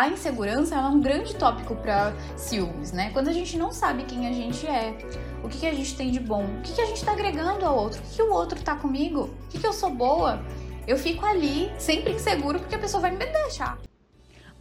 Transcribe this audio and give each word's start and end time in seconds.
a 0.00 0.08
insegurança 0.08 0.74
é 0.74 0.78
um 0.80 1.00
grande 1.00 1.34
tópico 1.36 1.74
para 1.74 2.12
ciúmes, 2.36 2.92
né? 2.92 3.10
Quando 3.14 3.28
a 3.28 3.32
gente 3.32 3.56
não 3.56 3.72
sabe 3.72 4.04
quem 4.04 4.28
a 4.28 4.32
gente 4.32 4.66
é, 4.66 4.94
o 5.42 5.48
que, 5.48 5.60
que 5.60 5.66
a 5.66 5.72
gente 5.72 5.96
tem 5.96 6.10
de 6.10 6.20
bom, 6.20 6.44
o 6.44 6.60
que, 6.60 6.74
que 6.74 6.80
a 6.82 6.84
gente 6.84 6.98
está 6.98 7.12
agregando 7.12 7.64
ao 7.64 7.74
outro, 7.74 8.00
o 8.00 8.02
que, 8.02 8.16
que 8.16 8.22
o 8.22 8.30
outro 8.30 8.60
tá 8.62 8.76
comigo, 8.76 9.30
o 9.46 9.48
que, 9.48 9.58
que 9.58 9.66
eu 9.66 9.72
sou 9.72 9.88
boa, 9.88 10.42
eu 10.86 10.98
fico 10.98 11.24
ali 11.24 11.72
sempre 11.78 12.12
inseguro 12.12 12.60
porque 12.60 12.74
a 12.74 12.78
pessoa 12.78 13.00
vai 13.00 13.10
me 13.10 13.24
deixar. 13.24 13.78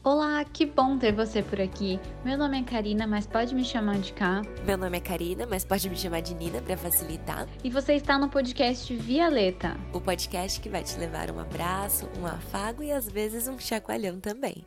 Olá, 0.01 0.45
que 0.45 0.67
bom 0.67 0.97
ter 0.97 1.11
você 1.11 1.41
por 1.41 1.59
aqui. 1.59 1.99
Meu 2.23 2.37
nome 2.37 2.61
é 2.61 2.63
Karina, 2.63 3.05
mas 3.05 3.25
pode 3.27 3.55
me 3.55 3.65
chamar 3.65 3.97
de 3.97 4.13
Cá. 4.13 4.41
Meu 4.63 4.77
nome 4.77 4.97
é 4.97 5.01
Karina, 5.01 5.47
mas 5.47 5.65
pode 5.65 5.89
me 5.89 5.97
chamar 5.97 6.21
de 6.21 6.35
Nina 6.35 6.61
para 6.61 6.77
facilitar. 6.77 7.47
E 7.63 7.69
você 7.69 7.93
está 7.93 8.17
no 8.17 8.29
podcast 8.29 8.95
Violeta, 8.95 9.75
o 9.91 9.99
podcast 9.99 10.61
que 10.61 10.69
vai 10.69 10.83
te 10.83 10.97
levar 10.97 11.29
um 11.31 11.39
abraço, 11.39 12.07
um 12.21 12.25
afago 12.25 12.83
e 12.83 12.91
às 12.91 13.09
vezes 13.09 13.47
um 13.47 13.59
chacoalhão 13.59 14.19
também. 14.19 14.63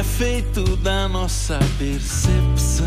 É 0.00 0.02
feito 0.02 0.78
da 0.78 1.06
nossa 1.06 1.58
percepção 1.78 2.86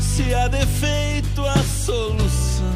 se 0.00 0.34
há 0.34 0.48
defeito, 0.48 1.42
a 1.46 1.56
solução. 1.62 2.66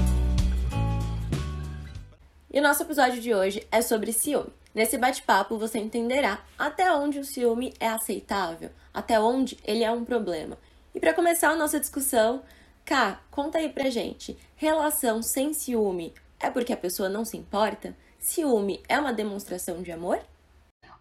E 2.53 2.61
o 2.61 2.63
nosso 2.63 2.85
episódio 2.85 3.21
de 3.21 3.35
hoje 3.35 3.67
é 3.69 3.83
sobre 3.83 4.13
ciúme. 4.13 4.53
Nesse 4.73 4.97
bate-papo 4.97 5.59
você 5.59 5.81
entenderá 5.81 6.39
até 6.57 6.93
onde 6.93 7.19
o 7.19 7.25
ciúme 7.25 7.75
é 7.81 7.89
aceitável, 7.89 8.71
até 8.93 9.19
onde 9.19 9.59
ele 9.65 9.83
é 9.83 9.91
um 9.91 10.05
problema. 10.05 10.57
E 10.95 11.01
para 11.01 11.15
começar 11.15 11.49
a 11.49 11.57
nossa 11.57 11.81
discussão, 11.81 12.45
Cá, 12.85 13.23
conta 13.29 13.59
aí 13.59 13.71
pra 13.71 13.91
gente. 13.91 14.39
Relação 14.55 15.21
sem 15.21 15.53
ciúme 15.53 16.15
é 16.39 16.49
porque 16.49 16.73
a 16.73 16.77
pessoa 16.77 17.09
não 17.09 17.25
se 17.25 17.37
importa? 17.37 17.97
Ciúme 18.21 18.81
é 18.89 19.01
uma 19.01 19.13
demonstração 19.13 19.83
de 19.83 19.91
amor? 19.91 20.21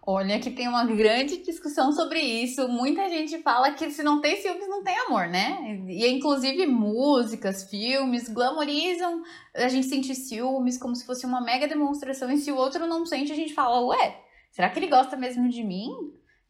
Olha 0.06 0.38
que 0.38 0.50
tem 0.50 0.68
uma 0.68 0.84
grande 0.84 1.38
discussão 1.38 1.90
sobre 1.90 2.20
isso. 2.20 2.68
Muita 2.68 3.08
gente 3.08 3.38
fala 3.38 3.72
que 3.72 3.90
se 3.90 4.02
não 4.02 4.20
tem 4.20 4.36
ciúmes, 4.36 4.68
não 4.68 4.84
tem 4.84 4.98
amor, 4.98 5.28
né? 5.28 5.80
E 5.88 6.06
inclusive 6.08 6.66
músicas, 6.66 7.70
filmes 7.70 8.28
glamorizam 8.28 9.22
a 9.54 9.66
gente 9.68 9.86
sentir 9.86 10.14
ciúmes 10.14 10.76
como 10.76 10.94
se 10.94 11.06
fosse 11.06 11.24
uma 11.24 11.40
mega 11.40 11.66
demonstração. 11.66 12.30
E 12.30 12.36
se 12.36 12.52
o 12.52 12.56
outro 12.56 12.86
não 12.86 13.06
sente, 13.06 13.32
a 13.32 13.34
gente 13.34 13.54
fala, 13.54 13.80
ué, 13.86 14.20
será 14.50 14.68
que 14.68 14.78
ele 14.78 14.88
gosta 14.88 15.16
mesmo 15.16 15.48
de 15.48 15.64
mim? 15.64 15.88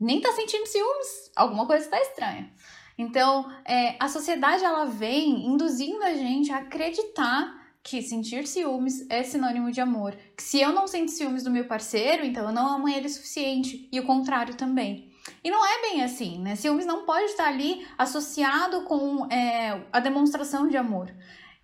Nem 0.01 0.21
tá 0.21 0.33
sentindo 0.33 0.67
ciúmes. 0.67 1.31
Alguma 1.37 1.65
coisa 1.65 1.89
tá 1.89 2.01
estranha. 2.01 2.53
Então, 2.99 3.49
é, 3.65 3.95
a 4.01 4.09
sociedade 4.09 4.65
ela 4.65 4.85
vem 4.87 5.47
induzindo 5.47 6.03
a 6.03 6.15
gente 6.15 6.51
a 6.51 6.59
acreditar 6.59 7.64
que 7.85 8.01
sentir 8.01 8.47
ciúmes 8.47 9.07
é 9.11 9.23
sinônimo 9.23 9.71
de 9.71 9.81
amor. 9.81 10.17
Que 10.35 10.43
se 10.43 10.59
eu 10.59 10.73
não 10.73 10.89
sinto 10.89 11.11
ciúmes 11.11 11.45
do 11.45 11.51
meu 11.51 11.67
parceiro, 11.67 12.25
então 12.25 12.47
eu 12.47 12.53
não 12.53 12.67
amo 12.67 12.89
ele 12.89 13.07
o 13.07 13.11
suficiente. 13.11 13.87
E 13.93 14.01
o 14.01 14.05
contrário 14.05 14.55
também. 14.55 15.13
E 15.43 15.51
não 15.51 15.65
é 15.65 15.83
bem 15.83 16.03
assim, 16.03 16.39
né? 16.39 16.57
Ciúmes 16.57 16.87
não 16.87 17.05
pode 17.05 17.27
estar 17.27 17.47
ali 17.47 17.87
associado 17.99 18.83
com 18.83 19.31
é, 19.31 19.83
a 19.93 20.01
demonstração 20.01 20.67
de 20.67 20.77
amor 20.77 21.15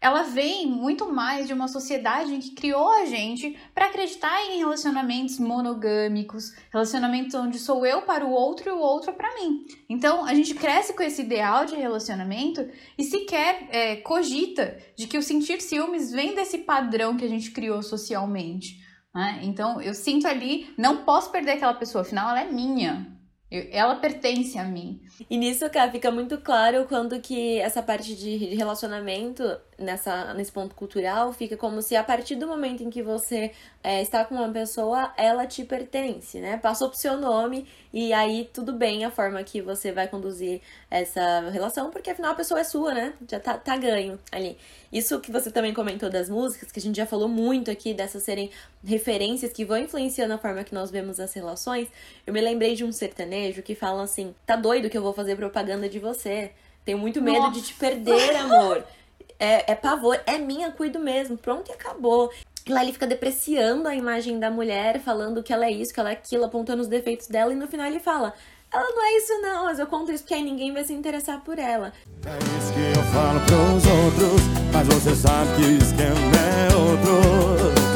ela 0.01 0.23
vem 0.23 0.67
muito 0.67 1.13
mais 1.13 1.47
de 1.47 1.53
uma 1.53 1.69
sociedade 1.69 2.39
que 2.39 2.55
criou 2.55 2.91
a 2.91 3.05
gente 3.05 3.57
para 3.75 3.87
acreditar 3.87 4.43
em 4.47 4.59
relacionamentos 4.59 5.39
monogâmicos, 5.39 6.53
relacionamentos 6.73 7.35
onde 7.35 7.59
sou 7.59 7.85
eu 7.85 8.03
para 8.03 8.25
o 8.25 8.31
outro 8.31 8.71
e 8.71 8.73
o 8.73 8.79
outro 8.79 9.13
para 9.13 9.35
mim. 9.35 9.67
Então 9.89 10.25
a 10.25 10.35
gente 10.35 10.55
cresce 10.55 10.95
com 10.95 11.03
esse 11.03 11.21
ideal 11.21 11.67
de 11.67 11.77
relacionamento 11.77 12.67
e 12.97 13.05
sequer 13.05 13.69
é, 13.71 13.97
cogita 13.97 14.79
de 14.97 15.07
que 15.07 15.19
o 15.19 15.23
sentir 15.23 15.61
ciúmes 15.61 16.11
vem 16.11 16.35
desse 16.35 16.59
padrão 16.59 17.17
que 17.17 17.25
a 17.25 17.29
gente 17.29 17.51
criou 17.51 17.83
socialmente. 17.83 18.79
Né? 19.15 19.41
Então 19.43 19.83
eu 19.83 19.93
sinto 19.93 20.27
ali, 20.27 20.73
não 20.79 21.05
posso 21.05 21.31
perder 21.31 21.53
aquela 21.53 21.75
pessoa, 21.75 22.03
afinal 22.03 22.31
ela 22.31 22.41
é 22.41 22.51
minha. 22.51 23.21
Ela 23.51 23.97
pertence 23.97 24.57
a 24.57 24.65
mim. 24.65 25.01
E 25.29 25.37
nisso, 25.37 25.69
cara, 25.71 25.91
fica 25.91 26.09
muito 26.09 26.39
claro 26.39 26.87
quando 26.89 27.21
que 27.21 27.59
essa 27.59 27.83
parte 27.83 28.15
de 28.15 28.55
relacionamento, 28.55 29.43
nessa, 29.81 30.35
nesse 30.35 30.53
ponto 30.53 30.75
cultural, 30.75 31.33
fica 31.33 31.57
como 31.57 31.81
se 31.81 31.97
a 31.97 32.05
partir 32.05 32.37
do 32.37 32.47
momento 32.47 32.83
em 32.83 32.91
que 32.91 33.03
você 33.03 33.51
é, 33.83 34.03
está 34.03 34.25
com 34.25 34.35
uma 34.35 34.49
pessoa, 34.51 35.13
ela 35.17 35.47
te 35.47 35.65
pertence, 35.65 36.39
né? 36.39 36.59
Passou 36.59 36.89
pro 36.89 36.99
seu 36.99 37.17
nome 37.17 37.67
e 37.93 38.13
aí 38.13 38.49
tudo 38.53 38.73
bem 38.73 39.05
a 39.05 39.11
forma 39.11 39.43
que 39.43 39.63
você 39.63 39.91
vai 39.91 40.07
conduzir 40.07 40.61
essa 40.91 41.49
relação, 41.51 41.91
porque 41.91 42.11
afinal 42.11 42.33
a 42.33 42.35
pessoa 42.35 42.61
é 42.61 42.65
sua, 42.65 42.93
né? 42.95 43.15
Já 43.29 43.41
tá, 43.41 43.57
tá 43.57 43.77
ganho 43.77 44.19
ali. 44.31 44.57
Isso 44.93 45.19
que 45.21 45.33
você 45.33 45.51
também 45.51 45.73
comentou 45.73 46.11
das 46.11 46.29
músicas, 46.29 46.71
que 46.71 46.79
a 46.79 46.83
gente 46.83 46.97
já 46.97 47.07
falou 47.07 47.29
muito 47.29 47.71
aqui, 47.71 47.95
dessas 47.95 48.23
serem 48.23 48.51
referências 48.85 49.53
que 49.53 49.65
vão 49.65 49.79
influenciando 49.79 50.35
a 50.35 50.39
forma 50.39 50.63
que 50.63 50.75
nós 50.75 50.91
vemos 50.91 51.19
as 51.19 51.33
relações. 51.33 51.89
Eu 52.27 52.35
me 52.35 52.41
lembrei 52.41 52.75
de 52.75 52.85
um 52.85 52.93
sertanejo 52.93 53.63
que 53.63 53.75
fala 53.75 54.03
assim: 54.03 54.35
tá 54.45 54.57
doido 54.57 54.91
que 54.91 54.99
eu 54.99 55.03
vou 55.03 55.13
fazer 55.13 55.37
propaganda 55.37 55.89
de 55.89 55.99
você? 55.99 56.53
Tenho 56.85 56.99
muito 56.99 57.21
medo 57.23 57.39
Nossa. 57.39 57.61
de 57.61 57.67
te 57.67 57.75
perder, 57.75 58.37
amor. 58.37 58.85
É, 59.41 59.73
é 59.73 59.75
pavor, 59.75 60.21
é 60.27 60.37
minha, 60.39 60.71
cuido 60.71 61.01
mesmo. 61.01 61.37
Pronto 61.37 61.71
e 61.71 61.73
acabou. 61.73 62.31
Lá 62.69 62.83
ele 62.85 62.93
fica 62.93 63.07
depreciando 63.07 63.89
a 63.89 63.95
imagem 63.97 64.39
da 64.39 64.51
mulher, 64.51 65.01
falando 65.01 65.43
que 65.43 65.53
ela 65.53 65.65
é 65.65 65.71
isso, 65.71 65.95
que 65.95 65.99
ela 65.99 66.11
é 66.11 66.13
aquilo, 66.13 66.45
apontando 66.45 66.83
os 66.83 66.89
defeitos 66.89 67.27
dela, 67.27 67.53
e 67.53 67.57
no 67.57 67.67
final 67.67 67.87
ele 67.87 67.99
fala: 67.99 68.35
ela 68.73 68.85
não 68.85 69.05
é 69.05 69.17
isso, 69.17 69.33
não, 69.41 69.65
mas 69.65 69.79
eu 69.81 69.87
conto 69.87 70.13
isso 70.13 70.23
porque 70.23 70.35
aí 70.35 70.43
ninguém 70.43 70.73
vai 70.73 70.85
se 70.85 70.93
interessar 70.93 71.41
por 71.41 71.59
ela. 71.59 71.93
É 72.25 72.37
isso 72.59 72.73
que 72.73 72.99
eu 72.99 73.05
falo 73.13 73.41
pros 73.41 73.85
outros, 73.87 74.43
mas 74.73 74.87
você 74.87 75.17
sabe 75.17 75.57
que 75.57 75.63
o 75.63 75.79
esquema 75.79 76.37
é 76.37 76.77
outro. 76.77 77.91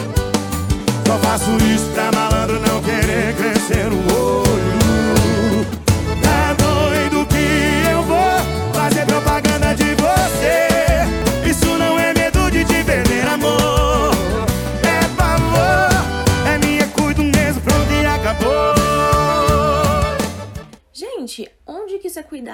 Só 1.07 1.19
faço 1.19 1.51
isso 1.73 1.89
pra 1.93 2.11
malandro 2.11 2.59
não 2.59 2.83
querer 2.83 3.37
crescer 3.37 3.87
o 3.93 3.99
olho. 4.17 4.64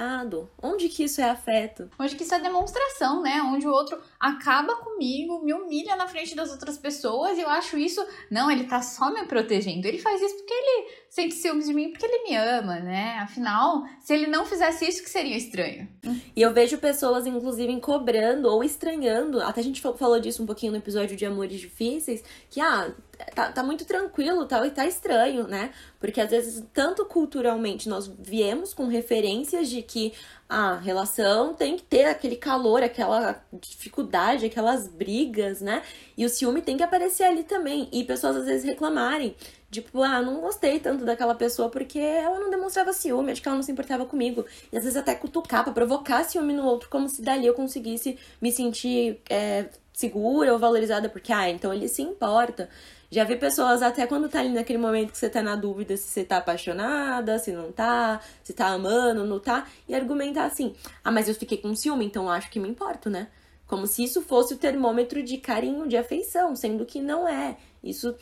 Cuidado? 0.01 0.49
Onde 0.61 0.89
que 0.89 1.03
isso 1.03 1.21
é 1.21 1.29
afeto? 1.29 1.89
Onde 1.99 2.15
que 2.15 2.23
isso 2.23 2.33
é 2.33 2.39
demonstração, 2.39 3.21
né? 3.21 3.41
Onde 3.43 3.67
o 3.67 3.71
outro 3.71 3.99
acaba 4.19 4.75
comigo, 4.77 5.43
me 5.43 5.53
humilha 5.53 5.95
na 5.95 6.07
frente 6.07 6.35
das 6.35 6.51
outras 6.51 6.77
pessoas 6.77 7.37
e 7.37 7.41
eu 7.41 7.49
acho 7.49 7.77
isso. 7.77 8.03
Não, 8.29 8.49
ele 8.49 8.63
tá 8.63 8.81
só 8.81 9.13
me 9.13 9.23
protegendo. 9.25 9.87
Ele 9.87 9.99
faz 9.99 10.21
isso 10.21 10.35
porque 10.35 10.53
ele 10.53 10.89
sente 11.11 11.35
ciúmes 11.35 11.67
de 11.67 11.73
mim, 11.73 11.91
porque 11.91 12.05
ele 12.05 12.23
me 12.23 12.37
ama, 12.37 12.79
né? 12.79 13.17
Afinal, 13.21 13.83
se 13.99 14.13
ele 14.13 14.27
não 14.27 14.45
fizesse 14.45 14.87
isso, 14.87 15.03
que 15.03 15.09
seria 15.09 15.35
estranho. 15.35 15.85
E 16.33 16.41
eu 16.41 16.53
vejo 16.53 16.77
pessoas, 16.77 17.27
inclusive, 17.27 17.77
cobrando 17.81 18.47
ou 18.47 18.63
estranhando. 18.63 19.41
Até 19.41 19.59
a 19.59 19.63
gente 19.63 19.81
falou 19.81 20.19
disso 20.21 20.41
um 20.41 20.45
pouquinho 20.45 20.71
no 20.71 20.77
episódio 20.77 21.17
de 21.17 21.25
Amores 21.25 21.59
Difíceis, 21.59 22.23
que, 22.49 22.61
ah, 22.61 22.89
tá, 23.35 23.51
tá 23.51 23.61
muito 23.61 23.83
tranquilo 23.83 24.45
tal, 24.45 24.65
e 24.65 24.71
tá 24.71 24.87
estranho, 24.87 25.45
né? 25.49 25.71
Porque 25.99 26.21
às 26.21 26.31
vezes, 26.31 26.63
tanto 26.73 27.03
culturalmente, 27.03 27.89
nós 27.89 28.09
viemos 28.17 28.73
com 28.73 28.87
referências 28.87 29.69
de 29.69 29.81
que 29.81 30.13
a 30.47 30.77
relação 30.77 31.53
tem 31.53 31.75
que 31.75 31.83
ter 31.83 32.05
aquele 32.05 32.37
calor, 32.37 32.83
aquela 32.83 33.43
dificuldade, 33.53 34.45
aquelas 34.45 34.87
brigas, 34.87 35.59
né? 35.59 35.83
E 36.17 36.23
o 36.23 36.29
ciúme 36.29 36.61
tem 36.61 36.77
que 36.77 36.83
aparecer 36.83 37.23
ali 37.25 37.43
também. 37.43 37.89
E 37.91 38.05
pessoas 38.05 38.37
às 38.37 38.45
vezes 38.45 38.63
reclamarem. 38.63 39.35
Tipo, 39.71 40.03
ah, 40.03 40.21
não 40.21 40.41
gostei 40.41 40.79
tanto 40.81 41.05
daquela 41.05 41.33
pessoa 41.33 41.69
porque 41.69 41.97
ela 41.97 42.37
não 42.39 42.49
demonstrava 42.49 42.91
ciúme, 42.91 43.31
acho 43.31 43.41
que 43.41 43.47
ela 43.47 43.55
não 43.55 43.63
se 43.63 43.71
importava 43.71 44.05
comigo. 44.05 44.45
E 44.71 44.77
às 44.77 44.83
vezes 44.83 44.97
até 44.97 45.15
cutucar 45.15 45.63
pra 45.63 45.71
provocar 45.71 46.25
ciúme 46.25 46.53
no 46.53 46.65
outro, 46.65 46.89
como 46.89 47.07
se 47.07 47.21
dali 47.21 47.47
eu 47.47 47.53
conseguisse 47.53 48.19
me 48.41 48.51
sentir 48.51 49.21
é, 49.29 49.69
segura 49.93 50.51
ou 50.51 50.59
valorizada, 50.59 51.07
porque, 51.07 51.31
ah, 51.31 51.49
então 51.49 51.73
ele 51.73 51.87
se 51.87 52.01
importa. 52.01 52.69
Já 53.09 53.23
vi 53.23 53.37
pessoas 53.37 53.81
até 53.81 54.05
quando 54.07 54.27
tá 54.29 54.39
ali 54.39 54.49
naquele 54.49 54.79
momento 54.79 55.11
que 55.11 55.17
você 55.17 55.29
tá 55.29 55.41
na 55.41 55.55
dúvida 55.55 55.95
se 55.97 56.07
você 56.07 56.23
tá 56.23 56.37
apaixonada, 56.37 57.39
se 57.39 57.51
não 57.51 57.71
tá, 57.71 58.21
se 58.43 58.53
tá 58.53 58.67
amando, 58.67 59.25
não 59.25 59.39
tá, 59.39 59.67
e 59.87 59.95
argumentar 59.95 60.45
assim: 60.45 60.75
"Ah, 61.03 61.11
mas 61.11 61.27
eu 61.27 61.35
fiquei 61.35 61.57
com 61.57 61.75
ciúme, 61.75 62.05
então 62.05 62.29
acho 62.29 62.49
que 62.49 62.59
me 62.59 62.69
importo, 62.69 63.09
né?" 63.09 63.27
Como 63.67 63.87
se 63.87 64.03
isso 64.03 64.21
fosse 64.21 64.53
o 64.53 64.57
termômetro 64.57 65.23
de 65.23 65.37
carinho, 65.37 65.87
de 65.87 65.95
afeição, 65.95 66.55
sendo 66.57 66.85
que 66.85 67.01
não 67.01 67.27
é. 67.27 67.57
Isso 67.83 68.15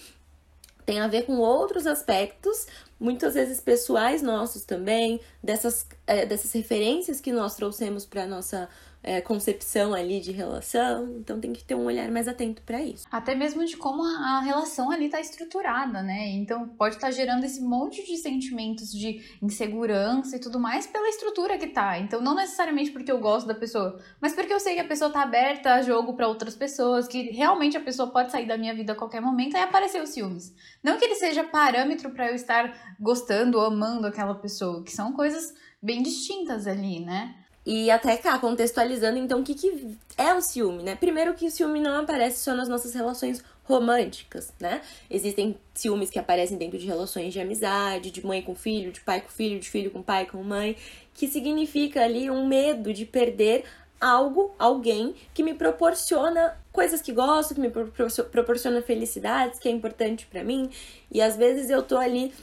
tem 0.89 0.99
a 0.99 1.07
ver 1.07 1.27
com 1.27 1.37
outros 1.37 1.85
aspectos, 1.85 2.65
muitas 2.99 3.35
vezes 3.35 3.61
pessoais 3.61 4.23
nossos 4.23 4.65
também, 4.65 5.21
dessas, 5.43 5.85
é, 6.07 6.25
dessas 6.25 6.51
referências 6.51 7.21
que 7.21 7.31
nós 7.31 7.55
trouxemos 7.55 8.07
para 8.07 8.25
nossa 8.25 8.67
é, 9.01 9.21
concepção 9.21 9.93
ali 9.93 10.19
de 10.19 10.31
relação. 10.31 11.17
Então 11.19 11.39
tem 11.39 11.53
que 11.53 11.63
ter 11.63 11.75
um 11.75 11.85
olhar 11.85 12.09
mais 12.11 12.27
atento 12.27 12.61
para 12.63 12.81
isso. 12.81 13.05
Até 13.11 13.33
mesmo 13.33 13.65
de 13.65 13.77
como 13.77 14.03
a, 14.03 14.41
relação 14.41 14.91
ali 14.91 15.09
tá 15.09 15.19
estruturada, 15.19 16.01
né? 16.01 16.27
Então 16.29 16.67
pode 16.67 16.95
estar 16.95 17.07
tá 17.07 17.11
gerando 17.11 17.43
esse 17.43 17.61
monte 17.61 18.05
de 18.05 18.17
sentimentos 18.17 18.91
de 18.91 19.21
insegurança 19.41 20.35
e 20.35 20.39
tudo 20.39 20.59
mais 20.59 20.85
pela 20.85 21.07
estrutura 21.09 21.57
que 21.57 21.67
tá. 21.67 21.97
Então 21.99 22.21
não 22.21 22.35
necessariamente 22.35 22.91
porque 22.91 23.11
eu 23.11 23.19
gosto 23.19 23.47
da 23.47 23.55
pessoa, 23.55 23.99
mas 24.21 24.33
porque 24.33 24.53
eu 24.53 24.59
sei 24.59 24.75
que 24.75 24.81
a 24.81 24.87
pessoa 24.87 25.09
tá 25.09 25.21
aberta 25.21 25.73
a 25.73 25.81
jogo 25.81 26.13
para 26.13 26.27
outras 26.27 26.55
pessoas, 26.55 27.07
que 27.07 27.31
realmente 27.31 27.77
a 27.77 27.81
pessoa 27.81 28.11
pode 28.11 28.31
sair 28.31 28.47
da 28.47 28.57
minha 28.57 28.73
vida 28.73 28.93
a 28.93 28.95
qualquer 28.95 29.21
momento 29.21 29.55
e 29.55 29.59
aparecer 29.59 30.01
os 30.01 30.09
ciúmes. 30.09 30.53
Não 30.83 30.97
que 30.97 31.05
ele 31.05 31.15
seja 31.15 31.43
parâmetro 31.43 32.09
para 32.11 32.29
eu 32.29 32.35
estar 32.35 32.95
gostando 32.99 33.57
ou 33.57 33.65
amando 33.65 34.07
aquela 34.07 34.35
pessoa, 34.35 34.83
que 34.83 34.91
são 34.91 35.13
coisas 35.13 35.53
bem 35.81 36.03
distintas 36.03 36.67
ali, 36.67 36.99
né? 36.99 37.35
E 37.71 37.91
até 37.91 38.17
cá, 38.17 38.39
contextualizando, 38.39 39.19
então, 39.19 39.41
o 39.41 39.43
que, 39.43 39.53
que 39.53 39.95
é 40.17 40.33
o 40.33 40.41
ciúme, 40.41 40.81
né? 40.81 40.95
Primeiro 40.95 41.35
que 41.35 41.45
o 41.45 41.51
ciúme 41.51 41.79
não 41.79 42.01
aparece 42.01 42.39
só 42.39 42.55
nas 42.55 42.67
nossas 42.67 42.95
relações 42.95 43.43
românticas, 43.63 44.51
né? 44.59 44.81
Existem 45.07 45.55
ciúmes 45.75 46.09
que 46.09 46.17
aparecem 46.17 46.57
dentro 46.57 46.79
de 46.79 46.87
relações 46.87 47.31
de 47.31 47.39
amizade, 47.39 48.09
de 48.09 48.25
mãe 48.25 48.41
com 48.41 48.55
filho, 48.55 48.91
de 48.91 48.99
pai 49.01 49.21
com 49.21 49.29
filho, 49.29 49.59
de 49.59 49.69
filho 49.69 49.91
com 49.91 50.01
pai 50.01 50.25
com 50.25 50.41
mãe, 50.41 50.75
que 51.13 51.27
significa 51.27 52.03
ali 52.03 52.27
um 52.31 52.47
medo 52.47 52.91
de 52.91 53.05
perder 53.05 53.65
algo, 54.01 54.51
alguém 54.57 55.13
que 55.31 55.43
me 55.43 55.53
proporciona 55.53 56.59
coisas 56.71 57.03
que 57.03 57.11
gosto, 57.11 57.53
que 57.53 57.61
me 57.61 57.69
proporciona 57.69 58.81
felicidades, 58.81 59.59
que 59.59 59.69
é 59.69 59.71
importante 59.71 60.25
para 60.25 60.43
mim. 60.43 60.71
E 61.11 61.21
às 61.21 61.35
vezes 61.35 61.69
eu 61.69 61.83
tô 61.83 61.97
ali 61.97 62.33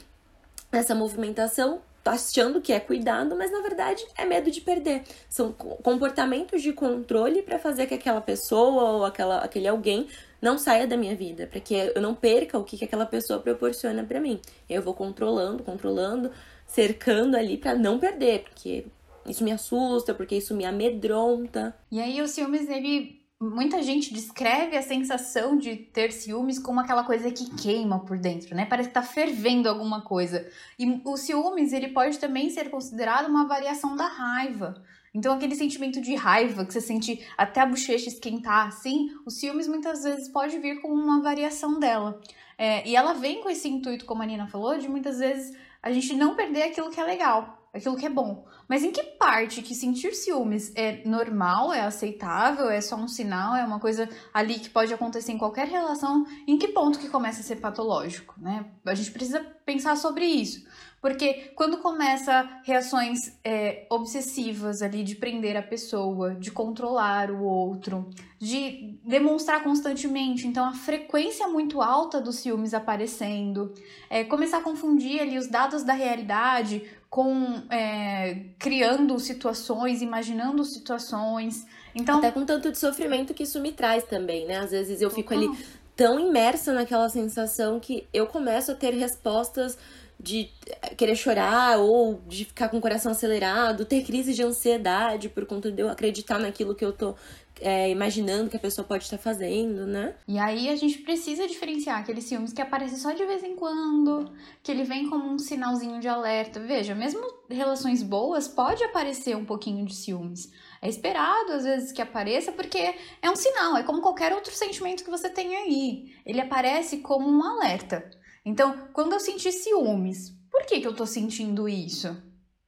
nessa 0.71 0.95
movimentação 0.95 1.81
achando 2.07 2.61
que 2.61 2.73
é 2.73 2.79
cuidado, 2.79 3.35
mas 3.35 3.51
na 3.51 3.61
verdade 3.61 4.05
é 4.17 4.25
medo 4.25 4.49
de 4.49 4.61
perder. 4.61 5.03
São 5.29 5.51
comportamentos 5.51 6.61
de 6.61 6.73
controle 6.73 7.41
para 7.41 7.59
fazer 7.59 7.87
que 7.87 7.93
aquela 7.93 8.21
pessoa 8.21 8.91
ou 8.91 9.05
aquela, 9.05 9.39
aquele 9.39 9.67
alguém 9.67 10.07
não 10.41 10.57
saia 10.57 10.85
da 10.85 10.95
minha 10.95 11.15
vida, 11.15 11.47
para 11.47 11.59
que 11.59 11.73
eu 11.73 12.01
não 12.01 12.13
perca 12.13 12.57
o 12.57 12.63
que, 12.63 12.77
que 12.77 12.85
aquela 12.85 13.05
pessoa 13.05 13.39
proporciona 13.39 14.03
para 14.03 14.19
mim. 14.19 14.39
Eu 14.69 14.81
vou 14.81 14.93
controlando, 14.93 15.63
controlando, 15.63 16.31
cercando 16.65 17.35
ali 17.35 17.57
para 17.57 17.75
não 17.75 17.99
perder, 17.99 18.43
porque 18.43 18.85
isso 19.25 19.43
me 19.43 19.51
assusta, 19.51 20.13
porque 20.13 20.35
isso 20.35 20.55
me 20.55 20.65
amedronta. 20.65 21.75
E 21.91 21.99
aí 21.99 22.21
o 22.21 22.27
ciúmes 22.27 22.69
ele 22.69 23.21
muita 23.39 23.83
gente 23.83 24.13
descreve 24.13 24.75
a 24.75 24.81
sensação 24.81 25.57
de 25.57 25.75
ter 25.75 26.11
ciúmes 26.11 26.57
como 26.57 26.79
aquela 26.79 27.03
coisa 27.03 27.31
que 27.31 27.55
queima 27.55 27.99
por 27.99 28.17
dentro, 28.17 28.55
né? 28.55 28.65
Parece 28.65 28.89
que 28.89 28.95
tá 28.95 29.03
fervendo 29.03 29.69
alguma 29.69 30.01
coisa. 30.01 30.49
E 30.77 31.01
o 31.05 31.15
ciúmes, 31.15 31.71
ele 31.71 31.89
pode 31.89 32.17
também 32.17 32.49
ser 32.49 32.69
considerado 32.69 33.27
uma 33.27 33.47
variação 33.47 33.95
da 33.95 34.07
raiva. 34.07 34.83
Então, 35.13 35.33
aquele 35.33 35.55
sentimento 35.55 36.01
de 36.01 36.15
raiva 36.15 36.65
que 36.65 36.73
você 36.73 36.81
sente 36.81 37.25
até 37.37 37.61
a 37.61 37.65
bochecha 37.65 38.09
esquentar, 38.09 38.67
assim, 38.67 39.09
o 39.25 39.29
ciúmes 39.29 39.67
muitas 39.67 40.03
vezes 40.03 40.29
pode 40.29 40.57
vir 40.59 40.81
como 40.81 40.93
uma 40.93 41.21
variação 41.21 41.79
dela. 41.79 42.19
É, 42.57 42.87
e 42.87 42.95
ela 42.95 43.13
vem 43.13 43.41
com 43.41 43.49
esse 43.49 43.67
intuito, 43.67 44.05
como 44.05 44.23
a 44.23 44.25
Nina 44.25 44.47
falou, 44.47 44.77
de 44.77 44.89
muitas 44.89 45.19
vezes 45.19 45.55
a 45.81 45.91
gente 45.91 46.13
não 46.13 46.35
perder 46.35 46.63
aquilo 46.63 46.91
que 46.91 46.99
é 46.99 47.03
legal 47.03 47.57
aquilo 47.77 47.95
que 47.95 48.05
é 48.05 48.09
bom. 48.09 48.45
Mas 48.67 48.83
em 48.83 48.91
que 48.91 49.03
parte 49.03 49.61
que 49.61 49.73
sentir 49.73 50.13
ciúmes 50.13 50.73
é 50.75 51.03
normal, 51.07 51.73
é 51.73 51.81
aceitável, 51.81 52.69
é 52.69 52.81
só 52.81 52.95
um 52.95 53.07
sinal, 53.07 53.55
é 53.55 53.63
uma 53.63 53.79
coisa 53.79 54.09
ali 54.33 54.59
que 54.59 54.69
pode 54.69 54.93
acontecer 54.93 55.31
em 55.31 55.37
qualquer 55.37 55.67
relação, 55.67 56.25
em 56.45 56.57
que 56.57 56.69
ponto 56.69 56.99
que 56.99 57.09
começa 57.09 57.39
a 57.39 57.43
ser 57.43 57.57
patológico, 57.57 58.35
né? 58.37 58.65
A 58.85 58.93
gente 58.93 59.11
precisa 59.11 59.39
pensar 59.65 59.95
sobre 59.95 60.25
isso. 60.25 60.67
Porque 60.99 61.51
quando 61.55 61.77
começa 61.77 62.49
reações 62.63 63.37
é, 63.43 63.85
obsessivas 63.89 64.81
ali 64.81 65.03
de 65.03 65.15
prender 65.15 65.55
a 65.55 65.61
pessoa, 65.61 66.33
de 66.33 66.49
controlar 66.49 67.29
o 67.29 67.43
outro, 67.43 68.09
de 68.39 68.99
demonstrar 69.05 69.63
constantemente, 69.63 70.47
então 70.47 70.65
a 70.65 70.73
frequência 70.73 71.47
muito 71.47 71.81
alta 71.83 72.19
dos 72.19 72.37
ciúmes 72.37 72.73
aparecendo, 72.73 73.73
é, 74.09 74.23
começar 74.23 74.57
a 74.57 74.61
confundir 74.61 75.21
ali 75.21 75.37
os 75.37 75.47
dados 75.47 75.83
da 75.83 75.93
realidade 75.93 76.83
com 77.09 77.61
é, 77.69 78.45
criando 78.57 79.19
situações, 79.19 80.01
imaginando 80.01 80.63
situações. 80.65 81.65
Então, 81.93 82.17
Até 82.17 82.31
com 82.31 82.43
tanto 82.43 82.71
de 82.71 82.77
sofrimento 82.77 83.35
que 83.35 83.43
isso 83.43 83.61
me 83.61 83.71
traz 83.71 84.03
também, 84.03 84.45
né? 84.45 84.57
Às 84.57 84.71
vezes 84.71 84.99
eu 84.99 85.09
fico 85.09 85.33
ali 85.33 85.47
tão 85.95 86.19
imersa 86.19 86.73
naquela 86.73 87.09
sensação 87.09 87.79
que 87.79 88.07
eu 88.13 88.27
começo 88.27 88.71
a 88.71 88.75
ter 88.75 88.93
respostas 88.93 89.77
de 90.19 90.49
querer 90.97 91.15
chorar 91.15 91.79
ou 91.79 92.21
de 92.27 92.45
ficar 92.45 92.69
com 92.69 92.77
o 92.77 92.81
coração 92.81 93.11
acelerado, 93.11 93.85
ter 93.85 94.03
crise 94.03 94.33
de 94.33 94.43
ansiedade 94.43 95.29
por 95.29 95.45
conta 95.45 95.71
de 95.71 95.81
eu 95.81 95.89
acreditar 95.89 96.39
naquilo 96.39 96.73
que 96.73 96.83
eu 96.83 96.91
tô 96.91 97.15
é, 97.61 97.89
imaginando 97.89 98.49
que 98.49 98.57
a 98.57 98.59
pessoa 98.59 98.85
pode 98.85 99.03
estar 99.03 99.17
fazendo, 99.17 99.85
né? 99.85 100.15
E 100.27 100.37
aí 100.37 100.69
a 100.69 100.75
gente 100.75 100.99
precisa 100.99 101.47
diferenciar 101.47 101.99
aqueles 101.99 102.23
ciúmes 102.25 102.53
que 102.53 102.61
aparecem 102.61 102.97
só 102.97 103.11
de 103.11 103.25
vez 103.25 103.43
em 103.43 103.55
quando, 103.55 104.31
que 104.61 104.71
ele 104.71 104.83
vem 104.83 105.09
como 105.09 105.31
um 105.31 105.39
sinalzinho 105.39 105.99
de 105.99 106.07
alerta. 106.07 106.59
Veja, 106.59 106.93
mesmo 106.93 107.21
relações 107.49 108.03
boas, 108.03 108.47
pode 108.47 108.83
aparecer 108.83 109.35
um 109.35 109.45
pouquinho 109.45 109.85
de 109.85 109.95
ciúmes. 109.95 110.51
É 110.81 110.87
esperado 110.87 111.53
às 111.53 111.63
vezes 111.63 111.91
que 111.91 112.01
apareça 112.01 112.51
porque 112.51 112.93
é 113.21 113.29
um 113.29 113.35
sinal, 113.35 113.77
é 113.77 113.83
como 113.83 114.01
qualquer 114.01 114.33
outro 114.33 114.53
sentimento 114.53 115.03
que 115.03 115.09
você 115.09 115.29
tem 115.29 115.55
aí. 115.55 116.15
Ele 116.25 116.41
aparece 116.41 116.97
como 116.97 117.27
um 117.27 117.43
alerta. 117.43 118.09
Então, 118.47 118.87
quando 118.93 119.11
eu 119.11 119.19
sentir 119.19 119.51
ciúmes, 119.51 120.33
por 120.49 120.65
que, 120.65 120.79
que 120.79 120.87
eu 120.87 120.95
tô 120.95 121.05
sentindo 121.05 121.67
isso? 121.67 122.15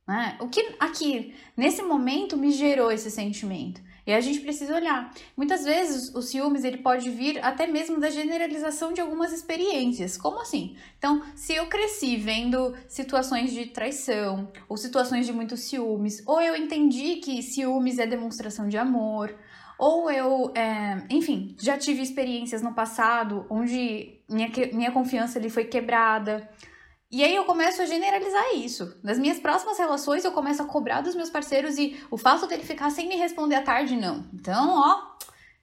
Né? 0.05 0.37
O 0.41 0.49
que 0.49 0.75
aqui, 0.77 1.33
nesse 1.55 1.81
momento, 1.81 2.35
me 2.35 2.51
gerou 2.51 2.91
esse 2.91 3.09
sentimento? 3.09 3.81
E 4.05 4.11
a 4.11 4.19
gente 4.19 4.41
precisa 4.41 4.75
olhar. 4.75 5.13
Muitas 5.37 5.63
vezes 5.63 6.13
o 6.13 6.21
ciúmes 6.21 6.65
ele 6.65 6.79
pode 6.79 7.09
vir 7.09 7.39
até 7.45 7.65
mesmo 7.65 7.97
da 7.97 8.09
generalização 8.09 8.91
de 8.91 8.99
algumas 8.99 9.31
experiências. 9.31 10.17
Como 10.17 10.41
assim? 10.41 10.75
Então, 10.97 11.23
se 11.33 11.53
eu 11.53 11.67
cresci 11.67 12.17
vendo 12.17 12.75
situações 12.89 13.53
de 13.53 13.67
traição 13.67 14.51
ou 14.67 14.75
situações 14.75 15.25
de 15.25 15.31
muitos 15.31 15.61
ciúmes, 15.61 16.21
ou 16.25 16.41
eu 16.41 16.57
entendi 16.57 17.17
que 17.17 17.41
ciúmes 17.41 17.99
é 17.99 18.05
demonstração 18.05 18.67
de 18.67 18.77
amor, 18.77 19.33
ou 19.79 20.11
eu, 20.11 20.51
é, 20.53 21.05
enfim, 21.09 21.55
já 21.57 21.77
tive 21.77 22.01
experiências 22.01 22.61
no 22.61 22.73
passado 22.73 23.45
onde 23.49 24.21
minha, 24.29 24.51
minha 24.73 24.91
confiança 24.91 25.39
ali 25.39 25.49
foi 25.49 25.63
quebrada. 25.63 26.47
E 27.09 27.23
aí 27.23 27.33
eu 27.33 27.45
começo 27.45 27.81
a 27.81 27.85
generalizar 27.85 28.55
isso. 28.55 28.99
Nas 29.01 29.17
minhas 29.17 29.39
próximas 29.39 29.79
relações, 29.79 30.25
eu 30.25 30.33
começo 30.33 30.61
a 30.61 30.65
cobrar 30.65 31.01
dos 31.01 31.15
meus 31.15 31.29
parceiros 31.29 31.77
e 31.77 31.97
o 32.11 32.17
fato 32.17 32.45
dele 32.45 32.63
ficar 32.63 32.91
sem 32.91 33.07
me 33.07 33.15
responder 33.15 33.55
à 33.55 33.61
tarde, 33.61 33.95
não. 33.95 34.25
Então, 34.33 34.69
ó, 34.69 35.15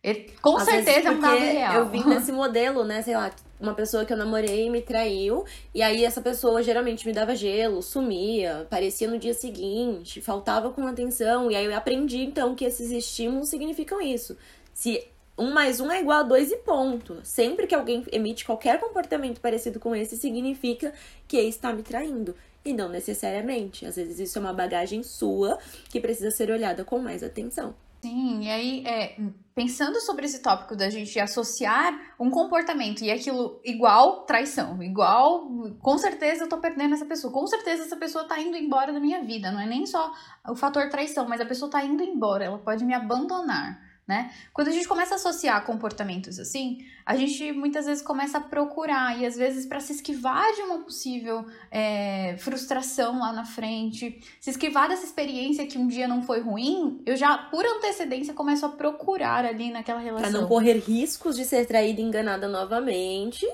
ele, 0.06 0.32
com 0.40 0.56
Às 0.56 0.64
certeza 0.64 1.08
é 1.08 1.10
um 1.10 1.20
dado 1.20 1.36
real. 1.36 1.74
Eu 1.74 1.88
vim 1.88 2.02
desse 2.04 2.30
modelo, 2.30 2.84
né? 2.84 3.02
Sei 3.02 3.16
lá, 3.16 3.30
uma 3.58 3.74
pessoa 3.74 4.04
que 4.04 4.12
eu 4.12 4.16
namorei 4.16 4.70
me 4.70 4.80
traiu, 4.80 5.44
e 5.74 5.82
aí 5.82 6.04
essa 6.04 6.20
pessoa 6.20 6.62
geralmente 6.62 7.04
me 7.04 7.12
dava 7.12 7.34
gelo, 7.34 7.82
sumia, 7.82 8.60
aparecia 8.60 9.08
no 9.08 9.18
dia 9.18 9.34
seguinte, 9.34 10.20
faltava 10.20 10.70
com 10.70 10.86
atenção, 10.86 11.50
e 11.50 11.56
aí 11.56 11.64
eu 11.64 11.74
aprendi 11.76 12.18
então 12.18 12.54
que 12.54 12.64
esses 12.64 12.92
estímulos 12.92 13.48
significam 13.48 14.00
isso. 14.00 14.36
Se 14.72 15.04
um 15.36 15.50
mais 15.52 15.80
um 15.80 15.90
é 15.90 16.00
igual 16.00 16.20
a 16.20 16.22
dois 16.22 16.52
e 16.52 16.56
ponto. 16.58 17.18
Sempre 17.24 17.66
que 17.66 17.74
alguém 17.74 18.04
emite 18.12 18.44
qualquer 18.44 18.78
comportamento 18.78 19.40
parecido 19.40 19.80
com 19.80 19.94
esse, 19.94 20.16
significa 20.16 20.94
que 21.26 21.36
está 21.36 21.72
me 21.72 21.82
traindo. 21.82 22.34
E 22.64 22.72
não 22.72 22.88
necessariamente. 22.88 23.84
Às 23.84 23.96
vezes 23.96 24.18
isso 24.18 24.38
é 24.38 24.40
uma 24.40 24.52
bagagem 24.52 25.02
sua 25.02 25.58
que 25.90 26.00
precisa 26.00 26.30
ser 26.30 26.50
olhada 26.50 26.84
com 26.84 26.98
mais 26.98 27.22
atenção. 27.22 27.74
Sim, 28.06 28.44
e 28.44 28.48
aí, 28.48 28.86
é, 28.86 29.16
pensando 29.52 29.98
sobre 30.00 30.26
esse 30.26 30.40
tópico 30.40 30.76
da 30.76 30.88
gente 30.88 31.18
associar 31.18 31.92
um 32.20 32.30
comportamento 32.30 33.02
e 33.02 33.10
aquilo 33.10 33.60
igual 33.64 34.24
traição, 34.24 34.80
igual, 34.80 35.44
com 35.80 35.98
certeza 35.98 36.44
eu 36.44 36.48
tô 36.48 36.58
perdendo 36.58 36.94
essa 36.94 37.04
pessoa, 37.04 37.32
com 37.32 37.44
certeza 37.48 37.82
essa 37.82 37.96
pessoa 37.96 38.22
tá 38.28 38.38
indo 38.40 38.56
embora 38.56 38.92
da 38.92 39.00
minha 39.00 39.24
vida, 39.24 39.50
não 39.50 39.58
é 39.58 39.66
nem 39.66 39.84
só 39.86 40.12
o 40.48 40.54
fator 40.54 40.88
traição, 40.88 41.28
mas 41.28 41.40
a 41.40 41.46
pessoa 41.46 41.68
tá 41.68 41.82
indo 41.82 42.00
embora, 42.00 42.44
ela 42.44 42.58
pode 42.58 42.84
me 42.84 42.94
abandonar 42.94 43.76
né? 44.06 44.32
Quando 44.52 44.68
a 44.68 44.70
gente 44.70 44.86
começa 44.86 45.14
a 45.14 45.16
associar 45.16 45.64
comportamentos 45.64 46.38
assim, 46.38 46.78
a 47.04 47.16
gente 47.16 47.50
muitas 47.52 47.86
vezes 47.86 48.02
começa 48.02 48.38
a 48.38 48.40
procurar, 48.40 49.18
e 49.18 49.26
às 49.26 49.36
vezes 49.36 49.66
para 49.66 49.80
se 49.80 49.94
esquivar 49.94 50.52
de 50.54 50.62
uma 50.62 50.78
possível 50.78 51.44
é, 51.70 52.36
frustração 52.38 53.18
lá 53.18 53.32
na 53.32 53.44
frente, 53.44 54.20
se 54.40 54.50
esquivar 54.50 54.88
dessa 54.88 55.04
experiência 55.04 55.66
que 55.66 55.76
um 55.76 55.88
dia 55.88 56.06
não 56.06 56.22
foi 56.22 56.40
ruim, 56.40 57.02
eu 57.04 57.16
já, 57.16 57.36
por 57.36 57.64
antecedência, 57.64 58.32
começo 58.32 58.64
a 58.64 58.68
procurar 58.68 59.44
ali 59.44 59.70
naquela 59.70 59.98
relação. 59.98 60.30
Pra 60.30 60.40
não 60.40 60.46
correr 60.46 60.78
riscos 60.78 61.34
de 61.34 61.44
ser 61.44 61.66
traída 61.66 62.00
e 62.00 62.04
enganada 62.04 62.46
novamente, 62.46 63.46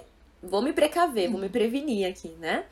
vou 0.42 0.60
me 0.60 0.72
precaver, 0.72 1.30
vou 1.30 1.40
me 1.40 1.48
prevenir 1.48 2.06
aqui, 2.06 2.28
né? 2.38 2.64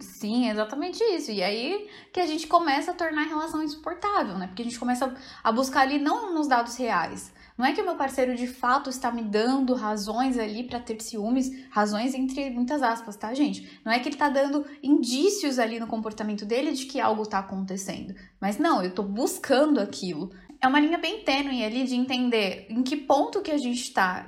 Sim, 0.00 0.48
exatamente 0.48 1.02
isso. 1.02 1.30
E 1.30 1.42
aí 1.42 1.88
que 2.12 2.20
a 2.20 2.26
gente 2.26 2.46
começa 2.46 2.92
a 2.92 2.94
tornar 2.94 3.22
a 3.22 3.28
relação 3.28 3.62
insuportável, 3.62 4.38
né? 4.38 4.46
Porque 4.46 4.62
a 4.62 4.64
gente 4.64 4.78
começa 4.78 5.14
a 5.42 5.52
buscar 5.52 5.82
ali 5.82 5.98
não 5.98 6.32
nos 6.32 6.48
dados 6.48 6.76
reais. 6.76 7.32
Não 7.58 7.66
é 7.66 7.72
que 7.72 7.82
o 7.82 7.84
meu 7.84 7.96
parceiro 7.96 8.34
de 8.34 8.46
fato 8.46 8.88
está 8.88 9.12
me 9.12 9.22
dando 9.22 9.74
razões 9.74 10.38
ali 10.38 10.64
para 10.64 10.80
ter 10.80 11.00
ciúmes, 11.02 11.50
razões 11.70 12.14
entre 12.14 12.48
muitas 12.50 12.82
aspas, 12.82 13.16
tá, 13.16 13.34
gente? 13.34 13.80
Não 13.84 13.92
é 13.92 13.98
que 13.98 14.08
ele 14.08 14.14
está 14.14 14.30
dando 14.30 14.64
indícios 14.82 15.58
ali 15.58 15.78
no 15.78 15.86
comportamento 15.86 16.46
dele 16.46 16.72
de 16.72 16.86
que 16.86 16.98
algo 16.98 17.22
está 17.22 17.38
acontecendo. 17.38 18.14
Mas 18.40 18.58
não, 18.58 18.82
eu 18.82 18.88
estou 18.88 19.04
buscando 19.04 19.78
aquilo. 19.78 20.30
é 20.60 20.66
uma 20.66 20.80
linha 20.80 20.98
bem 20.98 21.22
tênue 21.22 21.62
ali 21.62 21.84
de 21.84 21.94
entender 21.94 22.66
em 22.70 22.82
que 22.82 22.96
ponto 22.96 23.42
que 23.42 23.50
a 23.50 23.58
gente 23.58 23.82
está 23.82 24.26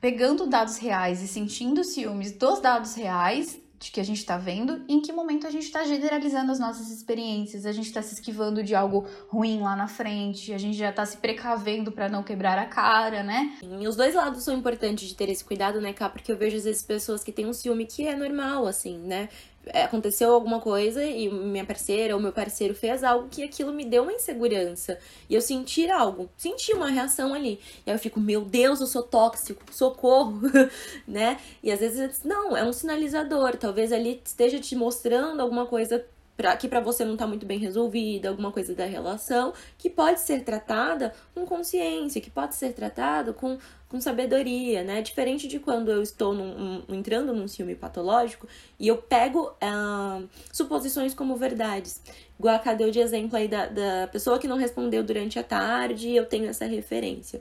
pegando 0.00 0.46
dados 0.46 0.76
reais 0.76 1.22
e 1.22 1.28
sentindo 1.28 1.82
ciúmes 1.82 2.32
dos 2.32 2.60
dados 2.60 2.94
reais 2.94 3.58
de 3.78 3.90
que 3.90 4.00
a 4.00 4.04
gente 4.04 4.18
está 4.18 4.36
vendo 4.36 4.82
e 4.88 4.94
em 4.94 5.00
que 5.00 5.12
momento 5.12 5.46
a 5.46 5.50
gente 5.50 5.64
está 5.64 5.84
generalizando 5.84 6.50
as 6.50 6.58
nossas 6.58 6.90
experiências, 6.90 7.64
a 7.64 7.72
gente 7.72 7.86
está 7.86 8.02
se 8.02 8.14
esquivando 8.14 8.62
de 8.62 8.74
algo 8.74 9.06
ruim 9.28 9.60
lá 9.60 9.76
na 9.76 9.86
frente, 9.86 10.52
a 10.52 10.58
gente 10.58 10.76
já 10.76 10.90
está 10.90 11.06
se 11.06 11.18
precavendo 11.18 11.92
para 11.92 12.08
não 12.08 12.22
quebrar 12.22 12.58
a 12.58 12.66
cara, 12.66 13.22
né? 13.22 13.56
E 13.62 13.86
os 13.86 13.94
dois 13.94 14.14
lados 14.14 14.42
são 14.42 14.56
importantes 14.56 15.08
de 15.08 15.14
ter 15.14 15.28
esse 15.28 15.44
cuidado, 15.44 15.80
né, 15.80 15.92
Cá? 15.92 16.08
Porque 16.08 16.32
eu 16.32 16.36
vejo 16.36 16.56
às 16.56 16.64
vezes 16.64 16.82
pessoas 16.82 17.22
que 17.22 17.32
têm 17.32 17.46
um 17.46 17.52
ciúme 17.52 17.86
que 17.86 18.06
é 18.06 18.16
normal, 18.16 18.66
assim, 18.66 18.98
né? 18.98 19.28
É, 19.72 19.84
aconteceu 19.84 20.32
alguma 20.32 20.60
coisa 20.60 21.04
e 21.04 21.28
minha 21.30 21.64
parceira 21.64 22.14
ou 22.14 22.20
meu 22.20 22.32
parceiro 22.32 22.74
fez 22.74 23.02
algo 23.04 23.28
que 23.28 23.42
aquilo 23.42 23.72
me 23.72 23.84
deu 23.84 24.02
uma 24.02 24.12
insegurança. 24.12 24.98
E 25.28 25.34
eu 25.34 25.40
senti 25.40 25.90
algo, 25.90 26.28
senti 26.36 26.72
uma 26.72 26.88
reação 26.88 27.34
ali. 27.34 27.60
E 27.86 27.90
aí 27.90 27.96
eu 27.96 27.98
fico, 27.98 28.20
meu 28.20 28.42
Deus, 28.42 28.80
eu 28.80 28.86
sou 28.86 29.02
tóxico, 29.02 29.62
socorro, 29.70 30.40
né? 31.06 31.38
E 31.62 31.70
às 31.70 31.80
vezes, 31.80 32.22
não, 32.24 32.56
é 32.56 32.64
um 32.64 32.72
sinalizador. 32.72 33.56
Talvez 33.56 33.92
ali 33.92 34.20
esteja 34.24 34.58
te 34.58 34.76
mostrando 34.76 35.40
alguma 35.40 35.66
coisa 35.66 36.04
pra, 36.38 36.56
que 36.56 36.68
para 36.68 36.78
você 36.78 37.04
não 37.04 37.16
tá 37.16 37.26
muito 37.26 37.44
bem 37.44 37.58
resolvida, 37.58 38.28
alguma 38.28 38.52
coisa 38.52 38.72
da 38.72 38.84
relação, 38.84 39.52
que 39.76 39.90
pode 39.90 40.20
ser 40.20 40.44
tratada 40.44 41.12
com 41.34 41.44
consciência, 41.44 42.20
que 42.20 42.30
pode 42.30 42.54
ser 42.54 42.72
tratado 42.72 43.34
com, 43.34 43.58
com 43.88 44.00
sabedoria, 44.00 44.84
né? 44.84 45.02
Diferente 45.02 45.48
de 45.48 45.58
quando 45.58 45.90
eu 45.90 46.00
estou 46.00 46.32
num, 46.32 46.84
um, 46.88 46.94
entrando 46.94 47.34
num 47.34 47.48
ciúme 47.48 47.74
patológico 47.74 48.46
e 48.78 48.86
eu 48.86 48.98
pego 48.98 49.50
uh, 49.50 50.28
suposições 50.52 51.12
como 51.12 51.34
verdades. 51.34 52.00
Igual 52.38 52.62
a 52.64 52.74
deu 52.74 52.92
de 52.92 53.00
exemplo 53.00 53.36
aí 53.36 53.48
da, 53.48 53.66
da 53.66 54.06
pessoa 54.06 54.38
que 54.38 54.46
não 54.46 54.56
respondeu 54.56 55.02
durante 55.02 55.40
a 55.40 55.42
tarde, 55.42 56.14
eu 56.14 56.24
tenho 56.24 56.48
essa 56.48 56.66
referência. 56.66 57.40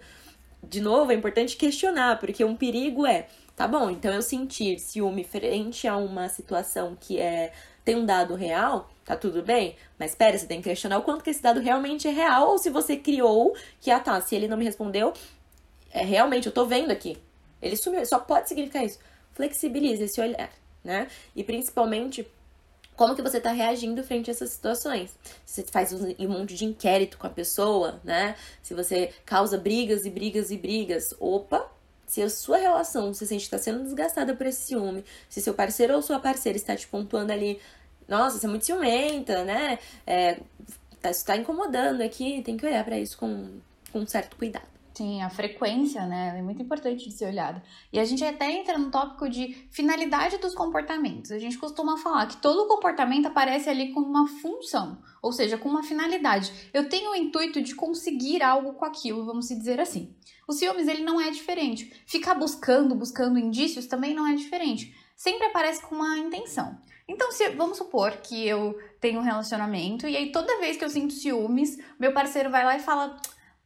De 0.64 0.82
novo, 0.82 1.12
é 1.12 1.16
importante 1.16 1.56
questionar, 1.56 2.20
porque 2.20 2.44
um 2.44 2.56
perigo 2.56 3.06
é, 3.06 3.28
tá 3.56 3.68
bom, 3.68 3.92
então 3.92 4.12
eu 4.12 4.24
sentir 4.24 4.80
ciúme 4.80 5.24
frente 5.24 5.88
a 5.88 5.96
uma 5.98 6.28
situação 6.30 6.98
que 7.00 7.20
é 7.20 7.54
tem 7.88 7.96
um 7.96 8.06
dado 8.06 8.36
real, 8.36 8.92
tá 9.06 9.16
tudo 9.16 9.42
bem, 9.42 9.78
mas 9.98 10.12
espera, 10.12 10.38
você 10.38 10.46
tem 10.46 10.62
que 10.62 10.68
questionar 10.68 10.98
o 10.98 11.04
quanto 11.04 11.24
que 11.24 11.30
esse 11.30 11.42
dado 11.42 11.62
realmente 11.62 12.06
é 12.06 12.12
real 12.12 12.50
ou 12.50 12.58
se 12.58 12.70
você 12.70 12.98
criou 12.98 13.56
que, 13.80 13.90
ah 13.90 13.98
tá, 13.98 14.20
se 14.20 14.36
ele 14.36 14.46
não 14.46 14.58
me 14.58 14.66
respondeu, 14.66 15.14
é 15.92 16.04
realmente, 16.04 16.48
eu 16.48 16.52
tô 16.52 16.66
vendo 16.66 16.92
aqui. 16.92 17.18
Ele 17.62 17.78
sumiu, 17.78 18.06
só 18.06 18.20
pode 18.20 18.50
significar 18.50 18.84
isso. 18.84 19.00
Flexibilize 19.32 20.04
esse 20.04 20.20
olhar, 20.20 20.52
né? 20.84 21.08
E 21.34 21.46
principalmente, 21.46 22.28
como 22.94 23.16
que 23.16 23.22
você 23.22 23.40
tá 23.40 23.54
reagindo 23.54 24.04
frente 24.04 24.30
a 24.30 24.34
essas 24.34 24.50
situações. 24.50 25.18
Se 25.46 25.62
você 25.62 25.72
faz 25.72 25.94
um 25.94 26.28
monte 26.28 26.56
de 26.56 26.66
inquérito 26.66 27.18
com 27.18 27.26
a 27.26 27.30
pessoa, 27.30 28.02
né? 28.04 28.36
Se 28.62 28.74
você 28.74 29.14
causa 29.26 29.58
brigas 29.58 30.06
e 30.06 30.10
brigas 30.10 30.52
e 30.52 30.58
brigas, 30.58 31.16
opa, 31.22 31.72
se 32.08 32.22
a 32.22 32.30
sua 32.30 32.58
relação 32.58 33.14
você 33.14 33.26
sente 33.26 33.42
que 33.42 33.56
está 33.56 33.58
sendo 33.58 33.84
desgastada 33.84 34.34
por 34.34 34.48
esse 34.48 34.62
ciúme, 34.62 35.04
se 35.30 35.42
seu 35.42 35.54
parceiro 35.54 35.94
ou 35.94 36.02
sua 36.02 36.20
parceira 36.20 36.58
está 36.58 36.74
te 36.74 36.88
pontuando 36.88 37.34
ali, 37.34 37.60
nossa, 38.08 38.40
você 38.40 38.46
é 38.46 38.50
muito 38.50 38.66
ciumenta, 38.66 39.44
né? 39.44 39.80
É, 40.06 40.40
tá, 41.02 41.12
isso 41.12 41.26
tá 41.26 41.36
incomodando 41.36 42.02
aqui, 42.02 42.42
tem 42.42 42.58
que 42.58 42.66
olhar 42.66 42.84
para 42.84 42.98
isso 42.98 43.18
com, 43.18 43.60
com 43.92 44.06
certo 44.06 44.36
cuidado. 44.38 44.78
Sim, 44.98 45.22
a 45.22 45.30
frequência, 45.30 46.08
né? 46.08 46.40
É 46.40 46.42
muito 46.42 46.60
importante 46.60 47.08
de 47.08 47.14
ser 47.14 47.26
olhada. 47.26 47.62
E 47.94 48.00
a 48.00 48.04
gente 48.04 48.26
até 48.26 48.50
entra 48.50 48.80
no 48.80 48.90
tópico 48.90 49.30
de 49.30 49.68
finalidade 49.70 50.40
dos 50.40 50.56
comportamentos. 50.56 51.32
A 51.32 51.38
gente 51.38 51.56
costuma 51.60 51.98
falar 51.98 52.26
que 52.26 52.38
todo 52.38 52.68
comportamento 52.68 53.28
aparece 53.28 53.70
ali 53.70 53.94
com 53.94 54.00
uma 54.00 54.28
função, 54.28 54.98
ou 55.22 55.32
seja, 55.32 55.56
com 55.56 55.70
uma 55.70 55.84
finalidade. 55.84 56.52
Eu 56.74 56.90
tenho 56.90 57.12
o 57.12 57.16
intuito 57.16 57.62
de 57.62 57.76
conseguir 57.76 58.42
algo 58.42 58.74
com 58.74 58.86
aquilo, 58.86 59.24
vamos 59.24 59.50
dizer 59.50 59.80
assim. 59.80 60.16
O 60.48 60.54
ciúmes, 60.54 60.88
ele 60.88 61.04
não 61.04 61.22
é 61.22 61.30
diferente. 61.30 61.94
Ficar 62.08 62.34
buscando, 62.34 62.96
buscando 62.96 63.38
indícios 63.38 63.86
também 63.86 64.16
não 64.16 64.26
é 64.26 64.34
diferente. 64.34 64.96
Sempre 65.16 65.46
aparece 65.46 65.80
com 65.84 65.94
uma 65.94 66.18
intenção. 66.18 66.76
Então, 67.08 67.32
se, 67.32 67.50
vamos 67.50 67.78
supor 67.78 68.12
que 68.18 68.46
eu 68.48 68.78
tenho 69.00 69.20
um 69.20 69.24
relacionamento 69.24 70.08
e 70.08 70.18
aí 70.18 70.32
toda 70.32 70.60
vez 70.60 70.76
que 70.76 70.84
eu 70.84 70.90
sinto 70.90 71.14
ciúmes, 71.14 71.78
meu 72.00 72.12
parceiro 72.12 72.50
vai 72.50 72.66
lá 72.66 72.76
e 72.76 72.82
fala: 72.82 73.16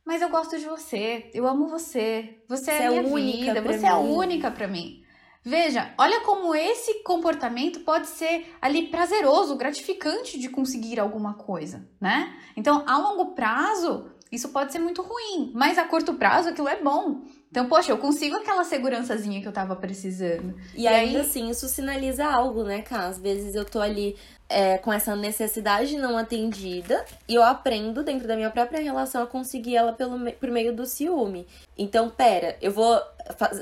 Mas 0.05 0.21
eu 0.21 0.29
gosto 0.29 0.57
de 0.59 0.65
você, 0.65 1.29
eu 1.33 1.47
amo 1.47 1.67
você, 1.67 2.43
você, 2.47 2.71
é 2.71 2.77
você 2.77 2.83
é 2.83 2.87
a 2.87 3.03
minha 3.03 3.03
vida, 3.03 3.61
você 3.61 3.77
mim. 3.79 3.85
é 3.85 3.89
a 3.89 3.97
única 3.97 4.51
para 4.51 4.67
mim. 4.67 5.01
Veja, 5.43 5.91
olha 5.97 6.21
como 6.21 6.53
esse 6.53 7.01
comportamento 7.03 7.79
pode 7.79 8.07
ser 8.07 8.55
ali 8.61 8.89
prazeroso, 8.89 9.55
gratificante 9.55 10.39
de 10.39 10.49
conseguir 10.49 10.99
alguma 10.99 11.33
coisa, 11.33 11.89
né? 11.99 12.37
Então, 12.55 12.83
a 12.87 12.95
longo 12.99 13.33
prazo, 13.33 14.11
isso 14.31 14.49
pode 14.49 14.71
ser 14.71 14.77
muito 14.77 15.01
ruim, 15.01 15.51
mas 15.55 15.79
a 15.79 15.85
curto 15.85 16.13
prazo 16.13 16.49
aquilo 16.49 16.67
é 16.67 16.79
bom. 16.79 17.23
Então, 17.51 17.67
poxa, 17.67 17.91
eu 17.91 17.97
consigo 17.97 18.37
aquela 18.37 18.63
segurançazinha 18.63 19.41
que 19.41 19.47
eu 19.47 19.51
tava 19.51 19.75
precisando. 19.75 20.55
E, 20.73 20.83
e 20.83 20.87
ainda 20.87 21.19
aí... 21.19 21.25
assim, 21.25 21.49
isso 21.49 21.67
sinaliza 21.67 22.25
algo, 22.25 22.63
né, 22.63 22.81
Cá? 22.81 23.07
Às 23.07 23.19
vezes 23.19 23.55
eu 23.55 23.65
tô 23.65 23.81
ali 23.81 24.15
é, 24.47 24.77
com 24.77 24.91
essa 24.91 25.17
necessidade 25.17 25.97
não 25.97 26.17
atendida 26.17 27.05
e 27.27 27.35
eu 27.35 27.43
aprendo 27.43 28.03
dentro 28.03 28.25
da 28.25 28.37
minha 28.37 28.49
própria 28.49 28.81
relação 28.81 29.21
a 29.21 29.27
conseguir 29.27 29.75
ela 29.75 29.91
pelo, 29.91 30.31
por 30.31 30.49
meio 30.49 30.73
do 30.73 30.85
ciúme. 30.85 31.45
Então, 31.77 32.09
pera, 32.09 32.55
eu 32.61 32.71
vou, 32.71 33.01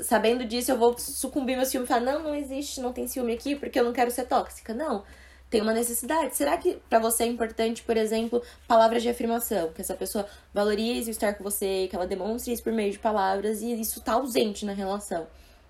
sabendo 0.04 0.44
disso, 0.44 0.70
eu 0.70 0.76
vou 0.76 0.96
sucumbir 0.96 1.56
meu 1.56 1.66
ciúme 1.66 1.84
e 1.84 1.88
falar: 1.88 2.00
não, 2.00 2.22
não 2.22 2.34
existe, 2.34 2.80
não 2.80 2.92
tem 2.92 3.08
ciúme 3.08 3.32
aqui 3.32 3.56
porque 3.56 3.80
eu 3.80 3.84
não 3.84 3.92
quero 3.92 4.12
ser 4.12 4.26
tóxica. 4.26 4.72
Não 4.72 5.02
tem 5.50 5.60
uma 5.60 5.74
necessidade. 5.74 6.36
Será 6.36 6.56
que 6.56 6.80
para 6.88 7.00
você 7.00 7.24
é 7.24 7.26
importante, 7.26 7.82
por 7.82 7.96
exemplo, 7.96 8.40
palavras 8.68 9.02
de 9.02 9.08
afirmação? 9.08 9.72
Que 9.72 9.80
essa 9.80 9.94
pessoa 9.94 10.24
valorize 10.54 11.10
o 11.10 11.12
estar 11.12 11.34
com 11.34 11.42
você, 11.42 11.88
que 11.90 11.96
ela 11.96 12.06
demonstre 12.06 12.52
isso 12.52 12.62
por 12.62 12.72
meio 12.72 12.92
de 12.92 12.98
palavras 12.98 13.60
e 13.60 13.78
isso 13.78 14.00
tá 14.00 14.12
ausente 14.12 14.64
na 14.64 14.72
relação. 14.72 15.26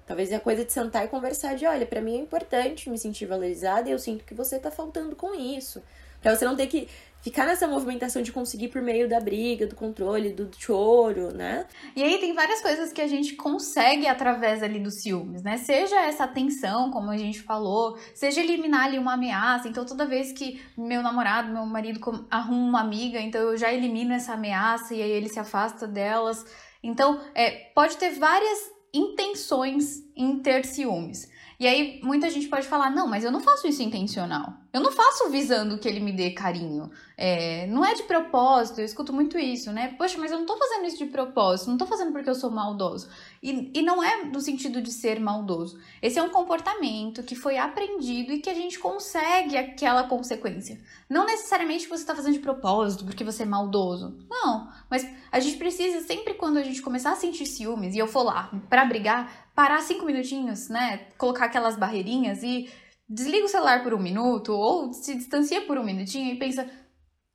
Talvez 0.06 0.30
é 0.30 0.36
a 0.36 0.40
coisa 0.40 0.64
de 0.64 0.72
sentar 0.72 1.04
e 1.04 1.08
conversar 1.08 1.54
de, 1.54 1.64
olha, 1.64 1.86
para 1.86 2.00
mim 2.00 2.16
é 2.16 2.20
importante 2.20 2.90
me 2.90 2.98
sentir 2.98 3.26
valorizada 3.26 3.88
e 3.88 3.92
eu 3.92 3.98
sinto 3.98 4.24
que 4.24 4.34
você 4.34 4.58
tá 4.58 4.70
faltando 4.70 5.16
com 5.16 5.34
isso. 5.34 5.82
Pra 6.20 6.34
você 6.34 6.44
não 6.44 6.56
ter 6.56 6.66
que 6.66 6.88
ficar 7.22 7.46
nessa 7.46 7.66
movimentação 7.66 8.22
de 8.22 8.32
conseguir 8.32 8.68
por 8.68 8.80
meio 8.80 9.08
da 9.08 9.20
briga, 9.20 9.66
do 9.66 9.74
controle, 9.74 10.32
do 10.32 10.50
choro, 10.58 11.32
né? 11.32 11.66
E 11.94 12.02
aí 12.02 12.18
tem 12.18 12.34
várias 12.34 12.60
coisas 12.62 12.92
que 12.92 13.00
a 13.00 13.06
gente 13.06 13.34
consegue 13.34 14.06
através 14.06 14.62
ali 14.62 14.80
dos 14.80 15.02
ciúmes, 15.02 15.42
né? 15.42 15.58
Seja 15.58 16.00
essa 16.00 16.24
atenção, 16.24 16.90
como 16.90 17.10
a 17.10 17.18
gente 17.18 17.42
falou, 17.42 17.98
seja 18.14 18.40
eliminar 18.40 18.86
ali 18.86 18.98
uma 18.98 19.14
ameaça. 19.14 19.68
Então 19.68 19.84
toda 19.84 20.06
vez 20.06 20.32
que 20.32 20.62
meu 20.76 21.02
namorado, 21.02 21.52
meu 21.52 21.66
marido 21.66 22.00
arruma 22.30 22.68
uma 22.68 22.80
amiga, 22.80 23.20
então 23.20 23.40
eu 23.40 23.56
já 23.56 23.72
elimino 23.72 24.12
essa 24.12 24.32
ameaça 24.32 24.94
e 24.94 25.02
aí 25.02 25.10
ele 25.10 25.28
se 25.28 25.38
afasta 25.38 25.86
delas. 25.86 26.44
Então, 26.82 27.20
é, 27.34 27.50
pode 27.74 27.98
ter 27.98 28.10
várias 28.12 28.58
intenções 28.92 30.02
em 30.16 30.38
ter 30.40 30.64
ciúmes. 30.64 31.29
E 31.60 31.66
aí 31.66 32.00
muita 32.02 32.30
gente 32.30 32.48
pode 32.48 32.66
falar: 32.66 32.90
não, 32.90 33.06
mas 33.06 33.22
eu 33.22 33.30
não 33.30 33.40
faço 33.40 33.68
isso 33.68 33.82
intencional. 33.82 34.54
Eu 34.72 34.80
não 34.80 34.92
faço 34.92 35.28
visando 35.30 35.78
que 35.78 35.86
ele 35.86 36.00
me 36.00 36.12
dê 36.12 36.30
carinho. 36.30 36.90
É, 37.18 37.66
não 37.66 37.84
é 37.84 37.92
de 37.94 38.04
propósito, 38.04 38.80
eu 38.80 38.84
escuto 38.84 39.12
muito 39.12 39.36
isso, 39.36 39.70
né? 39.72 39.94
Poxa, 39.98 40.16
mas 40.16 40.30
eu 40.30 40.38
não 40.38 40.46
tô 40.46 40.56
fazendo 40.56 40.86
isso 40.86 40.96
de 40.96 41.06
propósito, 41.06 41.68
não 41.68 41.76
tô 41.76 41.86
fazendo 41.86 42.12
porque 42.12 42.30
eu 42.30 42.34
sou 42.34 42.50
maldoso. 42.50 43.08
E, 43.42 43.70
e 43.74 43.82
não 43.82 44.02
é 44.02 44.24
no 44.24 44.40
sentido 44.40 44.80
de 44.80 44.92
ser 44.92 45.18
maldoso. 45.18 45.78
Esse 46.00 46.18
é 46.18 46.22
um 46.22 46.30
comportamento 46.30 47.22
que 47.24 47.34
foi 47.34 47.58
aprendido 47.58 48.32
e 48.32 48.38
que 48.38 48.48
a 48.48 48.54
gente 48.54 48.78
consegue 48.78 49.56
aquela 49.56 50.04
consequência. 50.04 50.80
Não 51.08 51.26
necessariamente 51.26 51.88
você 51.88 52.04
tá 52.04 52.14
fazendo 52.14 52.34
de 52.34 52.38
propósito 52.38 53.04
porque 53.04 53.24
você 53.24 53.42
é 53.42 53.46
maldoso. 53.46 54.16
Não, 54.30 54.70
mas 54.88 55.06
a 55.32 55.40
gente 55.40 55.58
precisa 55.58 56.00
sempre 56.06 56.34
quando 56.34 56.58
a 56.58 56.62
gente 56.62 56.80
começar 56.80 57.10
a 57.12 57.16
sentir 57.16 57.44
ciúmes 57.44 57.96
e 57.96 57.98
eu 57.98 58.06
for 58.06 58.22
lá 58.22 58.50
para 58.68 58.84
brigar, 58.84 59.39
parar 59.54 59.80
cinco 59.82 60.06
minutinhos, 60.06 60.68
né? 60.68 61.08
Colocar 61.18 61.46
aquelas 61.46 61.76
barreirinhas 61.76 62.42
e 62.42 62.70
desliga 63.08 63.44
o 63.44 63.48
celular 63.48 63.82
por 63.82 63.94
um 63.94 63.98
minuto 63.98 64.52
ou 64.52 64.92
se 64.92 65.14
distancia 65.14 65.62
por 65.62 65.78
um 65.78 65.84
minutinho 65.84 66.32
e 66.32 66.38
pensa: 66.38 66.68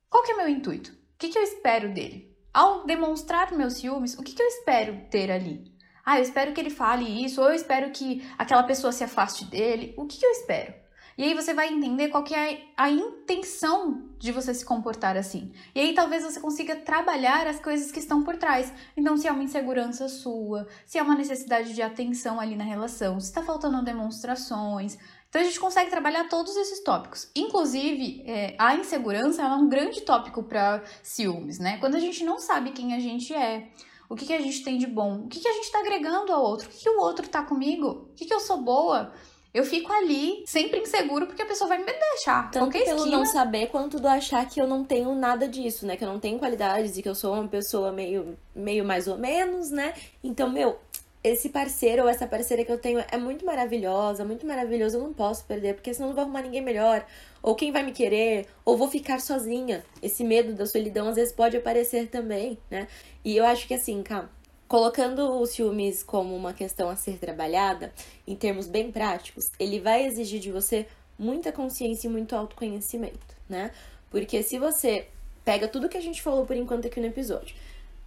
qual 0.08 0.22
que 0.22 0.32
é 0.32 0.36
meu 0.36 0.48
intuito? 0.48 0.90
O 0.92 1.18
que, 1.18 1.28
que 1.28 1.38
eu 1.38 1.42
espero 1.42 1.92
dele? 1.92 2.34
Ao 2.52 2.86
demonstrar 2.86 3.52
meus 3.52 3.74
ciúmes, 3.74 4.18
o 4.18 4.22
que, 4.22 4.34
que 4.34 4.42
eu 4.42 4.46
espero 4.46 5.00
ter 5.10 5.30
ali? 5.30 5.74
Ah, 6.04 6.18
eu 6.18 6.22
espero 6.22 6.52
que 6.52 6.60
ele 6.60 6.70
fale 6.70 7.24
isso, 7.24 7.42
ou 7.42 7.48
eu 7.48 7.54
espero 7.54 7.90
que 7.90 8.22
aquela 8.38 8.62
pessoa 8.62 8.92
se 8.92 9.02
afaste 9.02 9.44
dele. 9.44 9.92
O 9.96 10.06
que, 10.06 10.18
que 10.18 10.24
eu 10.24 10.30
espero? 10.30 10.72
E 11.18 11.24
aí 11.24 11.34
você 11.34 11.54
vai 11.54 11.72
entender 11.72 12.08
qual 12.08 12.22
que 12.22 12.34
é 12.34 12.66
a 12.76 12.90
intenção 12.90 14.10
de 14.18 14.32
você 14.32 14.52
se 14.52 14.64
comportar 14.64 15.16
assim. 15.16 15.50
E 15.74 15.80
aí 15.80 15.94
talvez 15.94 16.22
você 16.22 16.38
consiga 16.38 16.76
trabalhar 16.76 17.46
as 17.46 17.58
coisas 17.58 17.90
que 17.90 17.98
estão 17.98 18.22
por 18.22 18.36
trás. 18.36 18.72
Então, 18.96 19.16
se 19.16 19.26
é 19.26 19.32
uma 19.32 19.42
insegurança 19.42 20.08
sua, 20.08 20.66
se 20.84 20.98
é 20.98 21.02
uma 21.02 21.14
necessidade 21.14 21.74
de 21.74 21.80
atenção 21.80 22.38
ali 22.38 22.54
na 22.54 22.64
relação, 22.64 23.18
se 23.18 23.28
está 23.28 23.42
faltando 23.42 23.82
demonstrações. 23.82 24.98
Então 25.28 25.40
a 25.40 25.44
gente 25.44 25.60
consegue 25.60 25.90
trabalhar 25.90 26.28
todos 26.28 26.56
esses 26.56 26.82
tópicos. 26.82 27.30
Inclusive, 27.34 28.22
é, 28.26 28.54
a 28.58 28.74
insegurança 28.74 29.42
é 29.42 29.46
um 29.46 29.68
grande 29.68 30.02
tópico 30.02 30.42
para 30.42 30.82
ciúmes, 31.02 31.58
né? 31.58 31.78
Quando 31.78 31.94
a 31.94 32.00
gente 32.00 32.24
não 32.24 32.38
sabe 32.38 32.70
quem 32.70 32.94
a 32.94 33.00
gente 33.00 33.34
é, 33.34 33.68
o 34.08 34.14
que, 34.14 34.26
que 34.26 34.32
a 34.32 34.40
gente 34.40 34.62
tem 34.62 34.78
de 34.78 34.86
bom, 34.86 35.24
o 35.24 35.28
que, 35.28 35.40
que 35.40 35.48
a 35.48 35.52
gente 35.52 35.64
está 35.64 35.80
agregando 35.80 36.32
ao 36.32 36.42
outro, 36.42 36.68
o 36.68 36.70
que, 36.70 36.78
que 36.78 36.88
o 36.88 37.00
outro 37.00 37.26
está 37.26 37.42
comigo, 37.42 38.08
o 38.10 38.14
que, 38.14 38.24
que 38.24 38.32
eu 38.32 38.40
sou 38.40 38.62
boa. 38.62 39.12
Eu 39.56 39.64
fico 39.64 39.90
ali 39.90 40.44
sempre 40.44 40.80
inseguro 40.80 41.26
porque 41.26 41.40
a 41.40 41.46
pessoa 41.46 41.66
vai 41.66 41.78
me 41.78 41.86
deixar. 41.86 42.50
Tanto 42.50 42.66
Qualquer 42.66 42.84
pelo 42.84 42.98
esquina, 42.98 43.16
não 43.16 43.24
saber, 43.24 43.68
quanto 43.68 43.98
do 43.98 44.06
achar 44.06 44.46
que 44.46 44.60
eu 44.60 44.66
não 44.66 44.84
tenho 44.84 45.14
nada 45.14 45.48
disso, 45.48 45.86
né? 45.86 45.96
Que 45.96 46.04
eu 46.04 46.08
não 46.08 46.20
tenho 46.20 46.38
qualidades 46.38 46.98
e 46.98 47.02
que 47.02 47.08
eu 47.08 47.14
sou 47.14 47.32
uma 47.32 47.48
pessoa 47.48 47.90
meio, 47.90 48.36
meio 48.54 48.84
mais 48.84 49.08
ou 49.08 49.16
menos, 49.16 49.70
né? 49.70 49.94
Então, 50.22 50.50
meu, 50.50 50.78
esse 51.24 51.48
parceiro 51.48 52.02
ou 52.02 52.08
essa 52.08 52.26
parceira 52.26 52.66
que 52.66 52.70
eu 52.70 52.76
tenho 52.76 53.02
é 53.10 53.16
muito 53.16 53.46
maravilhosa, 53.46 54.26
muito 54.26 54.46
maravilhoso, 54.46 54.98
eu 54.98 55.02
não 55.02 55.14
posso 55.14 55.46
perder, 55.46 55.74
porque 55.74 55.94
senão 55.94 56.08
não 56.08 56.14
vou 56.14 56.24
arrumar 56.24 56.42
ninguém 56.42 56.60
melhor. 56.60 57.06
Ou 57.42 57.54
quem 57.54 57.72
vai 57.72 57.82
me 57.82 57.92
querer, 57.92 58.46
ou 58.62 58.76
vou 58.76 58.88
ficar 58.88 59.20
sozinha. 59.20 59.82
Esse 60.02 60.22
medo 60.22 60.52
da 60.52 60.66
solidão 60.66 61.08
às 61.08 61.16
vezes 61.16 61.32
pode 61.32 61.56
aparecer 61.56 62.08
também, 62.08 62.58
né? 62.70 62.88
E 63.24 63.34
eu 63.34 63.46
acho 63.46 63.66
que 63.66 63.72
assim, 63.72 64.02
cara, 64.02 64.28
colocando 64.68 65.40
os 65.40 65.50
ciúmes 65.50 66.02
como 66.02 66.34
uma 66.34 66.52
questão 66.52 66.88
a 66.88 66.96
ser 66.96 67.18
trabalhada, 67.18 67.92
em 68.26 68.34
termos 68.34 68.66
bem 68.66 68.90
práticos, 68.90 69.50
ele 69.58 69.80
vai 69.80 70.04
exigir 70.06 70.40
de 70.40 70.50
você 70.50 70.86
muita 71.18 71.52
consciência 71.52 72.08
e 72.08 72.10
muito 72.10 72.34
autoconhecimento, 72.34 73.36
né? 73.48 73.70
Porque 74.10 74.42
se 74.42 74.58
você 74.58 75.08
pega 75.44 75.68
tudo 75.68 75.88
que 75.88 75.96
a 75.96 76.02
gente 76.02 76.22
falou 76.22 76.44
por 76.44 76.56
enquanto 76.56 76.86
aqui 76.86 77.00
no 77.00 77.06
episódio, 77.06 77.54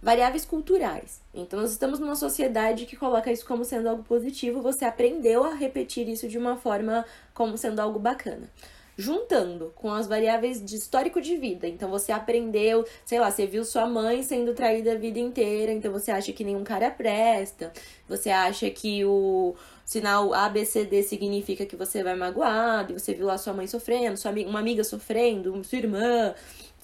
variáveis 0.02 0.44
culturais. 0.44 1.20
Então, 1.34 1.60
nós 1.60 1.70
estamos 1.70 1.98
numa 1.98 2.16
sociedade 2.16 2.86
que 2.86 2.96
coloca 2.96 3.30
isso 3.30 3.46
como 3.46 3.64
sendo 3.64 3.88
algo 3.88 4.02
positivo, 4.02 4.62
você 4.62 4.84
aprendeu 4.84 5.44
a 5.44 5.54
repetir 5.54 6.08
isso 6.08 6.28
de 6.28 6.38
uma 6.38 6.56
forma 6.56 7.04
como 7.34 7.56
sendo 7.58 7.80
algo 7.80 7.98
bacana. 7.98 8.48
Juntando 9.00 9.72
com 9.74 9.90
as 9.90 10.06
variáveis 10.06 10.62
de 10.62 10.76
histórico 10.76 11.22
de 11.22 11.34
vida. 11.38 11.66
Então, 11.66 11.88
você 11.88 12.12
aprendeu, 12.12 12.84
sei 13.02 13.18
lá, 13.18 13.30
você 13.30 13.46
viu 13.46 13.64
sua 13.64 13.86
mãe 13.86 14.22
sendo 14.22 14.52
traída 14.52 14.92
a 14.92 14.94
vida 14.94 15.18
inteira, 15.18 15.72
então 15.72 15.90
você 15.90 16.10
acha 16.10 16.34
que 16.34 16.44
nenhum 16.44 16.62
cara 16.62 16.90
presta, 16.90 17.72
você 18.06 18.28
acha 18.28 18.68
que 18.68 19.02
o 19.06 19.54
sinal 19.86 20.34
ABCD 20.34 21.02
significa 21.02 21.64
que 21.64 21.76
você 21.76 22.02
vai 22.02 22.14
magoado, 22.14 22.92
e 22.92 22.98
você 23.00 23.14
viu 23.14 23.24
lá 23.24 23.38
sua 23.38 23.54
mãe 23.54 23.66
sofrendo, 23.66 24.18
sua 24.18 24.32
amiga, 24.32 24.50
uma 24.50 24.60
amiga 24.60 24.84
sofrendo, 24.84 25.64
sua 25.64 25.78
irmã, 25.78 26.34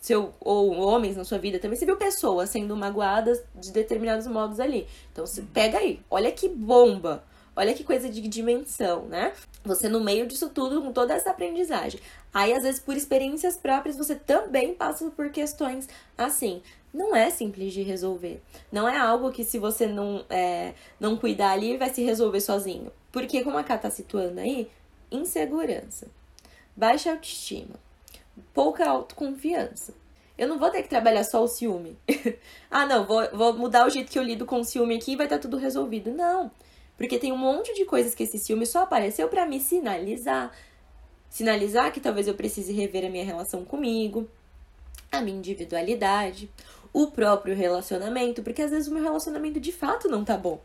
seu, 0.00 0.32
ou 0.40 0.72
homens 0.72 1.18
na 1.18 1.24
sua 1.24 1.36
vida 1.36 1.58
também, 1.58 1.78
você 1.78 1.84
viu 1.84 1.98
pessoas 1.98 2.48
sendo 2.48 2.74
magoadas 2.74 3.42
de 3.54 3.70
determinados 3.72 4.26
modos 4.26 4.58
ali. 4.58 4.86
Então, 5.12 5.26
você 5.26 5.42
pega 5.52 5.76
aí, 5.76 6.00
olha 6.10 6.32
que 6.32 6.48
bomba, 6.48 7.22
olha 7.56 7.74
que 7.74 7.82
coisa 7.82 8.08
de 8.08 8.20
dimensão, 8.28 9.06
né? 9.06 9.32
Você 9.64 9.88
no 9.88 10.00
meio 10.00 10.26
disso 10.26 10.50
tudo, 10.50 10.82
com 10.82 10.92
toda 10.92 11.14
essa 11.14 11.30
aprendizagem. 11.30 11.98
Aí, 12.32 12.52
às 12.52 12.62
vezes, 12.62 12.80
por 12.80 12.96
experiências 12.96 13.56
próprias, 13.56 13.96
você 13.96 14.14
também 14.14 14.74
passa 14.74 15.10
por 15.10 15.30
questões 15.30 15.88
assim. 16.16 16.62
Não 16.92 17.14
é 17.14 17.28
simples 17.30 17.72
de 17.72 17.82
resolver. 17.82 18.40
Não 18.70 18.88
é 18.88 18.96
algo 18.96 19.32
que, 19.32 19.44
se 19.44 19.58
você 19.58 19.86
não, 19.86 20.24
é, 20.30 20.74
não 21.00 21.16
cuidar 21.16 21.52
ali, 21.52 21.76
vai 21.76 21.90
se 21.92 22.02
resolver 22.02 22.40
sozinho. 22.40 22.92
Porque, 23.10 23.42
como 23.42 23.58
a 23.58 23.64
Ká 23.64 23.76
tá 23.76 23.90
situando 23.90 24.40
aí, 24.40 24.70
insegurança, 25.10 26.06
baixa 26.74 27.10
autoestima, 27.10 27.76
pouca 28.54 28.88
autoconfiança. 28.88 29.94
Eu 30.38 30.48
não 30.48 30.58
vou 30.58 30.70
ter 30.70 30.82
que 30.82 30.88
trabalhar 30.88 31.24
só 31.24 31.42
o 31.42 31.48
ciúme. 31.48 31.96
ah, 32.70 32.84
não, 32.84 33.06
vou, 33.06 33.26
vou 33.32 33.52
mudar 33.54 33.86
o 33.86 33.90
jeito 33.90 34.10
que 34.10 34.18
eu 34.18 34.22
lido 34.22 34.44
com 34.44 34.60
o 34.60 34.64
ciúme 34.64 34.96
aqui 34.96 35.12
e 35.12 35.16
vai 35.16 35.26
estar 35.26 35.38
tudo 35.38 35.56
resolvido. 35.56 36.10
Não. 36.10 36.50
Porque 36.96 37.18
tem 37.18 37.32
um 37.32 37.36
monte 37.36 37.74
de 37.74 37.84
coisas 37.84 38.14
que 38.14 38.22
esse 38.22 38.38
ciúme 38.38 38.66
só 38.66 38.82
apareceu 38.82 39.28
para 39.28 39.46
me 39.46 39.60
sinalizar. 39.60 40.52
Sinalizar 41.28 41.92
que 41.92 42.00
talvez 42.00 42.26
eu 42.26 42.34
precise 42.34 42.72
rever 42.72 43.04
a 43.04 43.10
minha 43.10 43.24
relação 43.24 43.64
comigo, 43.64 44.28
a 45.12 45.20
minha 45.20 45.36
individualidade, 45.36 46.50
o 46.92 47.08
próprio 47.08 47.54
relacionamento, 47.54 48.42
porque 48.42 48.62
às 48.62 48.70
vezes 48.70 48.88
o 48.88 48.94
meu 48.94 49.02
relacionamento 49.02 49.60
de 49.60 49.72
fato 49.72 50.08
não 50.08 50.24
tá 50.24 50.36
bom. 50.36 50.60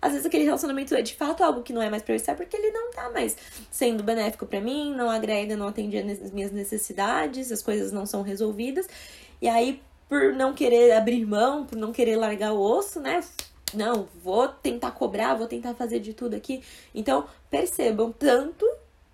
Às 0.00 0.12
vezes 0.12 0.26
aquele 0.26 0.44
relacionamento 0.44 0.94
é 0.94 1.02
de 1.02 1.14
fato 1.14 1.42
algo 1.42 1.62
que 1.62 1.72
não 1.72 1.80
é 1.80 1.88
mais 1.88 2.02
pra 2.02 2.12
eu 2.12 2.16
estar 2.16 2.34
porque 2.34 2.56
ele 2.56 2.70
não 2.70 2.90
tá 2.90 3.08
mais 3.10 3.36
sendo 3.70 4.02
benéfico 4.02 4.46
para 4.46 4.60
mim, 4.60 4.94
não 4.94 5.08
agrega, 5.08 5.56
não 5.56 5.68
atende 5.68 5.96
as 5.98 6.30
minhas 6.30 6.52
necessidades, 6.52 7.50
as 7.50 7.62
coisas 7.62 7.92
não 7.92 8.04
são 8.04 8.22
resolvidas. 8.22 8.86
E 9.40 9.48
aí, 9.48 9.82
por 10.08 10.32
não 10.32 10.52
querer 10.54 10.92
abrir 10.92 11.24
mão, 11.24 11.64
por 11.64 11.76
não 11.76 11.92
querer 11.92 12.16
largar 12.16 12.52
o 12.52 12.60
osso, 12.60 13.00
né? 13.00 13.20
Não, 13.76 14.08
vou 14.22 14.48
tentar 14.48 14.92
cobrar, 14.92 15.34
vou 15.34 15.46
tentar 15.46 15.74
fazer 15.74 16.00
de 16.00 16.14
tudo 16.14 16.34
aqui. 16.34 16.62
Então, 16.94 17.28
percebam 17.50 18.10
tanto 18.10 18.66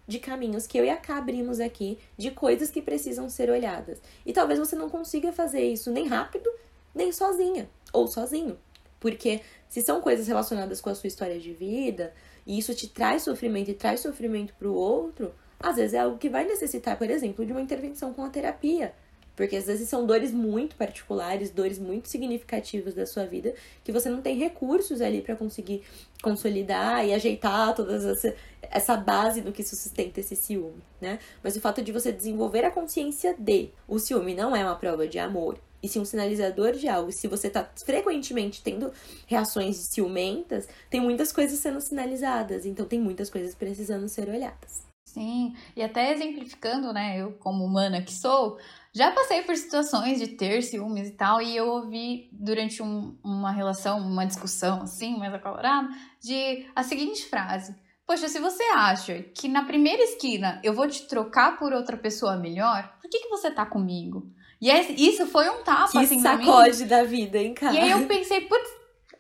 de 0.07 0.19
caminhos 0.19 0.67
que 0.67 0.79
eu 0.79 0.85
e 0.85 0.91
a 0.91 0.97
Ká 0.97 1.19
abrimos 1.19 1.59
aqui, 1.61 1.99
de 2.17 2.31
coisas 2.31 2.71
que 2.71 2.81
precisam 2.81 3.29
ser 3.29 3.51
olhadas. 3.51 4.01
E 4.25 4.33
talvez 4.33 4.59
você 4.59 4.77
não 4.77 4.89
consiga 4.89 5.33
fazer 5.33 5.63
isso 5.63 5.91
nem 5.91 6.07
rápido, 6.07 6.51
nem 6.95 7.11
sozinha, 7.13 7.69
ou 7.93 8.07
sozinho. 8.07 8.59
Porque 9.01 9.41
se 9.69 9.83
são 9.83 10.01
coisas 10.01 10.29
relacionadas 10.29 10.81
com 10.81 10.91
a 10.91 10.95
sua 10.95 11.09
história 11.09 11.41
de 11.41 11.53
vida, 11.53 12.13
e 12.47 12.59
isso 12.59 12.75
te 12.75 12.89
traz 12.89 13.23
sofrimento 13.23 13.71
e 13.71 13.75
traz 13.75 14.01
sofrimento 14.01 14.55
para 14.55 14.69
o 14.69 14.75
outro, 14.75 15.35
às 15.59 15.77
vezes 15.77 15.95
é 15.95 15.99
algo 15.99 16.19
que 16.19 16.29
vai 16.29 16.45
necessitar, 16.45 16.97
por 16.97 17.09
exemplo, 17.11 17.45
de 17.45 17.53
uma 17.53 17.61
intervenção 17.61 18.13
com 18.13 18.23
a 18.25 18.29
terapia. 18.29 18.95
Porque 19.43 19.57
às 19.57 19.67
vezes 19.67 19.89
são 19.89 20.07
dores 20.07 20.31
muito 20.31 20.77
particulares, 20.77 21.51
dores 21.51 21.77
muito 21.77 22.09
significativas 22.09 22.95
da 22.95 23.05
sua 23.05 23.27
vida, 23.27 23.53
que 23.83 23.91
você 23.91 24.09
não 24.09 24.23
tem 24.23 24.37
recursos 24.37 25.01
ali 25.01 25.21
para 25.21 25.35
conseguir 25.35 25.83
consolidar 26.23 27.05
e 27.05 27.13
ajeitar 27.13 27.75
toda 27.75 27.97
essa, 27.97 28.37
essa 28.63 28.97
base 28.97 29.41
do 29.41 29.51
que 29.51 29.65
sustenta 29.65 30.21
esse 30.21 30.37
ciúme, 30.37 30.81
né? 31.01 31.19
Mas 31.43 31.57
o 31.57 31.61
fato 31.61 31.83
de 31.83 31.91
você 31.91 32.13
desenvolver 32.13 32.65
a 32.65 32.71
consciência 32.71 33.35
de 33.37 33.71
o 33.89 33.99
ciúme 33.99 34.33
não 34.33 34.55
é 34.55 34.63
uma 34.63 34.77
prova 34.77 35.09
de 35.09 35.19
amor, 35.19 35.59
e 35.83 35.89
sim 35.89 35.99
um 35.99 36.05
sinalizador 36.05 36.75
de 36.75 36.87
algo. 36.87 37.11
Se 37.11 37.27
você 37.27 37.51
tá 37.51 37.69
frequentemente 37.85 38.63
tendo 38.63 38.93
reações 39.27 39.77
ciumentas, 39.77 40.69
tem 40.89 41.01
muitas 41.01 41.33
coisas 41.33 41.59
sendo 41.59 41.81
sinalizadas, 41.81 42.65
então 42.65 42.87
tem 42.87 43.01
muitas 43.01 43.29
coisas 43.29 43.57
precisando 43.57 44.09
ser 44.09 44.29
olhadas. 44.29 44.93
Sim, 45.13 45.55
e 45.77 45.83
até 45.83 46.11
exemplificando, 46.11 46.91
né, 46.91 47.21
eu 47.21 47.33
como 47.33 47.63
humana 47.63 48.01
que 48.01 48.15
sou, 48.15 48.57
já 48.95 49.11
passei 49.11 49.43
por 49.43 49.57
situações 49.57 50.19
de 50.19 50.29
ter 50.29 50.63
ciúmes 50.63 51.09
e 51.09 51.13
tal, 51.13 51.41
e 51.41 51.57
eu 51.57 51.67
ouvi 51.67 52.29
durante 52.33 52.83
um, 52.83 53.17
uma 53.25 53.51
relação, 53.51 53.99
uma 53.99 54.27
discussão 54.27 54.83
assim, 54.83 55.19
mais 55.19 55.33
acalorada, 55.33 55.89
de 56.21 56.67
a 56.77 56.83
seguinte 56.83 57.25
frase: 57.27 57.75
Poxa, 58.07 58.29
se 58.29 58.39
você 58.39 58.63
acha 58.75 59.23
que 59.35 59.49
na 59.49 59.65
primeira 59.65 60.03
esquina 60.03 60.61
eu 60.63 60.75
vou 60.75 60.87
te 60.87 61.07
trocar 61.09 61.59
por 61.59 61.73
outra 61.73 61.97
pessoa 61.97 62.37
melhor, 62.37 62.93
por 63.01 63.09
que, 63.09 63.21
que 63.21 63.29
você 63.29 63.51
tá 63.51 63.65
comigo? 63.65 64.31
E 64.61 64.71
é, 64.71 64.93
isso 64.93 65.27
foi 65.27 65.49
um 65.49 65.65
tapa, 65.65 65.91
que 65.91 65.99
assim, 65.99 66.21
sacode 66.21 66.85
da 66.85 67.03
vida, 67.03 67.39
hein, 67.39 67.55
cara? 67.55 67.75
E 67.75 67.79
aí 67.79 67.91
eu 67.91 68.07
pensei, 68.07 68.43
putz, 68.43 68.71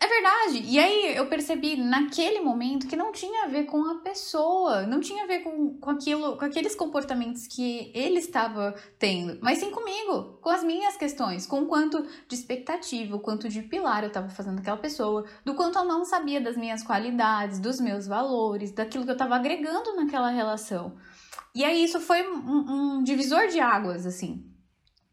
é 0.03 0.07
verdade. 0.09 0.65
E 0.67 0.81
aí 0.81 1.17
eu 1.17 1.27
percebi 1.27 1.77
naquele 1.77 2.41
momento 2.41 2.89
que 2.89 2.97
não 2.97 3.13
tinha 3.13 3.45
a 3.45 3.47
ver 3.47 3.67
com 3.67 3.85
a 3.85 4.01
pessoa, 4.01 4.85
não 4.85 4.99
tinha 4.99 5.23
a 5.23 5.27
ver 5.29 5.41
com, 5.41 5.79
com 5.79 5.91
aquilo, 5.91 6.37
com 6.37 6.45
aqueles 6.45 6.75
comportamentos 6.75 7.47
que 7.47 7.93
ele 7.95 8.19
estava 8.19 8.75
tendo, 8.99 9.39
mas 9.41 9.59
sim 9.59 9.71
comigo, 9.71 10.39
com 10.43 10.51
as 10.51 10.65
minhas 10.65 10.97
questões, 10.97 11.47
com 11.47 11.61
o 11.61 11.67
quanto 11.67 12.05
de 12.27 12.35
expectativa, 12.35 13.15
o 13.15 13.21
quanto 13.21 13.49
de 13.49 13.63
pilar 13.63 14.03
eu 14.03 14.09
estava 14.09 14.29
fazendo 14.29 14.59
aquela 14.59 14.77
pessoa, 14.77 15.25
do 15.45 15.55
quanto 15.55 15.79
eu 15.79 15.85
não 15.85 16.05
sabia 16.05 16.41
das 16.41 16.57
minhas 16.57 16.83
qualidades, 16.83 17.61
dos 17.61 17.81
meus 17.81 18.05
valores, 18.09 18.73
daquilo 18.73 19.05
que 19.05 19.11
eu 19.11 19.15
estava 19.15 19.37
agregando 19.37 19.95
naquela 19.95 20.31
relação. 20.31 20.97
E 21.55 21.65
aí 21.65 21.85
isso 21.85 22.01
foi 22.01 22.29
um, 22.29 22.97
um 22.97 23.05
divisor 23.05 23.47
de 23.47 23.61
águas, 23.61 24.05
assim. 24.05 24.45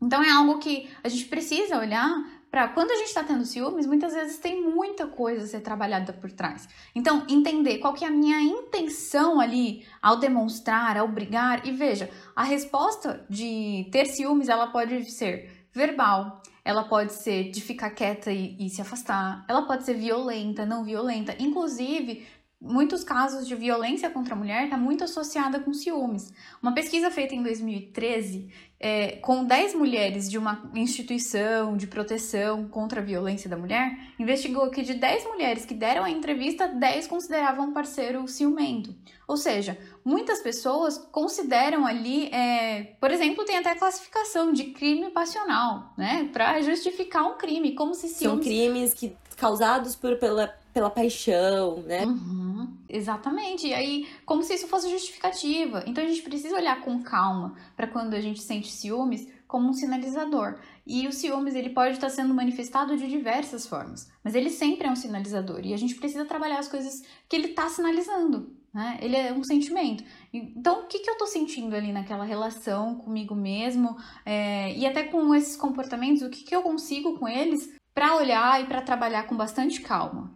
Então 0.01 0.23
é 0.23 0.31
algo 0.31 0.57
que 0.57 0.89
a 1.03 1.09
gente 1.09 1.25
precisa 1.25 1.77
olhar 1.77 2.38
para 2.51 2.67
quando 2.69 2.91
a 2.91 2.95
gente 2.95 3.07
está 3.07 3.23
tendo 3.23 3.45
ciúmes, 3.45 3.85
muitas 3.85 4.13
vezes 4.13 4.39
tem 4.39 4.61
muita 4.61 5.05
coisa 5.05 5.43
a 5.43 5.47
ser 5.47 5.61
trabalhada 5.61 6.11
por 6.13 6.31
trás. 6.31 6.67
Então, 6.95 7.25
entender 7.29 7.77
qual 7.77 7.93
que 7.93 8.03
é 8.03 8.07
a 8.07 8.11
minha 8.11 8.41
intenção 8.41 9.39
ali 9.39 9.85
ao 10.01 10.17
demonstrar, 10.17 10.97
ao 10.97 11.07
brigar. 11.07 11.65
E 11.67 11.71
veja, 11.71 12.09
a 12.35 12.43
resposta 12.43 13.23
de 13.29 13.87
ter 13.91 14.05
ciúmes, 14.05 14.49
ela 14.49 14.67
pode 14.67 15.11
ser 15.11 15.67
verbal, 15.71 16.41
ela 16.65 16.83
pode 16.83 17.13
ser 17.13 17.51
de 17.51 17.61
ficar 17.61 17.91
quieta 17.91 18.31
e, 18.31 18.55
e 18.59 18.69
se 18.69 18.81
afastar, 18.81 19.45
ela 19.47 19.63
pode 19.63 19.85
ser 19.85 19.93
violenta, 19.93 20.65
não 20.65 20.83
violenta. 20.83 21.35
Inclusive, 21.39 22.25
muitos 22.61 23.03
casos 23.03 23.47
de 23.47 23.55
violência 23.55 24.09
contra 24.09 24.33
a 24.33 24.37
mulher 24.37 24.65
está 24.65 24.77
muito 24.77 25.03
associada 25.03 25.59
com 25.59 25.73
ciúmes. 25.73 26.33
Uma 26.61 26.73
pesquisa 26.73 27.09
feita 27.09 27.33
em 27.33 27.41
2013 27.41 28.49
é, 28.79 29.17
com 29.17 29.43
10 29.43 29.75
mulheres 29.75 30.29
de 30.29 30.37
uma 30.37 30.69
instituição 30.73 31.75
de 31.75 31.85
proteção 31.85 32.67
contra 32.69 33.01
a 33.01 33.03
violência 33.03 33.49
da 33.49 33.57
mulher, 33.57 33.97
investigou 34.17 34.69
que 34.71 34.81
de 34.81 34.93
10 34.93 35.25
mulheres 35.25 35.65
que 35.65 35.73
deram 35.73 36.03
a 36.03 36.09
entrevista, 36.09 36.67
10 36.67 37.07
consideravam 37.07 37.67
um 37.67 37.73
parceiro 37.73 38.25
ciumento. 38.27 38.95
Ou 39.27 39.35
seja, 39.35 39.77
muitas 40.03 40.39
pessoas 40.41 40.97
consideram 40.97 41.85
ali, 41.85 42.27
é, 42.33 42.95
por 43.01 43.11
exemplo, 43.11 43.43
tem 43.43 43.57
até 43.57 43.75
classificação 43.75 44.53
de 44.53 44.65
crime 44.65 45.09
passional, 45.11 45.93
né? 45.97 46.29
Para 46.31 46.61
justificar 46.61 47.25
um 47.25 47.37
crime, 47.37 47.75
como 47.75 47.93
se 47.93 48.07
ciúmes... 48.07 48.19
São 48.19 48.39
crimes 48.39 48.93
que 48.93 49.15
causados 49.35 49.95
por, 49.95 50.17
pela, 50.17 50.53
pela 50.73 50.89
paixão, 50.89 51.81
né? 51.83 52.05
Uhum, 52.05 52.77
exatamente. 52.87 53.67
E 53.67 53.73
aí, 53.73 54.07
como 54.25 54.43
se 54.43 54.53
isso 54.53 54.67
fosse 54.67 54.89
justificativa. 54.89 55.83
Então 55.87 56.03
a 56.03 56.07
gente 56.07 56.21
precisa 56.21 56.55
olhar 56.55 56.81
com 56.81 57.01
calma 57.01 57.55
para 57.75 57.87
quando 57.87 58.13
a 58.13 58.21
gente 58.21 58.41
sente 58.41 58.71
ciúmes, 58.71 59.27
como 59.47 59.67
um 59.67 59.73
sinalizador. 59.73 60.59
E 60.85 61.07
o 61.07 61.11
ciúmes 61.11 61.55
ele 61.55 61.71
pode 61.71 61.95
estar 61.95 62.09
sendo 62.09 62.33
manifestado 62.33 62.95
de 62.95 63.07
diversas 63.07 63.65
formas, 63.65 64.07
mas 64.23 64.35
ele 64.35 64.49
sempre 64.49 64.87
é 64.87 64.91
um 64.91 64.95
sinalizador 64.95 65.61
e 65.63 65.73
a 65.73 65.77
gente 65.77 65.95
precisa 65.95 66.25
trabalhar 66.25 66.59
as 66.59 66.67
coisas 66.67 67.01
que 67.27 67.35
ele 67.35 67.47
está 67.47 67.67
sinalizando. 67.67 68.55
Né? 68.71 68.99
Ele 69.01 69.15
é 69.15 69.33
um 69.33 69.43
sentimento. 69.43 70.03
Então, 70.31 70.83
o 70.83 70.87
que, 70.87 70.99
que 70.99 71.09
eu 71.09 71.13
estou 71.13 71.27
sentindo 71.27 71.75
ali 71.75 71.91
naquela 71.91 72.23
relação 72.23 72.95
comigo 72.95 73.33
mesmo 73.33 73.97
é, 74.23 74.71
e 74.75 74.85
até 74.85 75.03
com 75.03 75.33
esses 75.33 75.55
comportamentos, 75.55 76.21
o 76.21 76.29
que, 76.29 76.43
que 76.43 76.55
eu 76.55 76.61
consigo 76.61 77.17
com 77.17 77.27
eles 77.27 77.73
para 77.93 78.15
olhar 78.15 78.61
e 78.61 78.67
para 78.67 78.81
trabalhar 78.81 79.23
com 79.23 79.35
bastante 79.35 79.81
calma. 79.81 80.31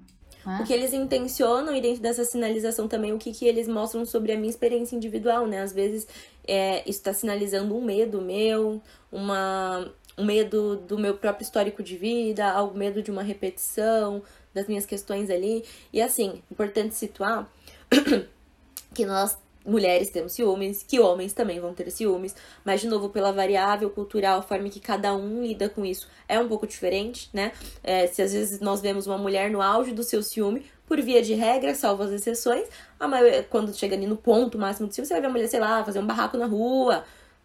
Né? 0.46 0.60
O 0.62 0.66
que 0.66 0.74
eles 0.74 0.94
intencionam 0.94 1.76
e 1.76 1.82
dentro 1.82 2.02
dessa 2.02 2.24
sinalização 2.26 2.88
também 2.88 3.14
o 3.14 3.18
que, 3.18 3.32
que 3.32 3.46
eles 3.46 3.68
mostram 3.68 4.06
sobre 4.06 4.32
a 4.32 4.38
minha 4.38 4.50
experiência 4.50 4.96
individual, 4.96 5.48
né? 5.48 5.62
Às 5.62 5.74
vezes 5.74 6.08
é, 6.48 6.80
isso 6.82 7.00
está 7.00 7.14
sinalizando 7.14 7.76
um 7.76 7.84
medo 7.84 8.22
meu, 8.22 8.82
uma, 9.12 9.90
um 10.18 10.26
medo 10.26 10.76
do 10.76 10.98
meu 10.98 11.16
próprio 11.18 11.44
histórico 11.44 11.82
de 11.82 11.98
vida, 11.98 12.50
algo 12.52 12.78
medo 12.78 13.02
de 13.02 13.12
uma 13.12 13.24
repetição 13.24 14.22
das 14.54 14.68
minhas 14.68 14.86
questões 14.86 15.30
ali. 15.30 15.64
E 15.92 16.02
assim, 16.02 16.42
importante 16.52 16.96
situar 16.96 17.50
que 18.94 19.06
nós 19.06 19.38
mulheres 19.65 20.10
temos 20.10 20.34
ciúmes, 20.34 20.84
que 20.84 20.99
homens 20.99 21.34
também 21.34 21.60
vão 21.60 21.73
ter 21.73 21.89
ciúmes, 21.91 22.36
mas 22.63 22.82
de 22.82 22.88
novo, 22.88 23.10
pela 23.10 23.32
variável 23.32 23.89
cultural, 23.89 24.39
a 24.39 24.41
forma 24.41 24.69
que 24.69 24.80
cada 24.80 25.15
um 25.15 25.43
lida 25.43 25.69
com 25.69 25.86
isso 25.86 26.08
é 26.28 26.39
um 26.39 26.47
pouco 26.47 26.67
diferente, 26.67 27.30
né? 27.34 27.52
É, 27.84 28.08
se 28.08 28.21
às 28.21 28.34
vezes 28.34 28.60
nós 28.60 28.82
vemos 28.82 29.08
uma 29.08 29.17
mulher 29.17 29.49
no 29.49 29.62
auge 29.62 29.91
do 29.91 30.04
seu 30.04 30.21
ciúme, 30.21 30.65
por 30.86 31.02
via 31.02 31.21
de 31.21 31.34
regra, 31.34 31.73
salvo 31.73 32.04
as 32.04 32.12
exceções, 32.12 32.67
a 32.99 33.08
maioria, 33.08 33.43
quando 33.49 33.73
chega 33.73 33.95
ali 33.95 34.06
no 34.06 34.17
ponto 34.17 34.58
máximo 34.58 34.88
de 34.88 34.95
ciúme, 34.95 35.08
você 35.08 35.13
vai 35.13 35.21
ver 35.21 35.28
a 35.28 35.32
mulher, 35.32 35.47
sei 35.47 35.60
lá, 35.60 35.84
fazer 35.84 35.99
um 35.99 36.06
barraco 36.06 36.38
na 36.38 36.45
rua, 36.45 37.04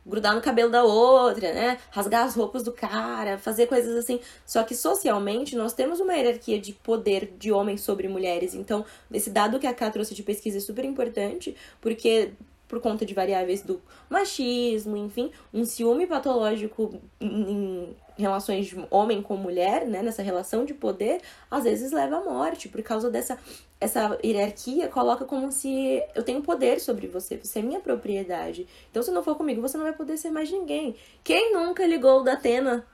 grudar 0.09 0.35
no 0.35 0.41
cabelo 0.41 0.71
da 0.71 0.83
outra, 0.83 1.53
né? 1.53 1.79
Rasgar 1.91 2.25
as 2.25 2.35
roupas 2.35 2.63
do 2.63 2.73
cara, 2.73 3.39
fazer 3.39 3.67
coisas 3.67 3.95
assim. 3.97 4.21
Só 4.47 4.63
que 4.63 4.75
socialmente 4.75 5.55
nós 5.55 5.73
temos 5.73 6.01
uma 6.01 6.15
hierarquia 6.15 6.59
de 6.59 6.73
poder 6.73 7.35
de 7.39 7.53
homens 7.53 7.83
sobre 7.83 8.09
mulheres. 8.09 8.55
Então, 8.55 8.85
esse 9.13 9.31
dado 9.31 9.59
que 9.59 9.67
a 9.67 9.75
Ká 9.75 9.91
trouxe 9.91 10.15
de 10.15 10.23
pesquisa 10.23 10.59
é 10.59 10.61
super 10.61 10.85
importante, 10.85 11.55
porque 11.81 12.33
por 12.69 12.81
conta 12.81 13.05
de 13.05 13.15
variáveis 13.15 13.63
do 13.63 13.81
machismo, 14.11 14.97
enfim, 14.97 15.33
um 15.53 15.65
ciúme 15.65 16.07
patológico 16.07 17.01
em 17.21 17.97
relações 18.17 18.67
de 18.67 18.87
homem 18.91 19.23
com 19.23 19.37
mulher, 19.37 19.87
né, 19.87 20.03
nessa 20.03 20.23
relação 20.23 20.65
de 20.65 20.75
poder, 20.75 21.21
às 21.51 21.65
vezes 21.65 21.91
leva 21.91 22.19
à 22.19 22.25
morte, 22.25 22.69
por 22.69 22.83
causa 22.83 23.11
dessa 23.11 23.39
essa 23.81 24.19
hierarquia 24.25 24.89
coloca 24.89 25.25
como 25.25 25.53
se 25.53 26.03
eu 26.15 26.23
tenho 26.25 26.43
poder 26.43 26.81
sobre 26.81 27.07
você, 27.07 27.37
você 27.37 27.61
é 27.61 27.63
minha 27.63 27.79
propriedade. 27.79 28.67
Então, 28.91 29.03
se 29.03 29.11
não 29.13 29.23
for 29.23 29.37
comigo, 29.37 29.63
você 29.63 29.77
não 29.77 29.85
vai 29.85 29.93
poder 29.93 30.17
ser 30.17 30.31
mais 30.31 30.51
ninguém. 30.51 30.97
Quem 31.23 31.53
nunca 31.53 31.87
ligou 31.87 32.25
da 32.25 32.33
Atena 32.33 32.85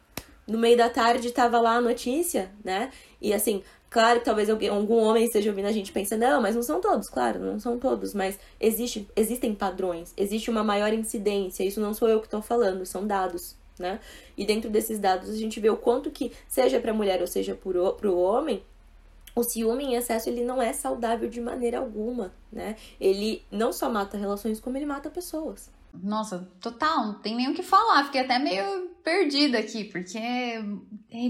no 0.46 0.58
meio 0.58 0.76
da 0.76 0.90
tarde 0.90 1.30
tava 1.30 1.58
lá 1.58 1.76
a 1.76 1.80
notícia, 1.80 2.52
né? 2.62 2.90
E 3.20 3.32
assim, 3.32 3.62
claro 3.94 4.18
que 4.18 4.24
talvez 4.24 4.50
algum 4.50 4.96
homem 4.96 5.24
esteja 5.24 5.50
ouvindo 5.50 5.66
a 5.66 5.72
gente 5.72 5.92
pensando, 5.92 6.22
não, 6.22 6.42
mas 6.42 6.57
não 6.57 6.64
são 6.64 6.80
todos, 6.80 7.09
claro, 7.09 7.38
não 7.38 7.61
são 7.61 7.78
todos, 7.78 8.12
mas 8.12 8.37
existe, 8.61 9.09
existem 9.14 9.54
padrões, 9.54 10.12
existe 10.16 10.50
uma 10.50 10.64
maior 10.64 10.92
incidência, 10.92 11.62
isso 11.62 11.80
não 11.80 11.94
sou 11.94 12.09
eu 12.09 12.18
que 12.18 12.26
estou 12.26 12.42
falando, 12.42 12.85
são 12.85 13.07
dados, 13.07 13.54
né? 13.78 14.00
E 14.37 14.44
dentro 14.44 14.68
desses 14.68 14.98
dados 14.98 15.30
a 15.30 15.37
gente 15.37 15.61
vê 15.61 15.70
o 15.70 15.76
quanto 15.76 16.11
que, 16.11 16.33
seja 16.48 16.80
para 16.80 16.92
mulher 16.92 17.20
ou 17.20 17.28
seja 17.28 17.54
para 17.54 18.11
o 18.11 18.20
homem, 18.20 18.64
o 19.37 19.44
ciúme 19.44 19.85
em 19.85 19.94
excesso 19.94 20.28
ele 20.28 20.42
não 20.42 20.61
é 20.61 20.72
saudável 20.72 21.28
de 21.28 21.40
maneira 21.40 21.78
alguma, 21.78 22.33
né? 22.50 22.74
Ele 23.00 23.44
não 23.48 23.72
só 23.72 23.88
mata 23.88 24.16
relações, 24.16 24.59
como 24.59 24.76
ele 24.76 24.87
mata 24.87 25.09
pessoas. 25.09 25.70
Nossa, 26.02 26.50
total, 26.61 27.07
não 27.07 27.14
tem 27.20 27.35
nem 27.35 27.48
o 27.48 27.54
que 27.54 27.62
falar, 27.62 28.04
fiquei 28.04 28.20
até 28.20 28.38
meio 28.38 28.90
perdida 29.02 29.59
aqui, 29.59 29.85
porque 29.85 30.18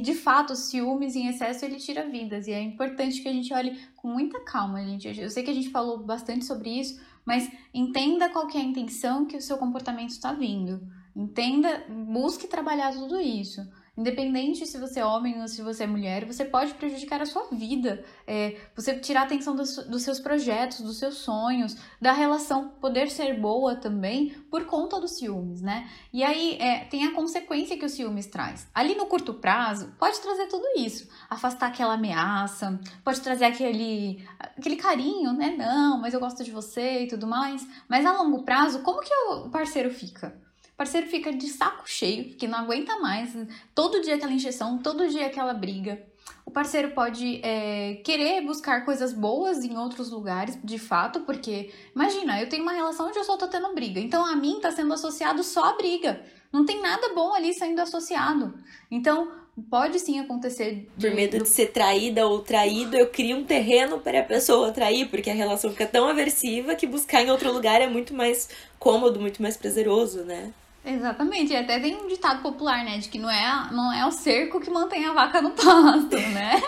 de 0.00 0.14
fato 0.14 0.54
ciúmes 0.54 1.16
em 1.16 1.26
excesso 1.26 1.64
ele 1.64 1.76
tira 1.76 2.08
vidas 2.08 2.46
e 2.46 2.52
é 2.52 2.60
importante 2.60 3.20
que 3.20 3.28
a 3.28 3.32
gente 3.32 3.52
olhe 3.52 3.76
com 3.96 4.08
muita 4.08 4.40
calma, 4.40 4.82
gente. 4.84 5.20
Eu 5.20 5.28
sei 5.28 5.42
que 5.42 5.50
a 5.50 5.54
gente 5.54 5.70
falou 5.70 5.98
bastante 5.98 6.44
sobre 6.44 6.70
isso, 6.70 7.00
mas 7.24 7.50
entenda 7.72 8.28
qual 8.28 8.48
é 8.50 8.58
a 8.58 8.62
intenção 8.62 9.26
que 9.26 9.36
o 9.36 9.42
seu 9.42 9.58
comportamento 9.58 10.10
está 10.10 10.32
vindo. 10.32 10.80
Entenda, 11.16 11.84
busque 11.88 12.46
trabalhar 12.46 12.92
tudo 12.92 13.20
isso. 13.20 13.60
Independente 13.96 14.66
se 14.66 14.76
você 14.76 14.98
é 14.98 15.06
homem 15.06 15.40
ou 15.40 15.46
se 15.46 15.62
você 15.62 15.84
é 15.84 15.86
mulher, 15.86 16.24
você 16.24 16.44
pode 16.44 16.74
prejudicar 16.74 17.22
a 17.22 17.26
sua 17.26 17.46
vida. 17.52 18.04
É, 18.26 18.56
você 18.74 18.98
tirar 18.98 19.20
a 19.20 19.24
atenção 19.24 19.54
dos, 19.54 19.76
dos, 19.86 20.02
seus 20.02 20.18
projetos, 20.18 20.80
dos 20.80 20.98
seus 20.98 21.18
sonhos, 21.18 21.76
da 22.00 22.12
relação 22.12 22.70
poder 22.80 23.08
ser 23.08 23.38
boa 23.38 23.76
também 23.76 24.30
por 24.50 24.64
conta 24.64 25.00
dos 25.00 25.12
ciúmes, 25.12 25.62
né? 25.62 25.88
E 26.12 26.24
aí 26.24 26.56
é, 26.60 26.84
tem 26.86 27.06
a 27.06 27.14
consequência 27.14 27.78
que 27.78 27.84
o 27.84 27.88
ciúmes 27.88 28.26
traz. 28.26 28.68
Ali 28.74 28.96
no 28.96 29.06
curto 29.06 29.34
prazo, 29.34 29.94
pode 29.96 30.20
trazer 30.20 30.48
tudo 30.48 30.66
isso. 30.76 31.08
Afastar 31.30 31.68
aquela 31.68 31.94
ameaça, 31.94 32.80
pode 33.04 33.20
trazer 33.20 33.44
aquele, 33.44 34.26
aquele 34.58 34.76
carinho, 34.76 35.32
né? 35.32 35.54
Não, 35.56 36.00
mas 36.00 36.14
eu 36.14 36.20
gosto 36.20 36.42
de 36.42 36.50
você 36.50 37.04
e 37.04 37.06
tudo 37.06 37.28
mais. 37.28 37.64
Mas 37.88 38.04
a 38.04 38.12
longo 38.12 38.42
prazo, 38.42 38.82
como 38.82 39.02
que 39.02 39.14
o 39.14 39.50
parceiro 39.50 39.90
fica? 39.90 40.42
O 40.74 40.76
parceiro 40.76 41.06
fica 41.06 41.32
de 41.32 41.46
saco 41.46 41.84
cheio, 41.88 42.34
que 42.34 42.48
não 42.48 42.58
aguenta 42.58 42.98
mais, 42.98 43.30
todo 43.72 44.00
dia 44.00 44.16
aquela 44.16 44.32
injeção, 44.32 44.76
todo 44.78 45.08
dia 45.08 45.26
aquela 45.26 45.54
briga. 45.54 46.02
O 46.44 46.50
parceiro 46.50 46.90
pode 46.90 47.40
é, 47.44 48.00
querer 48.04 48.40
buscar 48.40 48.84
coisas 48.84 49.12
boas 49.12 49.64
em 49.64 49.78
outros 49.78 50.10
lugares, 50.10 50.58
de 50.64 50.76
fato, 50.76 51.20
porque 51.20 51.70
imagina, 51.94 52.40
eu 52.40 52.48
tenho 52.48 52.64
uma 52.64 52.72
relação 52.72 53.06
onde 53.06 53.16
eu 53.16 53.22
só 53.22 53.36
tô 53.36 53.46
tendo 53.46 53.72
briga, 53.72 54.00
então 54.00 54.26
a 54.26 54.34
mim 54.34 54.58
tá 54.60 54.72
sendo 54.72 54.92
associado 54.92 55.44
só 55.44 55.64
a 55.66 55.76
briga. 55.76 56.20
Não 56.52 56.66
tem 56.66 56.82
nada 56.82 57.14
bom 57.14 57.32
ali 57.32 57.54
sendo 57.54 57.80
associado. 57.80 58.54
Então, 58.90 59.30
pode 59.70 60.00
sim 60.00 60.18
acontecer. 60.18 60.88
De... 60.96 61.08
Por 61.08 61.14
medo 61.14 61.38
de 61.38 61.48
ser 61.48 61.66
traída 61.66 62.26
ou 62.26 62.40
traído, 62.40 62.96
eu 62.96 63.08
crio 63.08 63.36
um 63.36 63.44
terreno 63.44 64.00
para 64.00 64.20
a 64.20 64.24
pessoa 64.24 64.72
trair, 64.72 65.08
porque 65.08 65.30
a 65.30 65.34
relação 65.34 65.70
fica 65.70 65.86
tão 65.86 66.08
aversiva 66.08 66.74
que 66.74 66.86
buscar 66.86 67.22
em 67.22 67.30
outro 67.30 67.52
lugar 67.52 67.80
é 67.80 67.88
muito 67.88 68.12
mais 68.12 68.48
cômodo, 68.78 69.20
muito 69.20 69.40
mais 69.40 69.56
prazeroso, 69.56 70.24
né? 70.24 70.52
Exatamente, 70.84 71.52
e 71.52 71.56
até 71.56 71.80
tem 71.80 71.96
um 71.96 72.06
ditado 72.06 72.42
popular, 72.42 72.84
né, 72.84 72.98
de 72.98 73.08
que 73.08 73.18
não 73.18 73.30
é, 73.30 73.72
não 73.72 73.90
é 73.90 74.04
o 74.06 74.10
cerco 74.12 74.60
que 74.60 74.70
mantém 74.70 75.06
a 75.06 75.14
vaca 75.14 75.40
no 75.40 75.52
pasto, 75.52 76.14
né? 76.34 76.60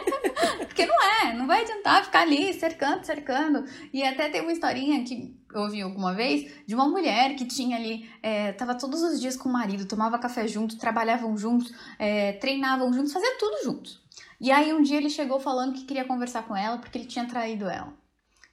Porque 0.67 0.87
não 0.87 1.03
é, 1.03 1.35
não 1.35 1.47
vai 1.47 1.63
adiantar 1.63 2.03
ficar 2.03 2.23
ali 2.23 2.55
cercando, 2.55 3.05
cercando. 3.05 3.65
E 3.93 4.03
até 4.03 4.31
tem 4.31 4.41
uma 4.41 4.53
historinha 4.53 5.05
que 5.05 5.37
eu 5.53 5.61
ouvi 5.63 5.83
alguma 5.83 6.15
vez 6.15 6.51
de 6.67 6.75
uma 6.75 6.89
mulher 6.89 7.37
que 7.37 7.45
tinha 7.45 7.77
ali, 7.77 8.09
é, 8.23 8.53
tava 8.53 8.75
todos 8.75 9.03
os 9.03 9.21
dias 9.21 9.37
com 9.37 9.51
o 9.51 9.53
marido, 9.53 9.87
tomava 9.87 10.19
café 10.19 10.49
junto, 10.49 10.79
trabalhavam 10.79 11.37
juntos, 11.37 11.71
é, 11.99 12.33
treinavam 12.35 12.91
juntos, 12.95 13.13
fazia 13.13 13.37
tudo 13.39 13.65
juntos. 13.65 14.01
E 14.41 14.51
aí 14.51 14.73
um 14.73 14.81
dia 14.81 14.97
ele 14.97 15.11
chegou 15.11 15.39
falando 15.39 15.75
que 15.75 15.85
queria 15.85 16.05
conversar 16.05 16.43
com 16.45 16.57
ela 16.57 16.79
porque 16.79 16.97
ele 16.97 17.07
tinha 17.07 17.27
traído 17.27 17.69
ela. 17.69 17.93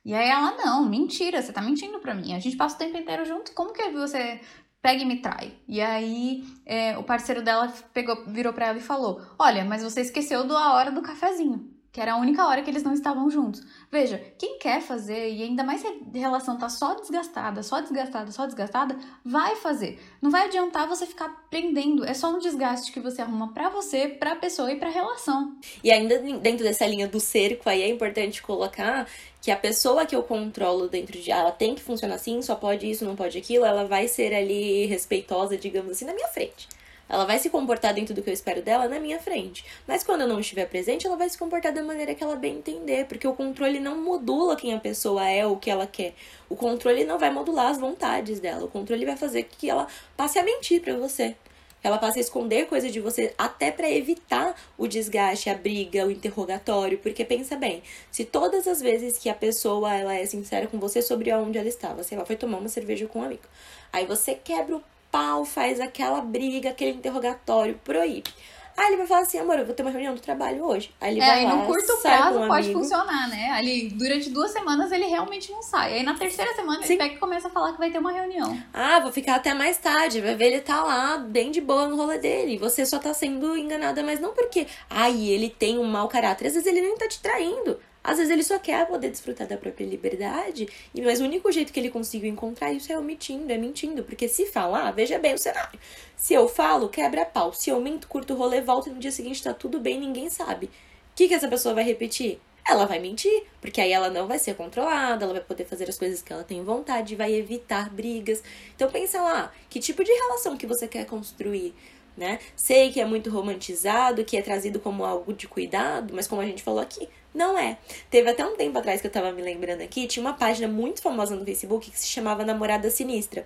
E 0.06 0.13
aí 0.13 0.28
ela, 0.28 0.52
não, 0.58 0.86
mentira, 0.86 1.41
você 1.41 1.54
tá 1.54 1.62
mentindo 1.62 1.99
pra 1.99 2.13
mim. 2.13 2.34
A 2.34 2.39
gente 2.39 2.58
passa 2.58 2.76
o 2.76 2.78
tempo 2.78 2.97
inteiro 2.97 3.23
junto, 3.23 3.54
como 3.54 3.71
que 3.71 3.89
você 3.91 4.41
pega 4.84 5.02
e 5.02 5.06
me 5.06 5.17
trai. 5.17 5.54
E 5.67 5.82
aí 5.82 6.43
é, 6.65 6.96
o 6.98 7.04
parceiro 7.04 7.41
dela 7.41 7.74
pegou, 7.93 8.26
virou 8.28 8.54
para 8.54 8.67
ela 8.67 8.78
e 8.78 8.82
falou: 8.82 9.22
Olha, 9.39 9.65
mas 9.65 9.82
você 9.82 10.02
esqueceu 10.02 10.43
da 10.43 10.74
hora 10.74 10.91
do 10.91 11.02
cafezinho 11.02 11.72
que 11.93 12.01
era 12.01 12.13
a 12.13 12.17
única 12.17 12.47
hora 12.47 12.63
que 12.63 12.71
eles 12.71 12.82
não 12.82 12.91
estavam 12.91 13.29
juntos. 13.29 13.62
Veja, 13.91 14.19
quem 14.36 14.58
quer 14.58 14.82
fazer, 14.82 15.29
e 15.29 15.43
ainda 15.43 15.63
mais 15.63 15.79
se 15.79 15.88
a 15.88 15.93
relação 16.17 16.58
tá 16.58 16.67
só 16.67 16.95
desgastada, 16.95 17.62
só 17.62 17.79
desgastada, 17.82 18.32
só 18.32 18.47
desgastada, 18.47 18.97
vai 19.23 19.56
fazer. 19.58 20.01
Não 20.19 20.32
vai 20.32 20.47
adiantar 20.47 20.88
você 20.88 21.06
ficar 21.06 21.29
prendendo, 21.51 22.03
é 22.03 22.15
só 22.15 22.34
um 22.34 22.39
desgaste 22.39 22.91
que 22.91 22.99
você 22.99 23.21
arruma 23.21 23.53
para 23.53 23.69
você, 23.69 24.08
pra 24.08 24.36
pessoa 24.36 24.71
e 24.71 24.79
pra 24.79 24.89
relação. 24.89 25.56
E 25.84 25.91
ainda 25.91 26.17
dentro 26.17 26.63
dessa 26.63 26.88
linha 26.88 27.08
do 27.08 27.19
cerco, 27.19 27.69
aí 27.69 27.84
é 27.84 27.89
importante 27.89 28.41
colocar 28.41 29.08
que 29.39 29.51
a 29.51 29.56
pessoa 29.56 30.03
que 30.03 30.15
eu 30.15 30.23
controlo 30.23 30.88
dentro 30.88 31.19
de 31.19 31.29
ela 31.29 31.51
tem 31.51 31.75
que 31.75 31.84
funcionar 31.84 32.15
assim, 32.15 32.41
só 32.41 32.56
pode 32.56 32.89
isso, 32.89 33.06
não 33.06 33.15
pode 33.15 33.38
aquilo, 33.38 33.65
ela 33.65 33.86
vai 33.86 34.08
ser 34.08 34.34
ali 34.34 34.88
respeitosa, 34.88 35.56
digamos 35.56 35.91
assim, 35.91 36.06
na 36.06 36.13
minha 36.13 36.29
frente. 36.29 36.67
Ela 37.13 37.26
vai 37.26 37.38
se 37.38 37.47
comportar 37.52 37.93
dentro 37.93 38.12
do 38.12 38.23
que 38.23 38.30
eu 38.32 38.34
espero 38.34 38.63
dela 38.63 38.88
na 38.88 38.99
minha 38.99 39.19
frente. 39.19 39.63
Mas 39.88 40.04
quando 40.04 40.21
eu 40.21 40.28
não 40.28 40.39
estiver 40.39 40.65
presente, 40.65 41.06
ela 41.06 41.15
vai 41.15 41.30
se 41.30 41.38
comportar 41.38 41.71
da 41.71 41.84
maneira 41.84 42.15
que 42.15 42.23
ela 42.23 42.36
bem 42.36 42.58
entender, 42.58 43.06
porque 43.06 43.28
o 43.28 43.36
controle 43.36 43.80
não 43.80 44.02
modula 44.02 44.56
quem 44.56 44.73
a 44.73 44.80
pessoa 44.80 45.23
é 45.30 45.45
ou 45.45 45.54
o 45.54 45.60
que 45.60 45.69
ela 45.69 45.86
quer. 45.86 46.15
O 46.49 46.56
controle 46.56 47.06
não 47.06 47.19
vai 47.19 47.30
modular 47.30 47.67
as 47.67 47.78
vontades 47.78 48.39
dela. 48.39 48.65
O 48.65 48.67
controle 48.67 49.06
vai 49.06 49.15
fazer 49.15 49.43
que 49.43 49.69
ela 49.69 49.86
passe 50.17 50.39
a 50.39 50.43
mentir 50.43 50.82
para 50.82 50.97
você. 50.97 51.36
Ela 51.84 51.99
passe 51.99 52.17
a 52.17 52.21
esconder 52.21 52.65
coisas 52.65 52.91
de 52.91 52.99
você 52.99 53.32
até 53.38 53.69
para 53.69 53.88
evitar 53.91 54.60
o 54.76 54.88
desgaste, 54.88 55.52
a 55.52 55.54
briga, 55.54 56.08
o 56.08 56.10
interrogatório, 56.12 56.97
porque 56.97 57.23
pensa 57.23 57.56
bem, 57.56 57.84
se 58.10 58.26
todas 58.26 58.67
as 58.67 58.82
vezes 58.82 59.19
que 59.19 59.30
a 59.30 59.36
pessoa 59.36 59.93
ela 59.93 60.15
é 60.15 60.26
sincera 60.26 60.65
com 60.65 60.80
você 60.80 60.99
sobre 60.99 61.32
onde 61.32 61.60
ela 61.60 61.67
estava, 61.67 62.02
sei 62.02 62.17
lá, 62.17 62.26
foi 62.26 62.38
tomar 62.38 62.58
uma 62.58 62.69
cerveja 62.69 63.06
com 63.06 63.19
um 63.19 63.23
amigo. 63.23 63.43
Aí 63.91 64.08
você 64.08 64.34
quebra 64.34 64.78
o 64.78 64.84
pau, 65.13 65.45
faz 65.45 65.80
aquela 65.80 66.19
briga, 66.21 66.71
aquele 66.71 66.91
interrogatório, 66.97 67.80
proíbe. 67.84 68.34
Aí 68.76 68.88
ele 68.88 68.97
vai 68.97 69.06
falar 69.06 69.21
assim, 69.21 69.38
amor, 69.38 69.60
eu 69.60 69.65
vou 69.67 69.76
ter 69.76 69.84
uma 69.84 69.91
reunião 69.91 70.15
do 70.15 70.19
trabalho 70.19 70.65
hoje. 70.65 70.89
Aí 70.99 71.13
ele 71.13 71.21
É, 71.21 71.26
vai 71.28 71.43
e 71.43 71.45
lá, 71.45 71.56
no 71.58 71.65
curto 71.67 71.95
prazo 72.02 72.39
um 72.39 72.47
pode 72.47 72.65
amigo. 72.65 72.80
funcionar, 72.80 73.30
né? 73.30 73.52
Ali, 73.52 73.89
durante 73.89 74.32
duas 74.32 74.49
semanas 74.49 74.91
ele 74.91 75.06
realmente 75.06 75.52
não 75.52 75.62
sai. 75.62 75.93
Aí 75.93 76.04
na 76.04 76.15
terceira 76.15 76.52
semana 76.56 76.82
Sim. 76.82 76.93
ele 76.93 76.97
pega 77.04 77.13
e 77.13 77.17
começa 77.19 77.49
a 77.49 77.52
falar 77.52 77.73
que 77.73 77.78
vai 77.78 77.91
ter 77.91 77.99
uma 77.99 78.12
reunião. 78.12 78.58
Ah, 78.73 78.99
vou 78.99 79.12
ficar 79.12 79.36
até 79.36 79.54
mais 79.54 79.78
tarde. 79.78 80.19
Vai 80.21 80.34
ver 80.34 80.45
ele 80.47 80.62
tá 80.62 80.84
lá, 80.84 81.17
bem 81.19 81.52
de 81.52 81.62
boa 81.62 81.88
no 81.88 81.95
rolê 81.95 82.17
dele. 82.17 82.58
Você 82.58 82.84
só 82.84 82.97
tá 82.97 83.13
sendo 83.13 83.56
enganada, 83.56 84.02
mas 84.02 84.19
não 84.19 84.34
porque, 84.34 84.65
ai, 84.89 85.23
ele 85.30 85.52
tem 85.52 85.78
um 85.78 85.84
mau 85.86 86.08
caráter. 86.08 86.47
Às 86.47 86.54
vezes 86.56 86.65
ele 86.67 86.82
nem 86.82 86.97
tá 86.97 87.08
te 87.08 87.21
traindo. 87.21 87.80
Às 88.04 88.18
vezes 88.18 88.32
ele 88.32 88.44
só 88.44 88.60
quer 88.60 88.86
poder 88.86 89.10
desfrutar 89.10 89.48
da 89.48 89.58
própria 89.58 89.86
liberdade. 89.86 90.68
Mas 90.94 91.22
o 91.22 91.24
único 91.24 91.52
jeito 91.52 91.72
que 91.72 91.80
ele 91.80 91.89
conseguiu 91.89 92.30
encontrar 92.30 92.74
isso 92.74 92.92
é 92.92 92.98
omitindo, 92.98 93.52
é 93.52 93.58
mentindo. 93.58 94.04
Porque 94.04 94.28
se 94.28 94.46
falar, 94.46 94.92
veja 94.92 95.18
bem 95.18 95.34
o 95.34 95.38
cenário. 95.38 95.80
Se 96.18 96.34
eu 96.34 96.48
falo, 96.48 96.89
quebra 96.89 97.26
pau. 97.26 97.54
Se 97.54 97.70
eu 97.70 97.80
minto, 97.80 98.08
curto 98.08 98.34
o 98.34 98.38
rolê, 98.38 98.62
volta 98.62 98.89
e 98.89 98.94
no 98.94 99.00
dia 99.00 99.12
seguinte 99.12 99.42
tá 99.42 99.54
tudo 99.54 99.80
bem, 99.80 100.00
ninguém 100.00 100.30
sabe. 100.30 100.66
O 100.66 100.70
que, 101.16 101.28
que 101.28 101.34
essa 101.34 101.48
pessoa 101.48 101.76
vai 101.76 101.84
repetir? 101.84 102.39
Ela 102.68 102.86
vai 102.86 102.98
mentir, 102.98 103.44
porque 103.60 103.82
aí 103.82 103.92
ela 103.92 104.10
não 104.10 104.26
vai 104.26 104.39
ser 104.39 104.56
controlada, 104.56 105.26
ela 105.26 105.34
vai 105.34 105.44
poder 105.44 105.66
fazer 105.66 105.89
as 105.89 105.98
coisas 105.98 106.22
que 106.22 106.32
ela 106.32 106.46
tem 106.46 106.63
vontade, 106.63 107.16
vai 107.16 107.34
evitar 107.34 107.89
brigas. 107.89 108.42
Então 108.74 108.89
pensa 108.89 109.22
lá, 109.22 109.52
que 109.70 109.82
tipo 109.82 110.02
de 110.04 110.12
relação 110.12 110.56
que 110.56 110.66
você 110.66 110.88
quer 110.88 111.06
construir, 111.06 111.76
né? 112.17 112.39
Sei 112.56 112.91
que 112.91 112.99
é 112.99 113.06
muito 113.06 113.30
romantizado, 113.30 114.23
que 114.23 114.38
é 114.38 114.41
trazido 114.41 114.80
como 114.80 115.04
algo 115.04 115.34
de 115.34 115.47
cuidado, 115.47 116.13
mas 116.13 116.28
como 116.28 116.41
a 116.41 116.45
gente 116.45 116.63
falou 116.63 116.80
aqui, 116.80 117.10
não 117.34 117.58
é. 117.58 117.78
Teve 118.10 118.30
até 118.30 118.45
um 118.45 118.56
tempo 118.56 118.78
atrás 118.78 119.02
que 119.02 119.08
eu 119.08 119.12
tava 119.12 119.32
me 119.32 119.41
lembrando 119.41 119.82
aqui, 119.82 120.08
tinha 120.08 120.23
uma 120.23 120.34
página 120.34 120.67
muito 120.67 121.02
famosa 121.02 121.36
no 121.36 121.43
Facebook 121.43 121.89
que 121.89 121.99
se 121.99 122.08
chamava 122.08 122.45
Namorada 122.45 122.89
Sinistra. 122.89 123.45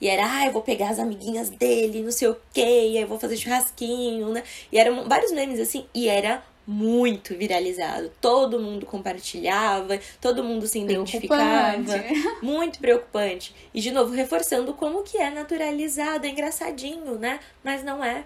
E 0.00 0.08
era, 0.08 0.24
ah, 0.24 0.46
eu 0.46 0.52
vou 0.52 0.62
pegar 0.62 0.88
as 0.88 0.98
amiguinhas 0.98 1.50
dele, 1.50 2.02
não 2.02 2.10
sei 2.10 2.28
o 2.28 2.36
quê, 2.52 2.62
e 2.62 2.96
aí 2.96 3.02
eu 3.02 3.06
vou 3.06 3.18
fazer 3.18 3.36
churrasquinho, 3.36 4.30
né? 4.30 4.42
E 4.72 4.78
eram 4.78 5.06
vários 5.06 5.32
memes 5.32 5.60
assim, 5.60 5.86
e 5.94 6.08
era 6.08 6.42
muito 6.66 7.34
viralizado. 7.36 8.10
Todo 8.20 8.58
mundo 8.58 8.84
compartilhava, 8.84 10.00
todo 10.20 10.42
mundo 10.42 10.66
se 10.66 10.80
identificava. 10.80 11.76
Muito 12.42 12.78
preocupante. 12.80 13.54
E 13.72 13.80
de 13.80 13.90
novo, 13.90 14.12
reforçando 14.12 14.74
como 14.74 15.02
que 15.02 15.16
é 15.18 15.30
naturalizado, 15.30 16.26
é 16.26 16.30
engraçadinho, 16.30 17.18
né? 17.18 17.38
Mas 17.62 17.84
não 17.84 18.04
é. 18.04 18.24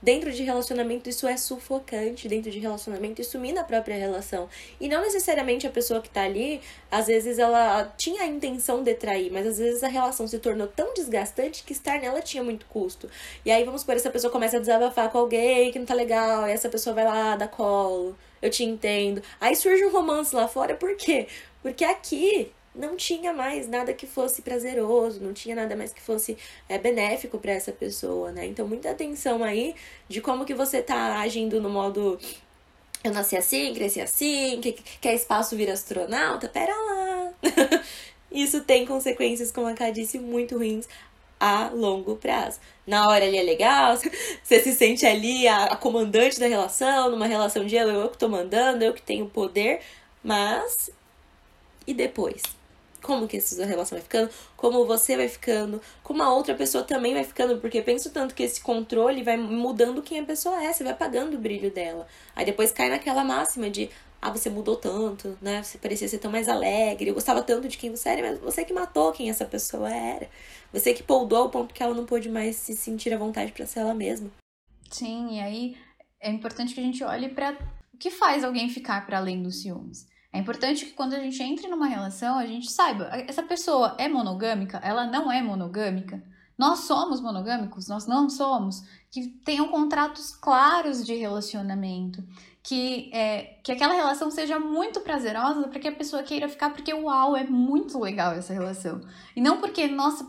Dentro 0.00 0.30
de 0.32 0.44
relacionamento 0.44 1.08
isso 1.08 1.26
é 1.26 1.36
sufocante, 1.36 2.28
dentro 2.28 2.50
de 2.50 2.58
relacionamento 2.60 3.20
isso 3.20 3.38
mina 3.38 3.62
a 3.62 3.64
própria 3.64 3.96
relação. 3.96 4.48
E 4.80 4.88
não 4.88 5.02
necessariamente 5.02 5.66
a 5.66 5.70
pessoa 5.70 6.00
que 6.00 6.08
tá 6.08 6.22
ali, 6.22 6.60
às 6.90 7.08
vezes 7.08 7.38
ela 7.38 7.92
tinha 7.96 8.22
a 8.22 8.26
intenção 8.26 8.82
de 8.82 8.94
trair, 8.94 9.32
mas 9.32 9.46
às 9.46 9.58
vezes 9.58 9.82
a 9.82 9.88
relação 9.88 10.28
se 10.28 10.38
tornou 10.38 10.68
tão 10.68 10.94
desgastante 10.94 11.64
que 11.64 11.72
estar 11.72 12.00
nela 12.00 12.22
tinha 12.22 12.44
muito 12.44 12.66
custo. 12.66 13.10
E 13.44 13.50
aí 13.50 13.64
vamos 13.64 13.82
por 13.82 13.96
essa 13.96 14.10
pessoa 14.10 14.32
começa 14.32 14.56
a 14.56 14.60
desabafar 14.60 15.10
com 15.10 15.18
alguém 15.18 15.72
que 15.72 15.78
não 15.78 15.86
tá 15.86 15.94
legal, 15.94 16.46
e 16.46 16.52
essa 16.52 16.68
pessoa 16.68 16.94
vai 16.94 17.04
lá, 17.04 17.34
dá 17.34 17.48
colo, 17.48 18.16
eu 18.40 18.50
te 18.50 18.62
entendo. 18.62 19.20
Aí 19.40 19.56
surge 19.56 19.84
um 19.84 19.90
romance 19.90 20.34
lá 20.34 20.46
fora, 20.46 20.76
por 20.76 20.94
quê? 20.96 21.26
Porque 21.60 21.84
aqui 21.84 22.52
não 22.74 22.96
tinha 22.96 23.32
mais 23.32 23.68
nada 23.68 23.92
que 23.92 24.06
fosse 24.06 24.42
prazeroso, 24.42 25.20
não 25.20 25.32
tinha 25.32 25.54
nada 25.56 25.74
mais 25.76 25.92
que 25.92 26.00
fosse 26.00 26.36
é, 26.68 26.78
benéfico 26.78 27.38
para 27.38 27.52
essa 27.52 27.72
pessoa, 27.72 28.30
né? 28.32 28.46
Então, 28.46 28.66
muita 28.68 28.90
atenção 28.90 29.42
aí 29.42 29.74
de 30.08 30.20
como 30.20 30.44
que 30.44 30.54
você 30.54 30.82
tá 30.82 31.20
agindo 31.20 31.60
no 31.60 31.70
modo 31.70 32.18
eu 33.04 33.12
nasci 33.12 33.36
assim, 33.36 33.72
cresci 33.74 34.00
assim, 34.00 34.60
que, 34.60 34.72
quer 35.00 35.14
espaço 35.14 35.56
vir 35.56 35.70
astronauta? 35.70 36.48
Pera 36.48 36.74
lá. 36.74 37.32
Isso 38.30 38.62
tem 38.62 38.84
consequências, 38.86 39.50
como 39.50 39.68
a 39.68 39.74
Ká 39.74 39.90
disse, 39.90 40.18
muito 40.18 40.58
ruins 40.58 40.86
a 41.40 41.68
longo 41.70 42.16
prazo. 42.16 42.60
Na 42.86 43.06
hora 43.08 43.24
ali 43.24 43.38
é 43.38 43.42
legal, 43.42 43.96
você 44.42 44.60
se 44.60 44.72
sente 44.74 45.06
ali 45.06 45.46
a, 45.46 45.64
a 45.66 45.76
comandante 45.76 46.38
da 46.40 46.46
relação, 46.46 47.10
numa 47.10 47.26
relação 47.26 47.64
de 47.64 47.76
eu, 47.76 47.88
eu 47.88 48.08
que 48.08 48.18
tô 48.18 48.28
mandando, 48.28 48.84
eu 48.84 48.92
que 48.92 49.02
tenho 49.02 49.28
poder, 49.28 49.80
mas 50.22 50.90
e 51.86 51.94
depois? 51.94 52.42
Como 53.08 53.26
que 53.26 53.38
essa 53.38 53.64
relação 53.64 53.96
vai 53.96 54.02
ficando? 54.02 54.30
Como 54.54 54.84
você 54.84 55.16
vai 55.16 55.28
ficando? 55.28 55.80
Como 56.02 56.22
a 56.22 56.30
outra 56.30 56.54
pessoa 56.54 56.84
também 56.84 57.14
vai 57.14 57.24
ficando? 57.24 57.56
Porque 57.56 57.80
penso 57.80 58.10
tanto 58.10 58.34
que 58.34 58.42
esse 58.42 58.60
controle 58.60 59.22
vai 59.22 59.38
mudando 59.38 60.02
quem 60.02 60.20
a 60.20 60.24
pessoa 60.26 60.62
é, 60.62 60.70
você 60.70 60.84
vai 60.84 60.92
apagando 60.92 61.34
o 61.34 61.40
brilho 61.40 61.70
dela. 61.70 62.06
Aí 62.36 62.44
depois 62.44 62.70
cai 62.70 62.90
naquela 62.90 63.24
máxima 63.24 63.70
de 63.70 63.88
ah, 64.20 64.30
você 64.30 64.50
mudou 64.50 64.76
tanto, 64.76 65.38
né? 65.40 65.62
Você 65.62 65.78
parecia 65.78 66.06
ser 66.06 66.18
tão 66.18 66.30
mais 66.30 66.50
alegre, 66.50 67.08
eu 67.08 67.14
gostava 67.14 67.42
tanto 67.42 67.66
de 67.66 67.78
quem 67.78 67.90
você 67.90 68.10
era, 68.10 68.30
mas 68.30 68.38
você 68.40 68.62
que 68.62 68.74
matou 68.74 69.10
quem 69.10 69.30
essa 69.30 69.46
pessoa 69.46 69.90
era. 69.90 70.28
Você 70.70 70.92
que 70.92 71.02
poldou 71.02 71.38
ao 71.38 71.50
ponto 71.50 71.72
que 71.72 71.82
ela 71.82 71.94
não 71.94 72.04
pôde 72.04 72.28
mais 72.28 72.56
se 72.56 72.76
sentir 72.76 73.14
à 73.14 73.16
vontade 73.16 73.52
para 73.52 73.64
ser 73.64 73.80
ela 73.80 73.94
mesma. 73.94 74.30
Sim, 74.90 75.36
e 75.36 75.40
aí 75.40 75.76
é 76.20 76.30
importante 76.30 76.74
que 76.74 76.80
a 76.80 76.84
gente 76.84 77.02
olhe 77.02 77.30
para 77.30 77.56
o 77.94 77.96
que 77.96 78.10
faz 78.10 78.44
alguém 78.44 78.68
ficar 78.68 79.06
para 79.06 79.16
além 79.16 79.42
dos 79.42 79.62
ciúmes. 79.62 80.06
É 80.32 80.38
importante 80.38 80.84
que 80.84 80.92
quando 80.92 81.14
a 81.14 81.20
gente 81.20 81.42
entre 81.42 81.68
numa 81.68 81.86
relação, 81.86 82.38
a 82.38 82.46
gente 82.46 82.70
saiba, 82.70 83.08
essa 83.26 83.42
pessoa 83.42 83.94
é 83.98 84.08
monogâmica? 84.08 84.78
Ela 84.78 85.06
não 85.06 85.32
é 85.32 85.42
monogâmica? 85.42 86.22
Nós 86.56 86.80
somos 86.80 87.20
monogâmicos? 87.20 87.88
Nós 87.88 88.06
não 88.06 88.28
somos? 88.28 88.82
Que 89.10 89.28
tenham 89.44 89.68
contratos 89.68 90.34
claros 90.34 91.06
de 91.06 91.14
relacionamento. 91.14 92.22
Que, 92.62 93.10
é, 93.14 93.60
que 93.62 93.72
aquela 93.72 93.94
relação 93.94 94.30
seja 94.30 94.58
muito 94.58 95.00
prazerosa 95.00 95.68
para 95.68 95.78
que 95.78 95.88
a 95.88 95.94
pessoa 95.94 96.22
queira 96.22 96.48
ficar, 96.48 96.70
porque 96.70 96.92
uau, 96.92 97.34
é 97.34 97.44
muito 97.44 97.98
legal 97.98 98.32
essa 98.32 98.52
relação. 98.52 99.00
E 99.34 99.40
não 99.40 99.58
porque, 99.58 99.86
nossa, 99.86 100.26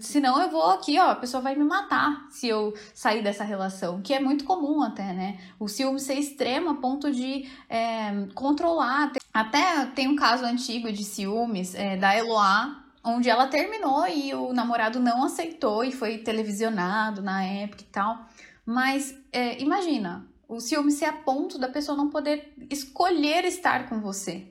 senão 0.00 0.40
eu 0.40 0.50
vou 0.50 0.70
aqui, 0.70 0.98
ó, 0.98 1.10
a 1.10 1.16
pessoa 1.16 1.42
vai 1.42 1.54
me 1.54 1.64
matar 1.64 2.26
se 2.30 2.48
eu 2.48 2.74
sair 2.94 3.22
dessa 3.22 3.44
relação, 3.44 4.00
que 4.00 4.14
é 4.14 4.20
muito 4.20 4.44
comum 4.44 4.82
até, 4.82 5.12
né? 5.12 5.38
O 5.58 5.68
ciúme 5.68 6.00
ser 6.00 6.14
extremo 6.14 6.70
a 6.70 6.74
ponto 6.74 7.10
de 7.10 7.48
é, 7.68 8.26
controlar. 8.34 9.12
Até 9.32 9.86
tem 9.86 10.08
um 10.08 10.16
caso 10.16 10.44
antigo 10.44 10.92
de 10.92 11.04
ciúmes 11.04 11.74
é, 11.74 11.96
da 11.96 12.16
Eloá, 12.16 12.84
onde 13.02 13.28
ela 13.28 13.46
terminou 13.46 14.06
e 14.06 14.34
o 14.34 14.52
namorado 14.52 14.98
não 14.98 15.24
aceitou 15.24 15.84
e 15.84 15.92
foi 15.92 16.18
televisionado 16.18 17.22
na 17.22 17.44
época 17.44 17.82
e 17.82 17.86
tal. 17.86 18.26
Mas 18.64 19.14
é, 19.32 19.60
imagina, 19.60 20.26
o 20.48 20.60
ciúme 20.60 20.90
ser 20.90 21.06
a 21.06 21.12
ponto 21.12 21.58
da 21.58 21.68
pessoa 21.68 21.96
não 21.96 22.08
poder 22.08 22.54
escolher 22.70 23.44
estar 23.44 23.88
com 23.88 24.00
você. 24.00 24.48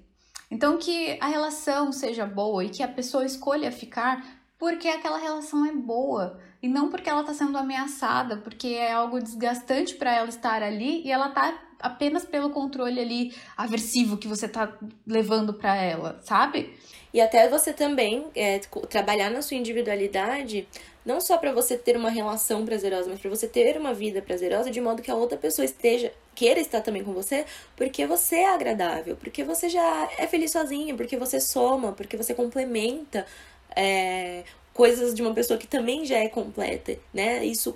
Então 0.51 0.77
que 0.77 1.17
a 1.19 1.27
relação 1.27 1.91
seja 1.91 2.25
boa 2.27 2.63
e 2.63 2.69
que 2.69 2.83
a 2.83 2.87
pessoa 2.87 3.25
escolha 3.25 3.71
ficar 3.71 4.42
porque 4.63 4.87
aquela 4.87 5.17
relação 5.17 5.65
é 5.65 5.73
boa 5.73 6.39
e 6.61 6.69
não 6.69 6.89
porque 6.89 7.09
ela 7.09 7.19
está 7.19 7.33
sendo 7.33 7.57
ameaçada, 7.57 8.37
porque 8.37 8.67
é 8.67 8.93
algo 8.93 9.19
desgastante 9.19 9.93
para 9.95 10.15
ela 10.15 10.29
estar 10.29 10.63
ali 10.63 11.05
e 11.05 11.11
ela 11.11 11.27
tá 11.31 11.61
apenas 11.81 12.23
pelo 12.23 12.49
controle 12.49 12.97
ali 12.97 13.35
aversivo 13.57 14.15
que 14.15 14.25
você 14.25 14.47
tá 14.47 14.73
levando 15.05 15.53
para 15.53 15.75
ela, 15.75 16.17
sabe? 16.23 16.73
E 17.13 17.19
até 17.19 17.49
você 17.49 17.73
também 17.73 18.25
é, 18.33 18.59
trabalhar 18.89 19.29
na 19.29 19.41
sua 19.41 19.57
individualidade, 19.57 20.65
não 21.05 21.19
só 21.19 21.37
para 21.37 21.51
você 21.51 21.77
ter 21.77 21.97
uma 21.97 22.09
relação 22.09 22.65
prazerosa, 22.65 23.09
mas 23.09 23.19
para 23.19 23.29
você 23.29 23.49
ter 23.49 23.77
uma 23.77 23.93
vida 23.93 24.21
prazerosa 24.21 24.71
de 24.71 24.79
modo 24.79 25.01
que 25.01 25.11
a 25.11 25.15
outra 25.15 25.37
pessoa 25.37 25.65
esteja 25.65 26.13
queira 26.33 26.59
estar 26.59 26.79
também 26.79 27.03
com 27.03 27.13
você, 27.13 27.45
porque 27.75 28.07
você 28.07 28.37
é 28.37 28.53
agradável, 28.53 29.17
porque 29.17 29.43
você 29.43 29.67
já 29.67 30.09
é 30.17 30.25
feliz 30.25 30.51
sozinha, 30.51 30.95
porque 30.95 31.17
você 31.17 31.39
soma, 31.39 31.91
porque 31.91 32.17
você 32.17 32.33
complementa 32.33 33.25
é, 33.75 34.43
coisas 34.73 35.13
de 35.13 35.21
uma 35.21 35.33
pessoa 35.33 35.57
que 35.57 35.67
também 35.67 36.05
já 36.05 36.17
é 36.17 36.27
completa, 36.27 36.97
né? 37.13 37.45
Isso 37.45 37.75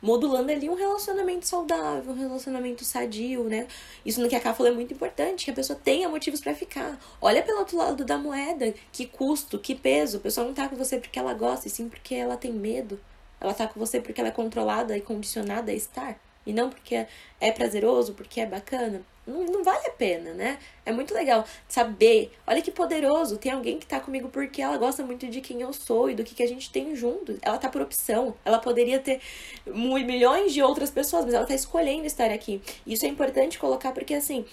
modulando 0.00 0.52
ali 0.52 0.70
um 0.70 0.74
relacionamento 0.74 1.46
saudável, 1.46 2.12
um 2.12 2.16
relacionamento 2.16 2.84
sadio, 2.84 3.44
né? 3.44 3.66
Isso 4.04 4.20
no 4.20 4.28
que 4.28 4.36
a 4.36 4.40
Ká 4.40 4.54
falou 4.54 4.72
é 4.72 4.74
muito 4.74 4.94
importante, 4.94 5.44
que 5.44 5.50
a 5.50 5.54
pessoa 5.54 5.78
tenha 5.82 6.08
motivos 6.08 6.40
para 6.40 6.54
ficar. 6.54 6.98
Olha 7.20 7.42
pelo 7.42 7.58
outro 7.58 7.76
lado 7.76 8.04
da 8.04 8.16
moeda, 8.16 8.72
que 8.92 9.06
custo, 9.06 9.58
que 9.58 9.74
peso. 9.74 10.18
A 10.18 10.20
pessoa 10.20 10.46
não 10.46 10.54
tá 10.54 10.68
com 10.68 10.76
você 10.76 10.98
porque 10.98 11.18
ela 11.18 11.34
gosta, 11.34 11.66
e 11.66 11.70
sim 11.70 11.88
porque 11.88 12.14
ela 12.14 12.36
tem 12.36 12.52
medo. 12.52 13.00
Ela 13.40 13.52
tá 13.52 13.66
com 13.66 13.78
você 13.78 14.00
porque 14.00 14.20
ela 14.20 14.28
é 14.28 14.32
controlada 14.32 14.96
e 14.96 15.00
condicionada 15.00 15.72
a 15.72 15.74
estar. 15.74 16.18
E 16.46 16.52
não 16.52 16.70
porque 16.70 17.06
é 17.40 17.52
prazeroso, 17.52 18.14
porque 18.14 18.40
é 18.40 18.46
bacana. 18.46 19.02
Não, 19.26 19.44
não, 19.44 19.64
vale 19.64 19.86
a 19.88 19.90
pena, 19.90 20.32
né? 20.32 20.58
É 20.84 20.92
muito 20.92 21.12
legal 21.12 21.44
saber. 21.68 22.30
Olha 22.46 22.62
que 22.62 22.70
poderoso. 22.70 23.36
Tem 23.36 23.50
alguém 23.50 23.78
que 23.78 23.86
tá 23.86 23.98
comigo 23.98 24.28
porque 24.28 24.62
ela 24.62 24.76
gosta 24.76 25.02
muito 25.02 25.26
de 25.26 25.40
quem 25.40 25.60
eu 25.60 25.72
sou 25.72 26.08
e 26.08 26.14
do 26.14 26.22
que, 26.22 26.34
que 26.34 26.42
a 26.44 26.46
gente 26.46 26.70
tem 26.70 26.94
junto. 26.94 27.36
Ela 27.42 27.58
tá 27.58 27.68
por 27.68 27.82
opção. 27.82 28.36
Ela 28.44 28.58
poderia 28.60 29.00
ter 29.00 29.20
milhões 29.66 30.52
de 30.52 30.62
outras 30.62 30.90
pessoas, 30.90 31.24
mas 31.24 31.34
ela 31.34 31.44
tá 31.44 31.54
escolhendo 31.54 32.06
estar 32.06 32.30
aqui. 32.30 32.62
Isso 32.86 33.04
é 33.04 33.08
importante 33.08 33.58
colocar 33.58 33.90
porque, 33.90 34.14
assim, 34.14 34.44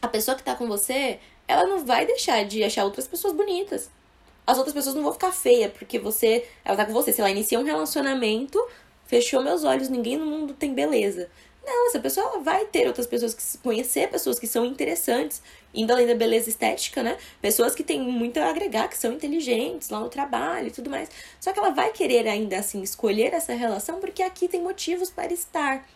a 0.00 0.08
pessoa 0.08 0.34
que 0.34 0.42
tá 0.42 0.54
com 0.54 0.66
você, 0.66 1.20
ela 1.46 1.66
não 1.66 1.84
vai 1.84 2.06
deixar 2.06 2.42
de 2.44 2.64
achar 2.64 2.84
outras 2.84 3.06
pessoas 3.06 3.34
bonitas. 3.34 3.90
As 4.46 4.56
outras 4.56 4.74
pessoas 4.74 4.94
não 4.94 5.02
vão 5.02 5.12
ficar 5.12 5.32
feias 5.32 5.70
porque 5.72 5.98
você. 5.98 6.48
Ela 6.64 6.76
tá 6.76 6.86
com 6.86 6.92
você. 6.92 7.12
Se 7.12 7.20
ela 7.20 7.30
inicia 7.30 7.60
um 7.60 7.64
relacionamento, 7.64 8.58
fechou 9.06 9.42
meus 9.42 9.62
olhos, 9.62 9.90
ninguém 9.90 10.16
no 10.16 10.24
mundo 10.24 10.54
tem 10.54 10.72
beleza. 10.72 11.28
Não, 11.64 11.88
essa 11.88 12.00
pessoa 12.00 12.40
vai 12.40 12.64
ter 12.64 12.86
outras 12.86 13.06
pessoas 13.06 13.34
que 13.34 13.58
conhecer 13.58 14.08
pessoas 14.10 14.38
que 14.38 14.46
são 14.46 14.64
interessantes, 14.64 15.42
indo 15.74 15.92
além 15.92 16.06
da 16.06 16.14
beleza 16.14 16.48
estética, 16.48 17.02
né? 17.02 17.18
Pessoas 17.40 17.74
que 17.74 17.84
têm 17.84 18.00
muito 18.00 18.38
a 18.38 18.48
agregar, 18.48 18.88
que 18.88 18.96
são 18.96 19.12
inteligentes 19.12 19.90
lá 19.90 20.00
no 20.00 20.08
trabalho 20.08 20.68
e 20.68 20.70
tudo 20.70 20.90
mais. 20.90 21.10
Só 21.38 21.52
que 21.52 21.58
ela 21.58 21.70
vai 21.70 21.92
querer 21.92 22.26
ainda 22.26 22.58
assim 22.58 22.82
escolher 22.82 23.34
essa 23.34 23.52
relação 23.52 24.00
porque 24.00 24.22
aqui 24.22 24.48
tem 24.48 24.62
motivos 24.62 25.10
para 25.10 25.32
estar. 25.32 25.86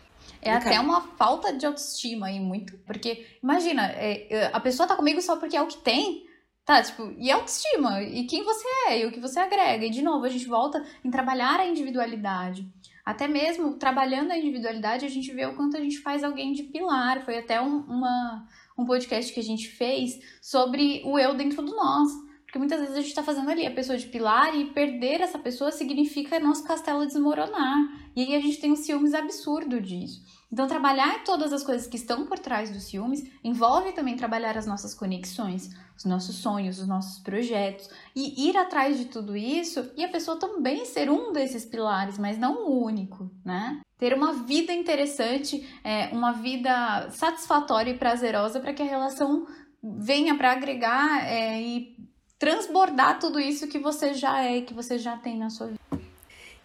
É 0.41 0.53
até 0.53 0.79
uma 0.79 1.01
falta 1.17 1.53
de 1.53 1.65
autoestima 1.65 2.27
aí, 2.27 2.39
muito. 2.39 2.77
Porque, 2.87 3.27
imagina, 3.43 3.87
é, 3.93 4.51
a 4.53 4.61
pessoa 4.61 4.87
tá 4.87 4.95
comigo 4.95 5.21
só 5.23 5.37
porque 5.37 5.57
é 5.57 5.63
o 5.63 5.67
que 5.67 5.79
tem. 5.79 6.27
Tá, 6.65 6.83
tipo, 6.83 7.13
e 7.19 7.31
autoestima, 7.31 8.03
e 8.03 8.25
quem 8.27 8.43
você 8.43 8.67
é, 8.89 9.01
e 9.01 9.07
o 9.07 9.13
que 9.13 9.21
você 9.21 9.39
agrega. 9.39 9.85
E 9.85 9.91
de 9.91 10.01
novo, 10.01 10.25
a 10.25 10.31
gente 10.31 10.47
volta 10.47 10.83
em 11.05 11.11
trabalhar 11.11 11.61
a 11.61 11.67
individualidade. 11.67 12.67
Até 13.05 13.29
mesmo 13.29 13.75
trabalhando 13.75 14.31
a 14.31 14.39
individualidade, 14.39 15.05
a 15.05 15.11
gente 15.11 15.31
vê 15.33 15.45
o 15.45 15.55
quanto 15.55 15.77
a 15.77 15.81
gente 15.81 15.99
faz 15.99 16.25
alguém 16.25 16.53
de 16.53 16.63
pilar. 16.63 17.25
Foi 17.25 17.39
até 17.39 17.61
um, 17.61 17.81
uma, 17.81 18.49
um 18.79 18.85
podcast 18.85 19.33
que 19.33 19.41
a 19.41 19.43
gente 19.43 19.69
fez 19.69 20.19
sobre 20.41 21.03
o 21.05 21.19
eu 21.19 21.35
dentro 21.35 21.63
do 21.63 21.77
nós. 21.77 22.11
Porque 22.45 22.59
muitas 22.59 22.81
vezes 22.81 22.95
a 22.95 23.01
gente 23.01 23.09
está 23.09 23.23
fazendo 23.23 23.51
ali 23.51 23.67
a 23.67 23.75
pessoa 23.75 23.99
de 23.99 24.07
pilar 24.07 24.57
e 24.57 24.67
perder 24.71 25.21
essa 25.21 25.39
pessoa 25.39 25.71
significa 25.71 26.41
nosso 26.41 26.65
castelo 26.65 27.05
desmoronar. 27.05 27.77
E 28.17 28.23
aí 28.23 28.35
a 28.37 28.41
gente 28.41 28.61
tem 28.61 28.73
um 28.73 28.77
ciúmes 28.77 29.13
absurdo 29.13 29.81
disso. 29.81 30.23
Então, 30.55 30.69
trabalhar 30.69 31.25
todas 31.25 31.53
as 31.53 31.65
coisas 31.65 31.89
que 31.89 31.97
estão 31.97 32.27
por 32.27 32.39
trás 32.39 32.71
dos 32.71 32.85
ciúmes 32.85 33.29
envolve 33.43 33.91
também 33.91 34.15
trabalhar 34.15 34.57
as 34.57 34.67
nossas 34.67 34.95
conexões, 34.95 35.69
os 35.97 36.05
nossos 36.05 36.37
sonhos, 36.37 36.79
os 36.79 36.87
nossos 36.87 37.19
projetos 37.19 37.91
e 38.15 38.49
ir 38.49 38.57
atrás 38.57 38.97
de 38.97 39.07
tudo 39.07 39.37
isso 39.37 39.91
e 39.97 40.05
a 40.05 40.09
pessoa 40.09 40.39
também 40.39 40.85
ser 40.85 41.11
um 41.11 41.33
desses 41.33 41.65
pilares, 41.65 42.19
mas 42.19 42.39
não 42.39 42.69
o 42.69 42.85
único, 42.85 43.29
né? 43.45 43.81
Ter 43.99 44.15
uma 44.15 44.33
vida 44.33 44.73
interessante, 44.73 45.69
é, 45.83 46.11
uma 46.13 46.31
vida 46.31 47.11
satisfatória 47.11 47.91
e 47.91 47.99
prazerosa 47.99 48.61
para 48.61 48.73
que 48.73 48.83
a 48.83 48.87
relação 48.87 49.49
venha 49.83 50.37
para 50.37 50.53
agregar 50.53 51.29
é, 51.29 51.61
e 51.61 51.97
transbordar 52.39 53.19
tudo 53.19 53.41
isso 53.41 53.67
que 53.67 53.81
você 53.81 54.15
já 54.15 54.45
é 54.45 54.61
que 54.61 54.73
você 54.73 55.01
já 55.01 55.17
tem 55.17 55.37
na 55.37 55.51
sua 55.51 55.67
vida. 55.67 56.04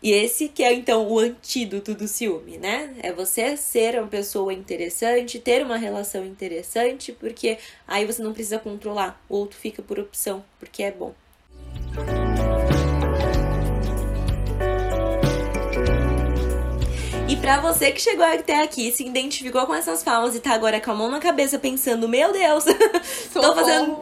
E 0.02 0.12
esse 0.12 0.48
que 0.48 0.64
é 0.64 0.74
então 0.74 1.06
o 1.08 1.20
antídoto 1.20 1.94
do 1.94 2.08
ciúme, 2.08 2.58
né? 2.58 2.96
É 3.04 3.12
você 3.12 3.58
ser 3.58 4.00
uma 4.00 4.08
pessoa 4.08 4.54
interessante, 4.54 5.40
ter 5.40 5.62
uma 5.62 5.78
relação 5.78 6.26
interessante, 6.26 7.12
porque 7.12 7.58
aí 7.86 8.06
você 8.06 8.24
não 8.24 8.32
precisa 8.32 8.58
controlar, 8.58 9.22
o 9.28 9.36
outro 9.36 9.60
fica 9.60 9.82
por 9.82 10.00
opção, 10.00 10.44
porque 10.58 10.84
é 10.84 10.92
bom. 10.92 11.14
E 17.28 17.36
para 17.36 17.60
você 17.60 17.92
que 17.92 18.02
chegou 18.02 18.26
até 18.26 18.64
aqui, 18.64 18.92
se 18.92 19.06
identificou 19.06 19.68
com 19.68 19.76
essas 19.76 20.02
falas 20.02 20.34
e 20.34 20.40
tá 20.40 20.54
agora 20.54 20.80
com 20.80 20.92
a 20.92 20.96
mão 20.96 21.12
na 21.12 21.20
cabeça 21.20 21.60
pensando, 21.60 22.08
meu 22.08 22.32
Deus, 22.32 22.64
tô 23.32 23.54
fazendo 23.54 24.00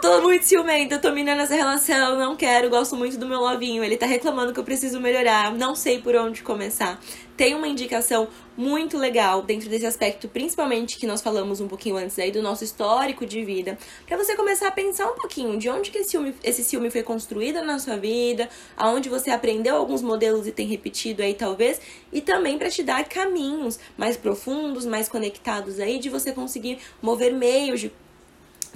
Tô 0.00 0.20
muito 0.20 0.44
ciumenta, 0.44 0.98
tô 0.98 1.10
minando 1.10 1.40
essa 1.40 1.54
relação, 1.54 2.18
não 2.18 2.36
quero, 2.36 2.68
gosto 2.68 2.94
muito 2.94 3.16
do 3.16 3.26
meu 3.26 3.40
novinho, 3.40 3.82
ele 3.82 3.96
tá 3.96 4.04
reclamando 4.04 4.52
que 4.52 4.60
eu 4.60 4.64
preciso 4.64 5.00
melhorar, 5.00 5.54
não 5.54 5.74
sei 5.74 5.98
por 5.98 6.14
onde 6.14 6.42
começar. 6.42 7.00
Tem 7.34 7.54
uma 7.54 7.66
indicação 7.66 8.28
muito 8.56 8.98
legal 8.98 9.42
dentro 9.42 9.70
desse 9.70 9.86
aspecto, 9.86 10.28
principalmente 10.28 10.98
que 10.98 11.06
nós 11.06 11.22
falamos 11.22 11.62
um 11.62 11.68
pouquinho 11.68 11.96
antes 11.96 12.18
aí 12.18 12.30
do 12.30 12.42
nosso 12.42 12.62
histórico 12.62 13.24
de 13.24 13.42
vida, 13.42 13.78
para 14.06 14.18
você 14.18 14.36
começar 14.36 14.68
a 14.68 14.70
pensar 14.70 15.10
um 15.10 15.14
pouquinho 15.14 15.58
de 15.58 15.68
onde 15.70 15.90
que 15.90 15.98
esse 15.98 16.10
ciúme, 16.10 16.34
esse 16.44 16.62
ciúme 16.62 16.90
foi 16.90 17.02
construído 17.02 17.62
na 17.62 17.78
sua 17.78 17.96
vida, 17.96 18.50
aonde 18.76 19.08
você 19.08 19.30
aprendeu 19.30 19.76
alguns 19.76 20.02
modelos 20.02 20.46
e 20.46 20.52
tem 20.52 20.66
repetido 20.66 21.22
aí 21.22 21.32
talvez, 21.32 21.80
e 22.12 22.20
também 22.20 22.58
para 22.58 22.68
te 22.68 22.82
dar 22.82 23.08
caminhos 23.08 23.78
mais 23.96 24.16
profundos, 24.16 24.84
mais 24.84 25.08
conectados 25.08 25.80
aí 25.80 25.98
de 25.98 26.10
você 26.10 26.32
conseguir 26.32 26.78
mover 27.00 27.32
meios 27.32 27.80
de 27.80 27.92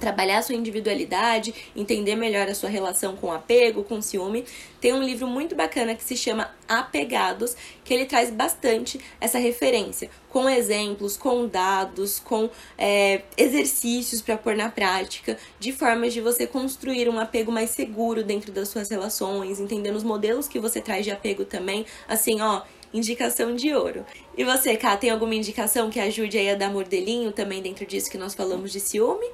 trabalhar 0.01 0.41
sua 0.41 0.55
individualidade, 0.55 1.53
entender 1.75 2.15
melhor 2.15 2.49
a 2.49 2.55
sua 2.55 2.69
relação 2.69 3.15
com 3.15 3.31
apego, 3.31 3.83
com 3.83 4.01
ciúme. 4.01 4.43
Tem 4.81 4.91
um 4.91 5.01
livro 5.01 5.27
muito 5.27 5.55
bacana 5.55 5.95
que 5.95 6.03
se 6.03 6.17
chama 6.17 6.51
Apegados, 6.67 7.55
que 7.85 7.93
ele 7.93 8.05
traz 8.05 8.31
bastante 8.31 8.99
essa 9.19 9.37
referência, 9.37 10.09
com 10.29 10.49
exemplos, 10.49 11.15
com 11.15 11.47
dados, 11.47 12.19
com 12.19 12.49
é, 12.77 13.21
exercícios 13.37 14.21
para 14.21 14.37
pôr 14.37 14.55
na 14.55 14.69
prática, 14.69 15.37
de 15.59 15.71
formas 15.71 16.13
de 16.13 16.19
você 16.19 16.47
construir 16.47 17.07
um 17.07 17.19
apego 17.19 17.51
mais 17.51 17.69
seguro 17.69 18.23
dentro 18.23 18.51
das 18.51 18.69
suas 18.69 18.89
relações, 18.89 19.59
entendendo 19.59 19.95
os 19.95 20.03
modelos 20.03 20.47
que 20.47 20.59
você 20.59 20.81
traz 20.81 21.05
de 21.05 21.11
apego 21.11 21.45
também. 21.45 21.85
Assim, 22.07 22.41
ó, 22.41 22.63
indicação 22.93 23.55
de 23.55 23.73
ouro. 23.73 24.05
E 24.37 24.43
você, 24.43 24.75
Cá, 24.75 24.97
tem 24.97 25.09
alguma 25.09 25.35
indicação 25.35 25.89
que 25.89 25.99
ajude 25.99 26.37
aí 26.37 26.49
a 26.49 26.55
dar 26.55 26.71
mordelinho 26.71 27.31
também 27.31 27.61
dentro 27.61 27.85
disso 27.85 28.09
que 28.09 28.17
nós 28.17 28.33
falamos 28.33 28.71
de 28.71 28.79
ciúme? 28.79 29.27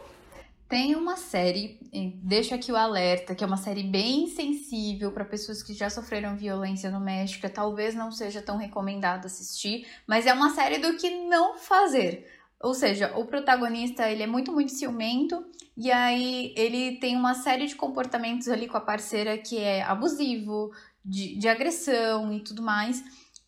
Tem 0.67 0.95
uma 0.95 1.15
série, 1.15 1.79
deixo 2.21 2.53
aqui 2.53 2.73
o 2.73 2.75
alerta, 2.75 3.33
que 3.33 3.41
é 3.41 3.47
uma 3.47 3.55
série 3.55 3.83
bem 3.83 4.27
sensível 4.27 5.13
para 5.13 5.23
pessoas 5.23 5.63
que 5.63 5.73
já 5.73 5.89
sofreram 5.89 6.35
violência 6.35 6.91
doméstica, 6.91 7.49
talvez 7.49 7.95
não 7.95 8.11
seja 8.11 8.41
tão 8.41 8.57
recomendado 8.57 9.25
assistir, 9.25 9.87
mas 10.05 10.25
é 10.25 10.33
uma 10.33 10.49
série 10.49 10.79
do 10.79 10.97
que 10.97 11.09
não 11.09 11.57
fazer. 11.57 12.29
Ou 12.61 12.73
seja, 12.73 13.17
o 13.17 13.25
protagonista, 13.25 14.09
ele 14.09 14.23
é 14.23 14.27
muito, 14.27 14.51
muito 14.51 14.73
ciumento, 14.73 15.45
e 15.77 15.89
aí 15.89 16.53
ele 16.57 16.97
tem 16.97 17.15
uma 17.15 17.33
série 17.33 17.67
de 17.67 17.75
comportamentos 17.75 18.49
ali 18.49 18.67
com 18.67 18.75
a 18.75 18.81
parceira 18.81 19.37
que 19.37 19.57
é 19.57 19.83
abusivo, 19.83 20.71
de, 21.05 21.37
de 21.37 21.47
agressão 21.47 22.33
e 22.33 22.41
tudo 22.41 22.61
mais, 22.61 23.01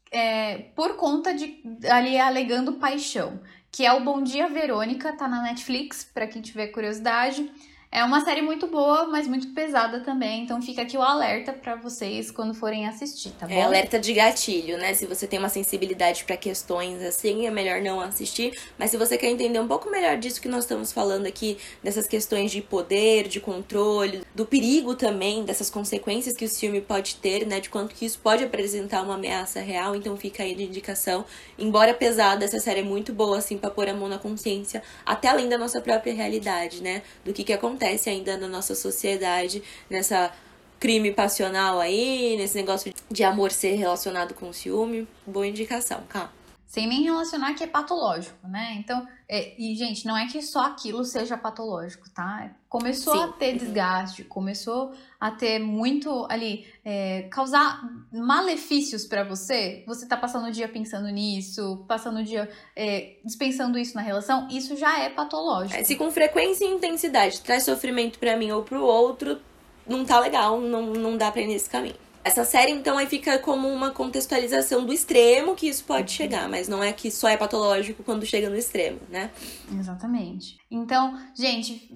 é, 0.10 0.58
por 0.74 0.96
conta 0.96 1.34
de 1.34 1.62
ali 1.90 2.18
alegando 2.18 2.74
paixão 2.74 3.42
que 3.72 3.86
é 3.86 3.94
o 3.94 4.04
Bom 4.04 4.24
Dia 4.24 4.48
Verônica, 4.48 5.14
tá 5.14 5.28
na 5.28 5.42
Netflix, 5.42 6.04
para 6.04 6.28
quem 6.28 6.42
tiver 6.42 6.68
curiosidade. 6.68 7.52
É 7.92 8.04
uma 8.04 8.24
série 8.24 8.44
muito 8.44 8.68
boa, 8.68 9.08
mas 9.08 9.28
muito 9.28 9.48
pesada 9.48 10.02
também, 10.02 10.44
então 10.44 10.62
fica 10.62 10.84
aqui 10.84 10.96
o 10.96 11.02
alerta 11.02 11.52
para 11.52 11.76
vocês 11.76 12.30
quando 12.30 12.54
forem 12.54 12.88
assistir, 12.88 13.32
tá 13.32 13.48
é 13.48 13.50
bom? 13.50 13.56
É 13.56 13.64
alerta 13.64 13.98
de 13.98 14.14
gatilho, 14.14 14.78
né? 14.78 14.94
Se 14.94 15.08
você 15.08 15.26
tem 15.26 15.40
uma 15.40 15.50
sensibilidade 15.50 16.24
para 16.24 16.38
questões 16.38 17.02
assim, 17.02 17.48
é 17.48 17.50
melhor 17.52 17.82
não 17.82 18.00
assistir, 18.00 18.56
mas 18.78 18.92
se 18.92 18.98
você 18.98 19.18
quer 19.18 19.32
entender 19.32 19.60
um 19.60 19.68
pouco 19.68 19.90
melhor 19.90 20.18
disso 20.18 20.40
que 20.40 20.48
nós 20.48 20.66
estamos 20.66 20.92
falando 20.92 21.26
aqui, 21.26 21.58
dessas 21.82 22.06
questões 22.06 22.52
de 22.52 22.62
poder, 22.62 23.28
de 23.28 23.40
controle, 23.40 24.22
do 24.36 24.46
perigo 24.46 24.94
também, 24.94 25.44
dessas 25.44 25.72
consequências 25.72 26.38
que 26.38 26.46
o 26.46 26.50
filme 26.50 26.82
pode 26.82 27.16
ter, 27.16 27.48
né, 27.48 27.60
de 27.60 27.72
quanto 27.72 27.96
que 27.96 28.06
isso 28.06 28.20
pode 28.20 28.44
apresentar 28.44 29.02
uma 29.02 29.16
ameaça 29.16 29.62
real, 29.62 29.96
então 29.96 30.16
fica 30.16 30.44
aí 30.44 30.54
de 30.54 30.64
indicação. 30.64 31.26
Embora 31.58 31.92
pesada, 31.96 32.46
essa 32.46 32.60
série 32.60 32.82
é 32.82 32.84
muito 32.84 33.12
boa 33.12 33.40
assim 33.40 33.58
para 33.58 33.72
pôr 33.72 33.90
a 33.90 33.96
mão 33.96 34.08
na 34.08 34.20
consciência, 34.20 34.84
até 35.04 35.28
além 35.28 35.50
da 35.50 35.58
nossa 35.58 35.82
própria 35.82 36.14
realidade, 36.14 36.84
né? 36.84 37.02
Do 37.26 37.34
que 37.34 37.44
que 37.44 37.52
acontece 37.52 37.79
acontece 37.80 38.10
ainda 38.10 38.38
na 38.38 38.48
nossa 38.48 38.76
sociedade, 38.76 39.64
nessa 39.90 40.32
crime 40.80 41.12
passional 41.12 41.80
aí, 41.80 42.36
nesse 42.38 42.56
negócio 42.56 42.94
de 43.10 43.24
amor 43.24 43.52
ser 43.52 43.76
relacionado 43.76 44.34
com 44.34 44.52
ciúme. 44.52 45.08
Boa 45.26 45.48
indicação, 45.48 46.04
cá. 46.10 46.30
Sem 46.70 46.86
nem 46.86 47.02
relacionar 47.02 47.56
que 47.56 47.64
é 47.64 47.68
patológico, 47.68 48.48
né? 48.48 48.76
Então, 48.78 49.04
é, 49.28 49.60
e 49.60 49.74
gente, 49.74 50.06
não 50.06 50.16
é 50.16 50.28
que 50.28 50.40
só 50.40 50.68
aquilo 50.68 51.04
seja 51.04 51.36
patológico, 51.36 52.08
tá? 52.12 52.52
Começou 52.70 53.12
Sim. 53.16 53.24
a 53.24 53.28
ter 53.30 53.58
desgaste, 53.58 54.24
começou 54.24 54.94
a 55.20 55.32
ter 55.32 55.58
muito 55.58 56.28
ali, 56.30 56.68
é, 56.86 57.24
causar 57.32 57.82
malefícios 58.14 59.08
para 59.08 59.24
você. 59.24 59.84
Você 59.88 60.06
tá 60.06 60.16
passando 60.16 60.46
o 60.46 60.52
dia 60.52 60.68
pensando 60.68 61.10
nisso, 61.10 61.84
passando 61.88 62.20
o 62.20 62.24
dia 62.24 62.48
é, 62.76 63.16
dispensando 63.26 63.80
isso 63.80 63.96
na 63.96 64.04
relação, 64.04 64.48
isso 64.52 64.78
já 64.78 65.00
é 65.00 65.10
patológico. 65.10 65.76
É, 65.76 65.84
se 65.84 65.96
com 65.96 66.12
frequência 66.12 66.66
e 66.66 66.68
intensidade 66.68 67.42
traz 67.42 67.64
sofrimento 67.64 68.20
para 68.20 68.38
mim 68.38 68.52
ou 68.52 68.62
pro 68.62 68.84
outro, 68.84 69.42
não 69.88 70.06
tá 70.06 70.20
legal, 70.20 70.62
não, 70.62 70.94
não 70.94 71.18
dá 71.18 71.32
pra 71.32 71.42
ir 71.42 71.48
nesse 71.48 71.68
caminho. 71.68 72.09
Essa 72.30 72.46
série, 72.46 72.72
então, 72.72 72.96
aí 72.96 73.08
fica 73.08 73.40
como 73.40 73.68
uma 73.68 73.90
contextualização 73.90 74.86
do 74.86 74.94
extremo 74.94 75.56
que 75.56 75.68
isso 75.68 75.84
pode 75.84 76.12
chegar, 76.12 76.48
mas 76.48 76.68
não 76.68 76.84
é 76.84 76.94
que 76.94 77.10
só 77.10 77.28
é 77.28 77.36
patológico 77.36 78.04
quando 78.04 78.24
chega 78.24 78.48
no 78.48 78.56
extremo, 78.56 79.00
né? 79.10 79.32
Exatamente. 79.80 80.56
Então, 80.70 81.20
gente, 81.36 81.92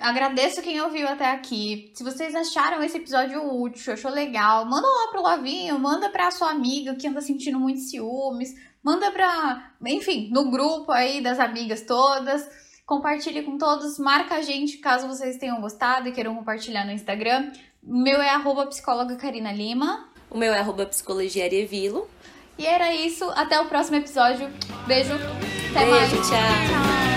agradeço 0.00 0.62
quem 0.62 0.80
ouviu 0.80 1.08
até 1.08 1.32
aqui. 1.32 1.90
Se 1.96 2.04
vocês 2.04 2.32
acharam 2.32 2.80
esse 2.80 2.96
episódio 2.96 3.42
útil, 3.60 3.92
achou 3.92 4.12
legal, 4.12 4.64
manda 4.66 4.86
lá 4.86 5.08
pro 5.10 5.20
Lavinho, 5.20 5.76
manda 5.80 6.08
pra 6.10 6.30
sua 6.30 6.50
amiga 6.50 6.94
que 6.94 7.08
anda 7.08 7.20
sentindo 7.20 7.58
muito 7.58 7.80
ciúmes, 7.80 8.54
manda 8.84 9.10
pra, 9.10 9.72
enfim, 9.84 10.30
no 10.30 10.48
grupo 10.48 10.92
aí 10.92 11.20
das 11.20 11.40
amigas 11.40 11.82
todas. 11.82 12.48
Compartilhe 12.86 13.42
com 13.42 13.58
todos, 13.58 13.98
marca 13.98 14.36
a 14.36 14.42
gente 14.42 14.78
caso 14.78 15.08
vocês 15.08 15.38
tenham 15.38 15.60
gostado 15.60 16.08
e 16.08 16.12
queiram 16.12 16.36
compartilhar 16.36 16.84
no 16.84 16.92
Instagram. 16.92 17.50
O 17.84 17.96
meu 17.96 18.22
é 18.22 18.30
arroba 18.30 18.66
psicóloga 18.66 19.16
Karina 19.16 19.52
Lima. 19.52 20.06
O 20.30 20.38
meu 20.38 20.54
é 20.54 20.58
arroba 20.60 20.86
psicologia 20.86 21.44
Arevilo. 21.44 22.08
E 22.56 22.64
era 22.64 22.94
isso. 22.94 23.24
Até 23.30 23.60
o 23.60 23.66
próximo 23.66 23.96
episódio. 23.96 24.48
Beijo. 24.86 25.14
Até 25.14 25.84
Beijo, 25.84 25.90
mais. 25.90 26.10
tchau. 26.12 26.22
tchau. 26.30 27.11